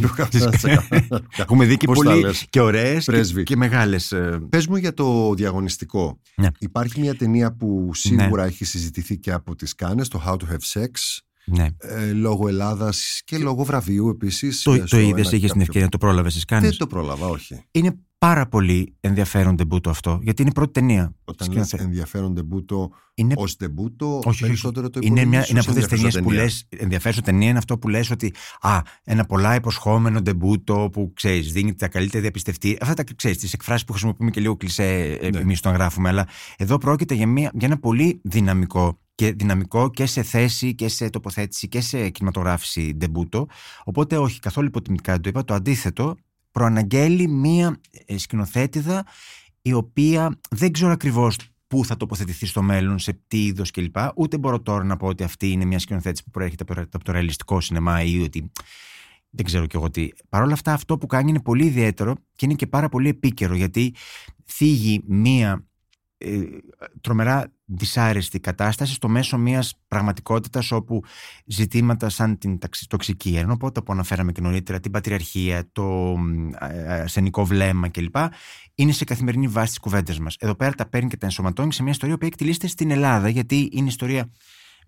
[0.00, 1.24] Λούκα, θα σε κάνω.
[1.36, 2.46] Έχουμε δει και Πώς τα πολύ λες.
[2.50, 3.42] και ωραίες και, Πρέσβη.
[3.42, 4.14] και μεγάλες.
[4.48, 6.20] Πες μου για το διαγωνιστικό.
[6.36, 6.48] Ναι.
[6.58, 10.80] Υπάρχει μια ταινία που σίγουρα έχει συζητηθεί και από τις Κάνες, το How to Have
[10.80, 10.90] Sex,
[11.44, 11.66] Ναι.
[11.78, 14.62] ε, λόγω Ελλάδας και λόγω βραβείου επίσης.
[14.62, 16.66] Το, ε, το στο είδες, ένα είχες την κάποιο- ευκαιρία, το πρόλαβες, τι κάνει.
[16.68, 17.64] Δεν το πρόλαβα, όχι.
[17.70, 21.14] Είναι πάρα πολύ ενδιαφέρον ντεμπούτο αυτό, γιατί είναι η πρώτη ταινία.
[21.24, 25.50] Όταν λες σκηνοθε- ενδιαφέρον ντεμπούτο Είναι- ως ντεμπούτο, Όχι, όχι, περισσότερο το είναι, μια, υπολογίζεις
[25.50, 26.82] είναι ως από αυτές τις ταινίες ενδιαφέρουσα που λε.
[26.82, 31.74] Ενδιαφέρουσα ταινία είναι αυτό που λες ότι α, ένα πολλά υποσχόμενο ντεμπούτο που ξέρεις, δίνει
[31.74, 32.76] τα καλύτερα διαπιστευτή.
[32.80, 35.38] Αυτά τα ξέρεις, τις εκφράσεις που χρησιμοποιούμε και λίγο κλεισέ Ναι.
[35.40, 36.08] εμείς τον γράφουμε.
[36.08, 36.26] Αλλά
[36.56, 41.10] εδώ πρόκειται για, μια, για ένα πολύ δυναμικό και δυναμικό και σε θέση και σε
[41.10, 43.46] τοποθέτηση και σε κινηματογράφηση ντεμπούτο.
[43.84, 45.44] Οπότε όχι, καθόλου υποτιμητικά δεν το είπα.
[45.44, 46.16] Το αντίθετο,
[46.50, 49.06] προαναγγέλει μία ε, σκηνοθέτηδα
[49.62, 51.36] η οποία δεν ξέρω ακριβώς
[51.66, 53.96] πού θα τοποθετηθεί στο μέλλον, σε τι είδος κλπ.
[54.16, 57.04] Ούτε μπορώ τώρα να πω ότι αυτή είναι μια σκηνοθέτηση που προέρχεται από το- από
[57.04, 58.50] το ρεαλιστικό σινεμά ή ότι.
[59.30, 60.08] Δεν ξέρω κι εγώ τι.
[60.28, 63.54] Παρ' όλα αυτά, αυτό που κάνει είναι πολύ ιδιαίτερο και είναι και πάρα πολύ επίκαιρο
[63.54, 63.94] γιατί
[64.44, 65.69] θίγει μία ε,
[67.00, 71.02] τρομερά δυσάρεστη κατάσταση στο μέσο μιας πραγματικότητας όπου
[71.46, 76.16] ζητήματα σαν την τοξική ένοπο, που αναφέραμε και νωρίτερα, την πατριαρχία, το
[76.86, 78.16] ασθενικό βλέμμα κλπ.
[78.74, 80.36] είναι σε καθημερινή βάση τις κουβέντες μας.
[80.38, 83.68] Εδώ πέρα τα παίρνει και τα ενσωματώνει σε μια ιστορία που εκτελήσεται στην Ελλάδα, γιατί
[83.72, 84.30] είναι ιστορία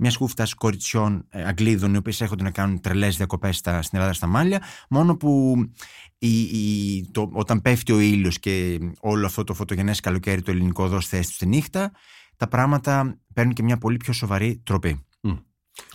[0.03, 4.27] μιας χούφτα κοριτσιών ε, Αγγλίδων, οι οποίες έρχονται να κάνουν τρελές διακοπές στην Ελλάδα στα
[4.27, 5.55] Μάλια, μόνο που
[6.19, 10.89] η, η, το, όταν πέφτει ο ήλιος και όλο αυτό το φωτογενές καλοκαίρι το ελληνικό
[10.89, 11.93] δώσει θέση στη νύχτα,
[12.37, 15.07] τα πράγματα παίρνουν και μια πολύ πιο σοβαρή τροπή.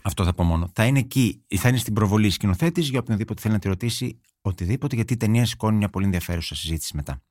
[0.03, 0.69] Αυτό θα πω μόνο.
[0.73, 4.95] Θα είναι εκεί, θα είναι στην προβολή σκηνοθέτης για οποιονδήποτε θέλει να τη ρωτήσει οτιδήποτε,
[4.95, 7.21] γιατί η ταινία σηκώνει μια πολύ ενδιαφέρουσα συζήτηση μετά.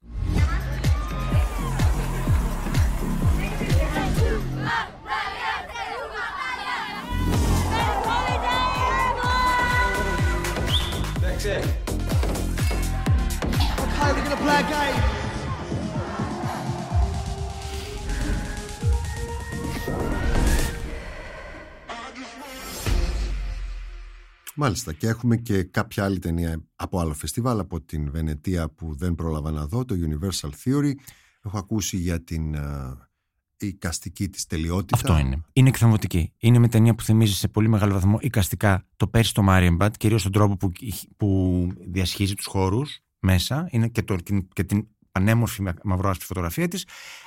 [24.59, 29.15] Μάλιστα και έχουμε και κάποια άλλη ταινία από άλλο φεστιβάλ από την Βενετία που δεν
[29.15, 30.93] πρόλαβα να δω, το Universal Theory.
[31.43, 32.97] Έχω ακούσει για την uh,
[33.59, 34.97] οικαστική της τελειότητα.
[34.97, 35.43] Αυτό είναι.
[35.53, 36.33] Είναι εκθαμβωτική.
[36.39, 40.23] Είναι μια ταινία που θυμίζει σε πολύ μεγάλο βαθμό οικαστικά το πέρσι το Marienbad, κυρίως
[40.23, 40.73] τον τρόπο που,
[41.17, 44.17] που διασχίζει τους χώρους μέσα είναι και, το,
[44.53, 46.85] και την πανέμορφη μαυρόασπρη φωτογραφία της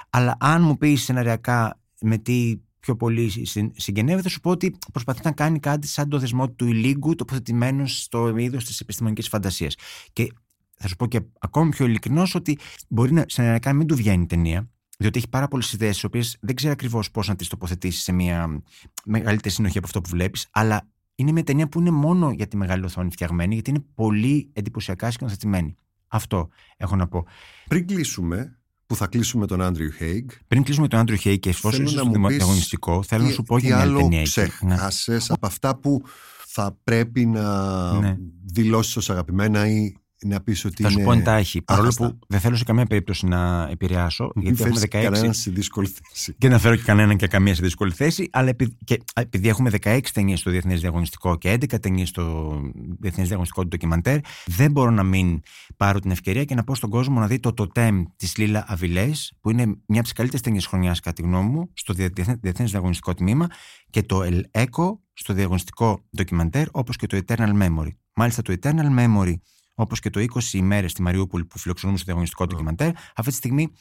[0.09, 3.29] αλλά αν μου πεις σεναριακά με τι πιο πολύ
[3.75, 8.01] συγγενεύεται, θα σου πω ότι προσπαθεί να κάνει κάτι σαν το δεσμό του ηλίγκου τοποθετημένος
[8.01, 9.75] στο είδος της επιστημονικής φαντασίας.
[10.13, 10.31] Και
[10.75, 12.57] θα σου πω και ακόμη πιο ειλικρινώς ότι
[12.87, 14.69] μπορεί να, σεναριακά μην του βγαίνει η ταινία,
[15.01, 18.11] διότι έχει πάρα πολλές ιδέες, τις οποίες δεν ξέρει ακριβώς πώς να τις τοποθετήσεις σε
[18.11, 18.61] μια
[19.05, 22.57] μεγαλύτερη συνοχή από αυτό που βλέπεις, αλλά είναι μια ταινία που είναι μόνο για τη
[22.57, 25.75] μεγάλη οθόνη φτιαγμένη, γιατί είναι πολύ εντυπωσιακά σκηνοθετημένη.
[26.07, 27.25] Αυτό έχω να πω.
[27.67, 30.29] Πριν κλείσουμε, που θα κλείσουμε τον Άντριου Χέιγκ.
[30.47, 33.85] Πριν κλείσουμε τον Άντριου Χέιγκ και εφόσον είσαι στο διαγωνιστικό, θέλω να σου πω για
[33.85, 34.23] μια ταινία.
[34.23, 36.03] Ξέχασε από αυτά που
[36.45, 38.17] θα πρέπει να ναι.
[38.45, 39.93] δηλώσεις ως αγαπημένα ή
[40.25, 40.83] να πεις ότι.
[40.83, 41.61] Θα σου πω εντάχει.
[41.61, 44.31] Παρόλο που δεν θέλω σε καμία περίπτωση να επηρεάσω.
[44.35, 44.87] Μην γιατί έχουμε 16.
[44.87, 46.35] κανέναν σε δύσκολη θέση.
[46.37, 48.29] Και να φέρω και κανέναν και καμία σε δύσκολη θέση.
[48.31, 52.53] Αλλά επειδή, και, επειδή έχουμε 16 ταινίες στο Διεθνές Διαγωνιστικό και 11 ταινίες στο
[52.99, 55.41] Διεθνές Διαγωνιστικό του Ντοκιμαντέρ, δεν μπορώ να μην
[55.77, 59.33] πάρω την ευκαιρία και να πω στον κόσμο να δει το Τοτέμ της Λίλα Αβιλές,
[59.41, 63.13] που είναι μια από τις καλύτερες ταινίες χρονιάς, κατά τη γνώμη μου, στο Διεθνές Διαγωνιστικό
[63.13, 63.47] Τμήμα,
[63.89, 67.89] και το El Echo στο διαγωνιστικό ντοκιμαντέρ, όπως και το Eternal Memory.
[68.13, 69.33] Μάλιστα, το Eternal Memory
[69.81, 72.47] όπως και το 20 ημέρες στη Μαριούπολη που φιλοξενούμε στο διαγωνιστικό mm.
[72.49, 73.71] ντοκιμαντέρ, αυτή τη στιγμή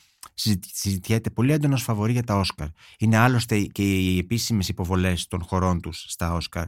[0.73, 2.67] συζητιέται πολύ έντονα φαβορή για τα Όσκαρ.
[2.99, 6.65] Είναι άλλωστε και οι επίσημες υποβολές των χωρών τους στα Όσκαρ.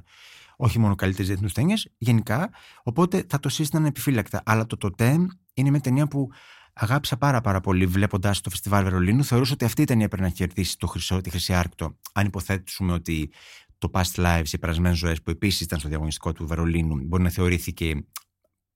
[0.56, 2.50] Όχι μόνο καλύτερες διεθνούς ταινίες, γενικά.
[2.82, 4.42] Οπότε θα το σύστηναν επιφύλακτα.
[4.44, 6.28] Αλλά το Τοτέμ είναι μια ταινία που
[6.72, 9.24] αγάπησα πάρα, πάρα πολύ βλέποντας το φεστιβάλ Βερολίνου.
[9.24, 11.98] Θεωρούσα ότι αυτή η ταινία πρέπει να κερδίσει το χρυσό, τη Χρυσή Άρκτο.
[12.12, 13.32] Αν υποθέτουμε ότι
[13.78, 17.30] το Past Lives, οι περασμένες ζωές, που επίσης ήταν στο διαγωνιστικό του Βερολίνου, μπορεί να
[17.30, 18.04] θεωρήθηκε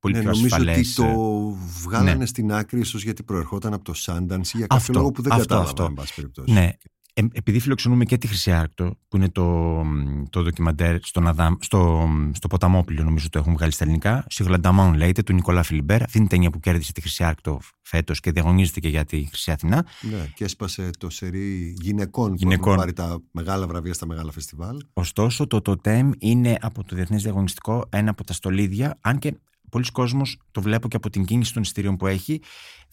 [0.05, 0.99] πολύ ναι, πιο νομίζω ασφαλές.
[0.99, 2.27] ότι το βγάλανε ναι.
[2.27, 5.45] στην άκρη ίσως γιατί προερχόταν από το Sundance για κάποιο αυτό, λόγο που δεν αυτό,
[5.45, 5.85] κατάλαβα αυτό.
[5.85, 6.53] εν πάση περιπτώσει.
[6.53, 6.71] Ναι.
[7.17, 9.83] Ε, επειδή φιλοξενούμε και τη Χρυσή Άρκτο, που είναι το,
[10.31, 14.27] το ντοκιμαντέρ στον Αδάμ, στο, στο Ποταμόπλιο, νομίζω το έχουν βγάλει στα ελληνικά.
[14.29, 16.03] Σιγλανταμόν λέγεται, του Νικολά Φιλιμπέρ.
[16.03, 19.25] Αυτή είναι η ταινία που κέρδισε τη Χρυσή Άρκτο φέτος και διαγωνίζεται και για τη
[19.25, 19.87] Χρυσή Αθηνά.
[20.01, 22.63] Ναι, και έσπασε το σερί γυναικών, γυναικών.
[22.63, 24.77] που έχουν πάρει τα μεγάλα βραβεία στα μεγάλα φεστιβάλ.
[24.93, 29.35] Ωστόσο, το Τοτέμ είναι από το Διεθνές Διαγωνιστικό ένα από τα στολίδια, αν και
[29.75, 32.41] πολλοί κόσμος, το βλέπω και από την κίνηση των εισιτήριων που έχει,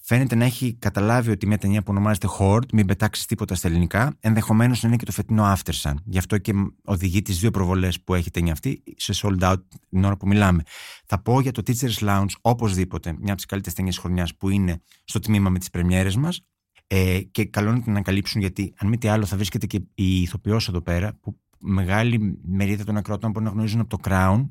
[0.02, 4.18] φαίνεται να έχει καταλάβει ότι μια ταινία που ονομάζεται Horde, μην πετάξεις τίποτα στα ελληνικά,
[4.20, 5.94] ενδεχομένως να είναι και το φετινό Aftersun.
[6.04, 6.54] Γι' αυτό και
[6.86, 9.56] οδηγεί τις δύο προβολές που έχει η ταινία αυτή σε sold out
[9.90, 10.64] την ώρα που μιλάμε.
[11.06, 14.82] Θα πω για το Teachers Lounge οπωσδήποτε, μια από τις καλύτερες ταινίες χρονιάς που είναι
[15.04, 16.42] στο τμήμα με τις πρεμιέρες μας.
[16.88, 19.82] Ε, και καλό είναι να την ανακαλύψουν γιατί, αν μη τι άλλο, θα βρίσκεται και
[19.94, 24.50] η ηθοποιός εδώ πέρα, που μεγάλη μερίδα των ακρότων μπορεί να γνωρίζουν από το Crown,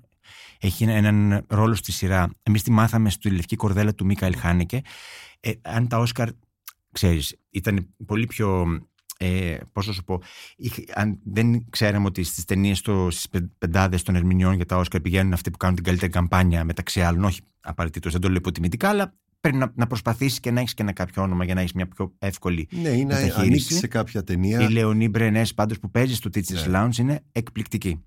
[0.60, 2.30] έχει έναν ρόλο στη σειρά.
[2.42, 4.80] Εμείς τη μάθαμε στη λευκή κορδέλα του Μίκαελ Χάνεκε.
[5.40, 6.28] Ε, αν τα Όσκαρ,
[6.92, 8.66] ξέρεις, ήταν πολύ πιο.
[9.22, 10.22] Ε, πώς θα σου πω,
[10.94, 12.78] αν δεν ξέραμε ότι στις ταινίες,
[13.08, 13.28] στις
[13.58, 17.24] πεντάδες των ερμηνεών για τα Όσκαρ πηγαίνουν αυτοί που κάνουν την καλύτερη καμπάνια μεταξύ άλλων,
[17.24, 20.82] όχι απαραίτητος, δεν το λέω υποτιμητικά, αλλά πρέπει να, να προσπαθήσεις και να έχεις και
[20.82, 22.68] ένα κάποιο όνομα για να έχεις μια πιο εύκολη.
[22.70, 24.60] Ναι, είναι ανοίξεις σε κάποια ταινία.
[24.60, 26.80] Η Λεωνή Μπρενές, πάντως που παίζει στο Teachers ναι.
[26.84, 28.04] Lounge, είναι εκπληκτική.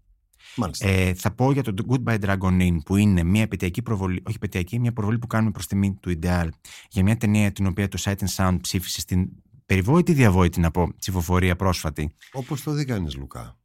[0.78, 4.80] Ε, θα πω για το Goodbye Dragon Inn που είναι μια επαιτειακή προβολή, όχι επαιτειακή,
[4.80, 6.50] μια προβολή που κάνουμε προς τιμή του Ιντεάλ
[6.90, 9.30] για μια ταινία την οποία το Sight and Sound ψήφισε στην
[9.66, 12.16] περιβόητη διαβόητη να πω ψηφοφορία πρόσφατη.
[12.32, 13.58] Όπως το δει κανείς Λουκά.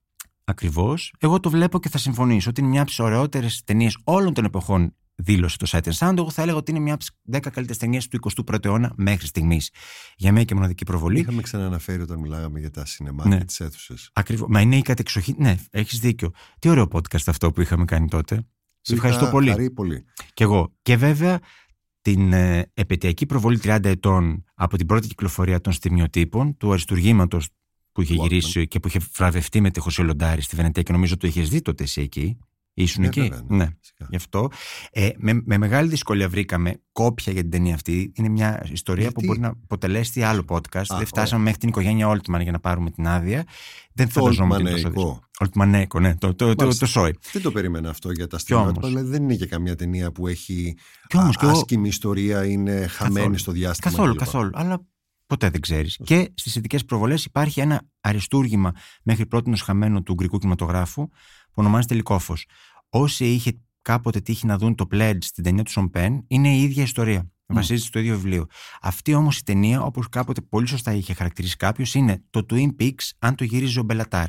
[0.44, 1.14] Ακριβώς.
[1.18, 4.44] Εγώ το βλέπω και θα συμφωνήσω ότι είναι μια από τις ωραιότερες ταινίες όλων των
[4.44, 7.40] εποχών δήλωσε το Sight and Sound, εγώ θα έλεγα ότι είναι μια από τις 10
[7.40, 9.70] καλύτερες ταινίες του 21ου αιώνα μέχρι στιγμής.
[10.16, 11.20] Για μένα και μοναδική προβολή.
[11.20, 13.38] Είχαμε ξανααναφέρει όταν μιλάγαμε για τα σινεμά Ναι.
[13.38, 14.10] και τις αίθουσες.
[14.12, 14.48] Ακριβώς.
[14.50, 15.34] Μα είναι η κατεξοχή.
[15.38, 16.30] Ναι, έχεις δίκιο.
[16.58, 18.46] Τι ωραίο podcast αυτό που είχαμε κάνει τότε.
[18.80, 19.50] Σε ευχαριστώ πολύ.
[19.50, 20.04] Χαρεί πολύ.
[20.34, 20.74] Κι εγώ.
[20.82, 21.38] Και βέβαια
[22.00, 27.48] την ε, επαιτειακή προβολή 30 ετών από την πρώτη κυκλοφορία των στιγμιοτύπων του αριστουργήματος
[27.92, 28.22] που είχε Walkman.
[28.22, 31.48] γυρίσει και που είχε βραβευτεί με τη Χωσέ Λοντάρη στη Βενετία και νομίζω το είχες
[31.48, 32.38] δει τότε εσύ εκεί.
[32.82, 33.66] Ήσουν Ναι, εκεί; βέβαια, ναι,
[34.08, 34.48] Γι' αυτό.
[34.90, 38.12] Ε, με, με μεγάλη δυσκολία βρήκαμε κόπια για την ταινία αυτή.
[38.14, 40.84] Είναι μια ιστορία Γιατί; που μπορεί να αποτελέσει άλλο podcast.
[40.88, 43.44] Α, Δεν φτάσαμε μέχρι την οικογένεια Όλτμαν για να πάρουμε την άδεια.
[43.94, 45.00] Δεν Το φανταζόμουν ότι είναι τόσο Ολτμανέικο.
[45.00, 45.22] δύσκολο.
[45.40, 46.86] Ολτμανέικο, ναι, το, το, το, το, Μάλιστα.
[46.86, 47.16] σόι.
[47.32, 48.78] Δεν το περίμενα αυτό για τα Κι στιγμιότυπα.
[48.80, 48.90] όμως.
[48.92, 50.76] Δηλαδή δεν είναι και καμία ταινία που έχει
[51.06, 53.38] Κι όμως α- κι εγώ- άσχημη ιστορία, είναι χαμένη Καθόλου.
[53.38, 53.90] στο διάστημα.
[53.92, 54.18] Καθόλου, κλπ.
[54.24, 54.50] καθόλου.
[54.54, 54.86] Αλλά
[55.28, 56.00] ποτέ δεν ξέρεις.
[56.04, 58.72] Και στις ειδικές προβολές υπάρχει ένα αριστούργημα
[59.02, 62.34] μέχρι πρώτη χαμένο του γκρικού κινηματογράφου που ονομάζεται Λικόφο.
[62.88, 66.62] Όσοι είχε κάποτε τύχει να δουν το Pledge στην ταινία του Σον Πεν, είναι η
[66.62, 67.30] ίδια ιστορία.
[67.46, 68.46] Βασίζεται στο ίδιο βιβλίο.
[68.80, 73.10] Αυτή όμως η ταινία, όπως κάποτε πολύ σωστά είχε χαρακτηρίσει κάποιος, είναι το Twin Peaks
[73.18, 74.28] αν το γύριζε ο Μπελατάρ.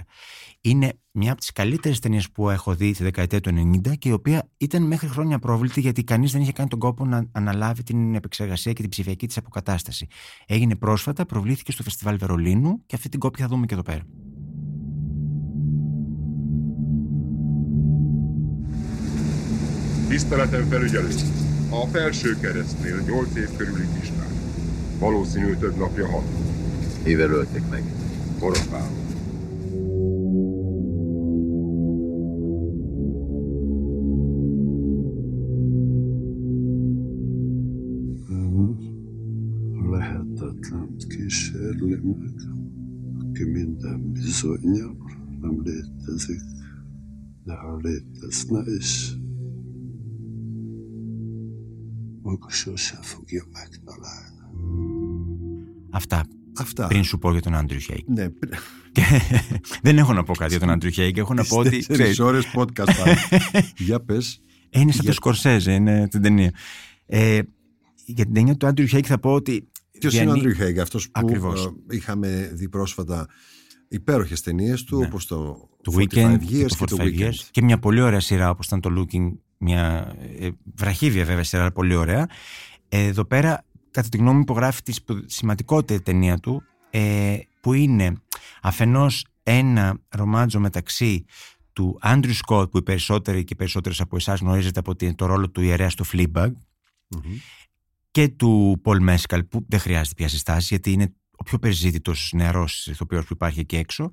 [0.62, 4.12] Είναι μια από τις καλύτερες ταινίες που έχω δει τη δεκαετία του 90 και η
[4.12, 8.16] οποία ήταν μέχρι χρόνια απρόβλητη γιατί κανείς δεν είχε κάνει τον κόπο να αναλάβει την
[8.16, 10.08] επεξεργασία και την ψηφιακή της αποκατάσταση.
[10.46, 14.04] Έγινε πρόσφατα, προβλήθηκε στο Φεστιβάλ Βερολίνου και αυτή την κόπια θα δούμε και εδώ πέρα.
[20.10, 21.10] Tiszteletem felügyelő.
[21.70, 24.36] A felső keresztnél 8 év körüli kislány.
[25.00, 26.24] Valószínű több napja hat.
[27.04, 27.84] Mivel ölték meg?
[28.40, 29.09] Borotválva.
[41.80, 42.34] Kísérli meg,
[43.30, 44.96] aki minden bizonyal
[45.42, 46.42] nem létezik,
[47.44, 49.18] de ha létezne is,
[52.22, 54.38] maga sose fogja megtalálni.
[55.92, 56.26] Αυτά.
[56.58, 56.88] Αυτά.
[56.88, 58.08] Πριν σου πω για τον Άντριου Χέικ.
[58.10, 58.28] Ναι,
[58.92, 59.02] Και
[59.82, 61.18] δεν έχω να πω κάτι για τον Άντριου Χέικ.
[61.18, 61.70] Έχω να πω ότι.
[61.70, 63.16] Τέσσερις ξέρεις, ώρες podcast πάλι.
[63.86, 64.42] Για πες.
[64.70, 66.54] Ε, Είναι σαν Για- το Σκορσέζε, είναι την ταινία.
[67.06, 67.40] Ε,
[68.06, 69.69] για την ταινία του Άντριου Χέικ θα πω ότι.
[70.00, 71.66] Ποιος είναι ο διανύει- Άντριου Χέγκ, αυτός που Ακριβώς.
[71.66, 73.28] ε, είχαμε δει πρόσφατα
[73.88, 77.20] υπέροχες ταινίες του, όπως το, Το 45 Weekend Years και το 45 Weekend.
[77.30, 81.62] Years και μια πολύ ωραία σειρά όπως ήταν το Looking μια ε, βραχύβια βέβαια σειρά
[81.62, 82.30] αλλά πολύ ωραία
[82.90, 87.74] Ε, εδώ πέρα κατά τη γνώμη μου υπογράφει τη σπου- σημαντικότερη ταινία του ε, που
[87.74, 88.14] είναι
[88.62, 91.26] αφενός ένα ρομάτζο μεταξύ
[91.74, 95.26] του Άντριου Σκότ που οι περισσότεροι και οι περισσότερες από εσάς γνωρίζετε από τη- το
[95.26, 96.52] ρόλο του ιερέας στο Fleabag
[97.08, 97.22] Μμμ.
[98.12, 102.88] Και του Πολ Μέσκαλ που δεν χρειάζεται πια συστάσεις γιατί είναι ο πιο περιζήτητος νεαρός
[102.88, 104.12] ηθοποιός που υπάρχει εκεί έξω.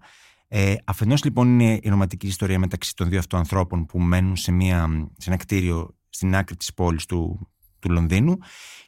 [0.48, 4.52] Ε, αφενός λοιπόν είναι η ρομαντική ιστορία μεταξύ των δύο αυτών ανθρώπων που μένουν σε,
[4.52, 8.38] μια, σε ένα κτίριο στην άκρη της πόλης του, του Λονδίνου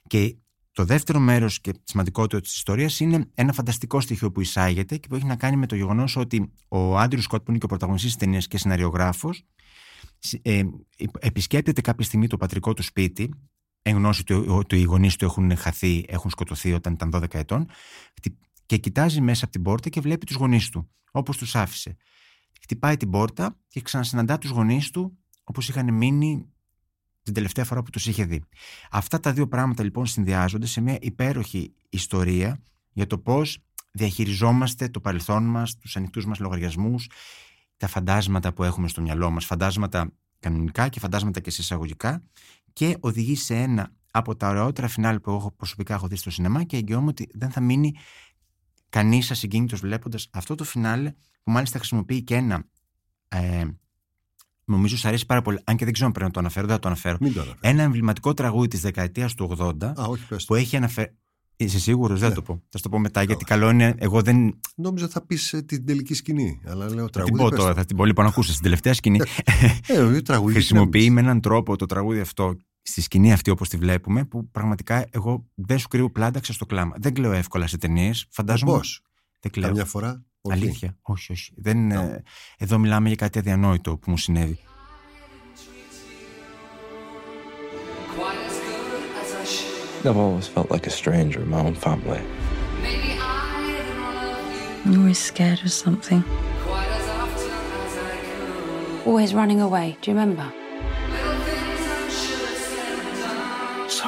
[0.06, 0.36] και
[0.72, 5.14] το δεύτερο μέρος και σημαντικότερο της ιστορίας είναι ένα φανταστικό στοιχείο που εισάγεται και που
[5.14, 8.10] έχει να κάνει με το γεγονός ότι ο Άντριου Σκότ που είναι και ο πρωταγωνιστής
[8.10, 9.44] της ταινίας και σεναριογράφος
[10.42, 10.62] ε,
[11.18, 13.30] επισκέπτεται κάποια στιγμή το πατρικό του σπίτι
[13.88, 17.66] εν γνώση του ότι οι γονείς του έχουν χαθεί, έχουν σκοτωθεί όταν ήταν 12 ετών
[18.16, 21.96] χτυ- και κοιτάζει μέσα από την πόρτα και βλέπει τους γονείς του όπως τους άφησε.
[22.62, 26.52] Χτυπάει την πόρτα και ξανασυναντά τους γονείς του όπως είχαν μείνει
[27.22, 28.42] την τελευταία φορά που τους είχε δει.
[28.90, 32.62] Αυτά τα δύο πράγματα λοιπόν συνδυάζονται σε μια υπέροχη ιστορία
[32.92, 33.58] για το πώς
[33.92, 37.10] διαχειριζόμαστε το παρελθόν μας, τους ανοιχτούς μας λογαριασμούς,
[37.76, 42.22] τα φαντάσματα που έχουμε στο μυαλό μας, φαντάσματα κανονικά και φαντάσματα και σε εισαγωγικά
[42.78, 46.64] και οδηγεί σε ένα από τα ωραιότερα φινάλ που εγώ προσωπικά έχω δει στο σινεμά
[46.64, 47.94] και εγγυώμαι ότι δεν θα μείνει
[48.88, 51.10] κανείς ασυγκίνητος βλέποντας αυτό το φινάλε
[51.42, 52.64] που μάλιστα χρησιμοποιεί και ένα
[53.28, 53.64] ε,
[54.64, 56.74] νομίζω σου αρέσει πάρα πολύ αν και δεν ξέρω αν πρέπει να το αναφέρω δεν
[56.74, 57.60] θα το αναφέρω Μην το αναφέρω.
[57.62, 60.60] ένα εμβληματικό τραγούδι της δεκαετίας του 80 Α, όχι, πες που το.
[60.60, 61.16] έχει αναφέρει
[61.60, 62.34] Είσαι σίγουρος, δεν Ναι.
[62.34, 62.62] θα το πω.
[62.68, 63.94] Θα σου το πω μετά, γιατί καλό είναι.
[63.98, 64.60] Εγώ δεν.
[64.76, 67.32] Νόμιζα θα πεις ε, την τελική σκηνή, αλλά λέω Θα τραγούδι.
[67.32, 67.78] την πω πες τώρα, το.
[67.80, 68.50] θα την πω λοιπόν να ακούσει.
[68.50, 69.20] Στην τελευταία σκηνή.
[69.86, 70.52] Ε, ε, τραγούδι.
[70.52, 75.06] Χρησιμοποιεί με έναν τρόπο το τραγούδι αυτό στη σκηνή αυτή όπως τη βλέπουμε, που πραγματικά
[75.10, 76.94] εγώ δεν σου κρύβω πλάνταξα στο κλάμα.
[76.98, 78.26] Δεν κλαίω εύκολα σε ταινίες.
[78.30, 78.72] Φαντάζομαι.
[78.72, 79.02] Πώς;
[79.40, 79.68] Δεν κλαίω.
[79.68, 80.24] Καμιά φορά.
[80.40, 80.56] όχι.
[80.58, 80.98] Αλήθεια.
[81.02, 81.52] Όχι, όχι.
[81.56, 82.22] Δεν, ε,
[82.58, 84.58] εδώ μιλάμε για κάτι αδιανόητο που μου συνέβη.
[90.04, 92.22] I've always felt like a stranger in my own family.
[94.92, 96.22] You were scared of something.
[99.04, 99.96] Always running away.
[100.00, 100.46] Do you remember?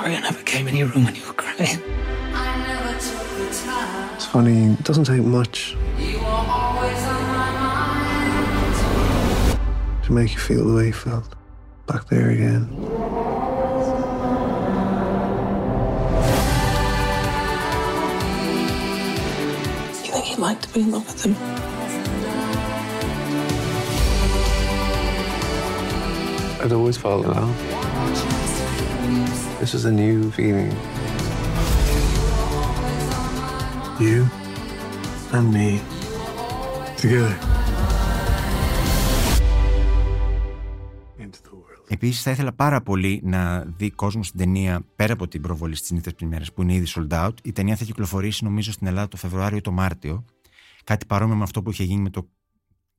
[0.00, 1.78] sorry I never came in your room when you were crying.
[4.14, 5.76] It's funny, it doesn't take much
[10.04, 11.34] to make you feel the way you felt
[11.86, 12.66] back there again.
[20.02, 21.36] You think he'd like to be in love with him?
[26.62, 27.80] I'd always fall in love.
[29.60, 30.72] This is a new feeling.
[34.00, 34.18] You
[35.36, 35.80] and me
[37.00, 37.36] together.
[41.88, 45.90] Επίσης, θα ήθελα πάρα πολύ να δει κόσμο στην ταινία πέρα από την προβολή στις
[45.90, 47.32] νύχτε πλημμύρε που είναι ήδη sold out.
[47.42, 50.24] Η ταινία θα κυκλοφορήσει, νομίζω, στην Ελλάδα το Φεβρουάριο ή το Μάρτιο.
[50.84, 52.28] Κάτι παρόμοιο με αυτό που είχε γίνει με το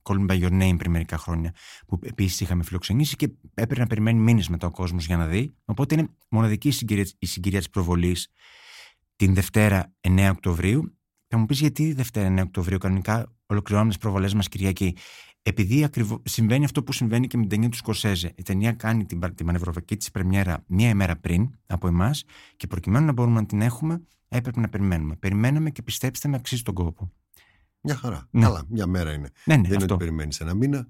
[0.04, 1.54] Call Me By Your Name πριν μερικά χρόνια,
[1.88, 5.54] που επίσης είχαμε φιλοξενήσει και έπρεπε να περιμένει μήνες μετά ο κόσμος για να δει.
[5.66, 8.28] Οπότε είναι μοναδική η συγκυρία, η συγκυρία της προβολής
[9.16, 10.98] την Δευτέρα 9 Οκτωβρίου.
[11.28, 14.96] Θα μου πεις γιατί Δευτέρα 9 Οκτωβρίου, κανονικά ολοκληρώνουμε τις προβολές μας Κυριακή
[15.44, 18.34] επειδή ακριβώς συμβαίνει αυτό που συμβαίνει και με την ταινία του Σκορσέζε.
[18.36, 22.24] Η ταινία κάνει την, την πανευρωπαϊκή της πρεμιέρα μία ημέρα πριν από εμάς
[22.58, 25.16] και προκειμένου να μπορούμε να την έχουμε, έπρεπε να περιμένουμε.
[25.16, 27.12] Περιμέναμε και πιστέψτε με, αξίζει τον κόπο.
[27.82, 28.28] Μια χαρά.
[28.32, 28.42] Ναι.
[28.44, 29.30] Καλά, μια μέρα είναι.
[29.46, 29.94] Ναι, ναι, Δεν είναι αυτό.
[29.94, 30.88] ότι περιμένεις ένα μήνα.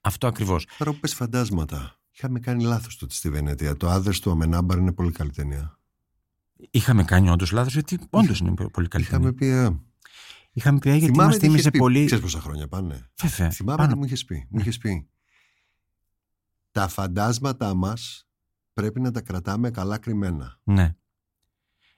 [0.00, 0.66] Αυτό ακριβώς.
[0.78, 1.98] Τώρα που πες φαντάσματα.
[2.10, 3.76] Είχαμε κάνει λάθος τότε στη Βενετία.
[3.76, 5.78] Το Others του Αμενάμπαρ είναι πολύ καλή ταινία.
[6.70, 9.66] Είχαμε κάνει όντως λάθος, γιατί όντως είναι πολύ καλή Είχαμε ταινία.
[9.68, 9.74] πει.
[9.74, 9.80] ε,
[10.52, 11.78] Είχαμε πει γιατί Θυμάμαι μας τι είχες θύμισε πει.
[11.78, 12.04] πολύ.
[12.04, 13.10] Ξέρεις πόσα χρόνια πάνε.
[13.22, 13.50] Βέβαια.
[13.50, 14.46] Θυμάμαι πάνω- τι μου είχες πει.
[14.50, 15.08] Μου είχες πει.
[16.70, 18.28] Τα φαντάσματά μας
[18.72, 20.60] πρέπει να τα κρατάμε καλά κρυμμένα.
[20.62, 20.94] Ναι.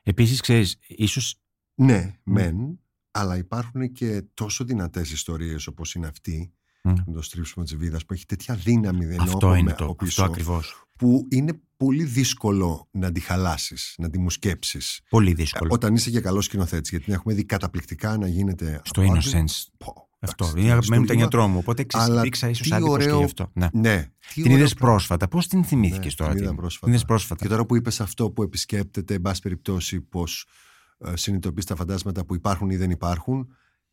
[0.02, 1.20] Επίσης, ξέρεις, ίσω.
[1.74, 2.80] Ναι, μεν,
[3.12, 6.52] αλλά υπάρχουν και τόσο δυνατές ιστορίες όπως είναι αυτή.
[6.84, 9.96] Με το στρίψιμο της βίδας που έχει τέτοια δύναμη δεν Αυτό είναι το.
[10.00, 10.86] Αυτό ακριβώς.
[10.98, 15.00] Που είναι πολύ δύσκολο να τη χαλάσεις, να τη μου σκέψεις.
[15.08, 15.70] Πολύ δύσκολο.
[15.72, 18.80] Όταν είσαι και καλός σκηνοθέτης, γιατί την έχουμε δει καταπληκτικά να γίνεται.
[18.84, 19.64] Στο από Innocence.
[19.76, 20.44] Πω, Αυτό.
[20.44, 21.52] εντάξει, Είναι αγαπημένο μου στο ταινιατρό λίγο.
[21.52, 21.58] μου.
[21.58, 23.50] Οπότε Αλλά ξεσπήξα ίσως τι άδικος και ωραίο- γι' αυτό.
[23.54, 23.68] Ναι.
[23.72, 24.02] Ναι.
[24.02, 26.84] Τι Την ωραίο είδες πρόσφατα; Πώς την θυμήθηκες Ναι, τώρα, την είδα την πρόσφατα.
[26.86, 30.24] Την είδες πρόσφατα; Και τώρα που είπες αυτό που επισκέπτεται, εν πάση περιπτώσει, πώ
[31.14, 33.48] συνειδητοποιείς τα φαντάσματα που υπάρχουν ή δεν υπάρχουν,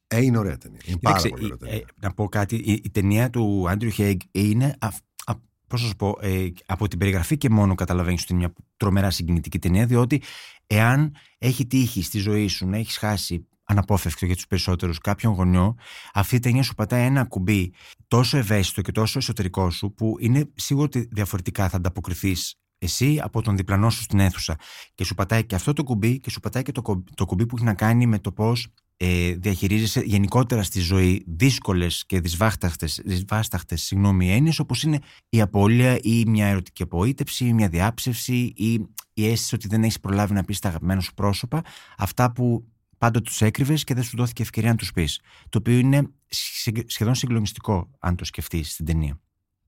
[0.08, 0.80] ε, είναι ωραία ταινία.
[0.86, 1.86] Είναι πάρα Κοίταξε, πολύ ωραία η- ταινία.
[1.98, 2.56] ε, να πω κάτι.
[2.56, 4.76] Η, η ταινία του Άντριου Χέγγ είναι.
[4.80, 4.88] α-
[5.26, 5.36] α-
[5.68, 9.10] πώς να σου πω, ε, από την περιγραφή και μόνο καταλαβαίνεις ότι είναι μια τρομερά
[9.12, 10.22] συγκινητική ταινία, διότι
[10.68, 15.76] εάν έχει τύχει στη ζωή σου να έχεις χάσει αναπόφευκτο για τους περισσότερους κάποιον γονιό,
[16.14, 17.74] αυτή η ταινία σου πατάει ένα κουμπί
[18.08, 23.42] τόσο ευαίσθητο και τόσο εσωτερικό σου, που είναι σίγουρο ότι διαφορετικά θα ανταποκριθείς εσύ από
[23.42, 24.56] τον διπλανό σου στην αίθουσα.
[24.96, 27.46] Και σου πατάει και αυτό το κουμπί και σου πατάει και το, κο- το κουμπί
[27.46, 33.02] που έχει να κάνει με το πώς ε, διαχειρίζεσαι γενικότερα στη ζωή δύσκολες και δυσβάσταχτες,
[33.06, 35.00] δυσβάσταχτες συγγνώμη, έννοιες όπως είναι
[35.30, 38.74] η απώλεια ή μια ερωτική απογοήτευση ή μια διάψευση ή
[39.14, 41.62] η αίσθηση ότι δεν έχεις προλάβει να πεις τα αγαπημένα σου πρόσωπα
[41.98, 45.20] αυτά που πάντα τους έκρυβες και δεν σου δόθηκε ευκαιρία να τους πεις
[45.50, 49.20] το οποίο είναι σχε- σχεδόν συγκλονιστικό αν το σκεφτείς στην ταινία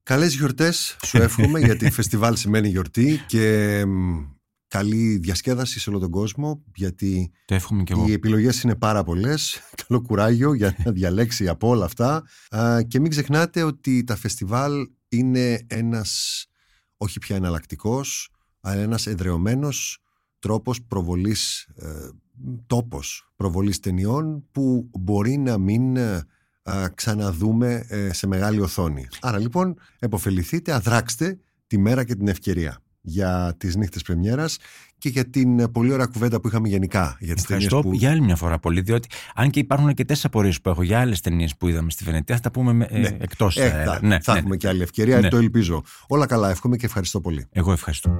[0.03, 4.23] Καλές γιορτές σου εύχομαι, γιατί φεστιβάλ σημαίνει γιορτή και μ,
[4.67, 9.03] καλή διασκέδαση σε όλο τον κόσμο, γιατί το εύχομαι και εγώ οι επιλογές είναι πάρα
[9.03, 9.59] πολλές.
[9.87, 12.23] Καλό κουράγιο για να διαλέξει από όλα αυτά.
[12.49, 16.45] Α, Και μην ξεχνάτε ότι τα φεστιβάλ είναι ένας,
[16.97, 18.29] όχι πια εναλλακτικός,
[18.59, 19.99] αλλά ένας εδρεωμένος
[20.39, 22.09] τρόπος προβολής, ε,
[22.67, 26.25] τόπος προβολής ταινιών που μπορεί να μην ε,
[26.63, 29.07] α, ξαναδούμε ε, σε μεγάλη οθόνη.
[29.21, 34.57] Άρα λοιπόν εποφεληθείτε, αδράξτε τη μέρα και την ευκαιρία για τις νύχτες πρεμιέρας
[34.97, 37.95] και για την ε, πολύ ωραία κουβέντα που είχαμε γενικά για τις ταινίες Ευχαριστώ που...
[37.95, 41.21] για άλλη μια φορά πολύ, διότι αν και υπάρχουν αρκετέ απορίες που έχω για άλλες
[41.21, 43.17] ταινίες που είδαμε στη Βενετία, θα τα πούμε με, Ναι.
[43.19, 43.57] εκτός.
[43.57, 45.29] Ε, θα, θα έχουμε και άλλη ευκαιρία, Ναι.
[45.29, 45.83] το ελπίζω.
[46.07, 47.45] Όλα καλά, εύχομαι και ευχαριστώ πολύ.
[47.51, 48.19] Εγώ ευχαριστώ.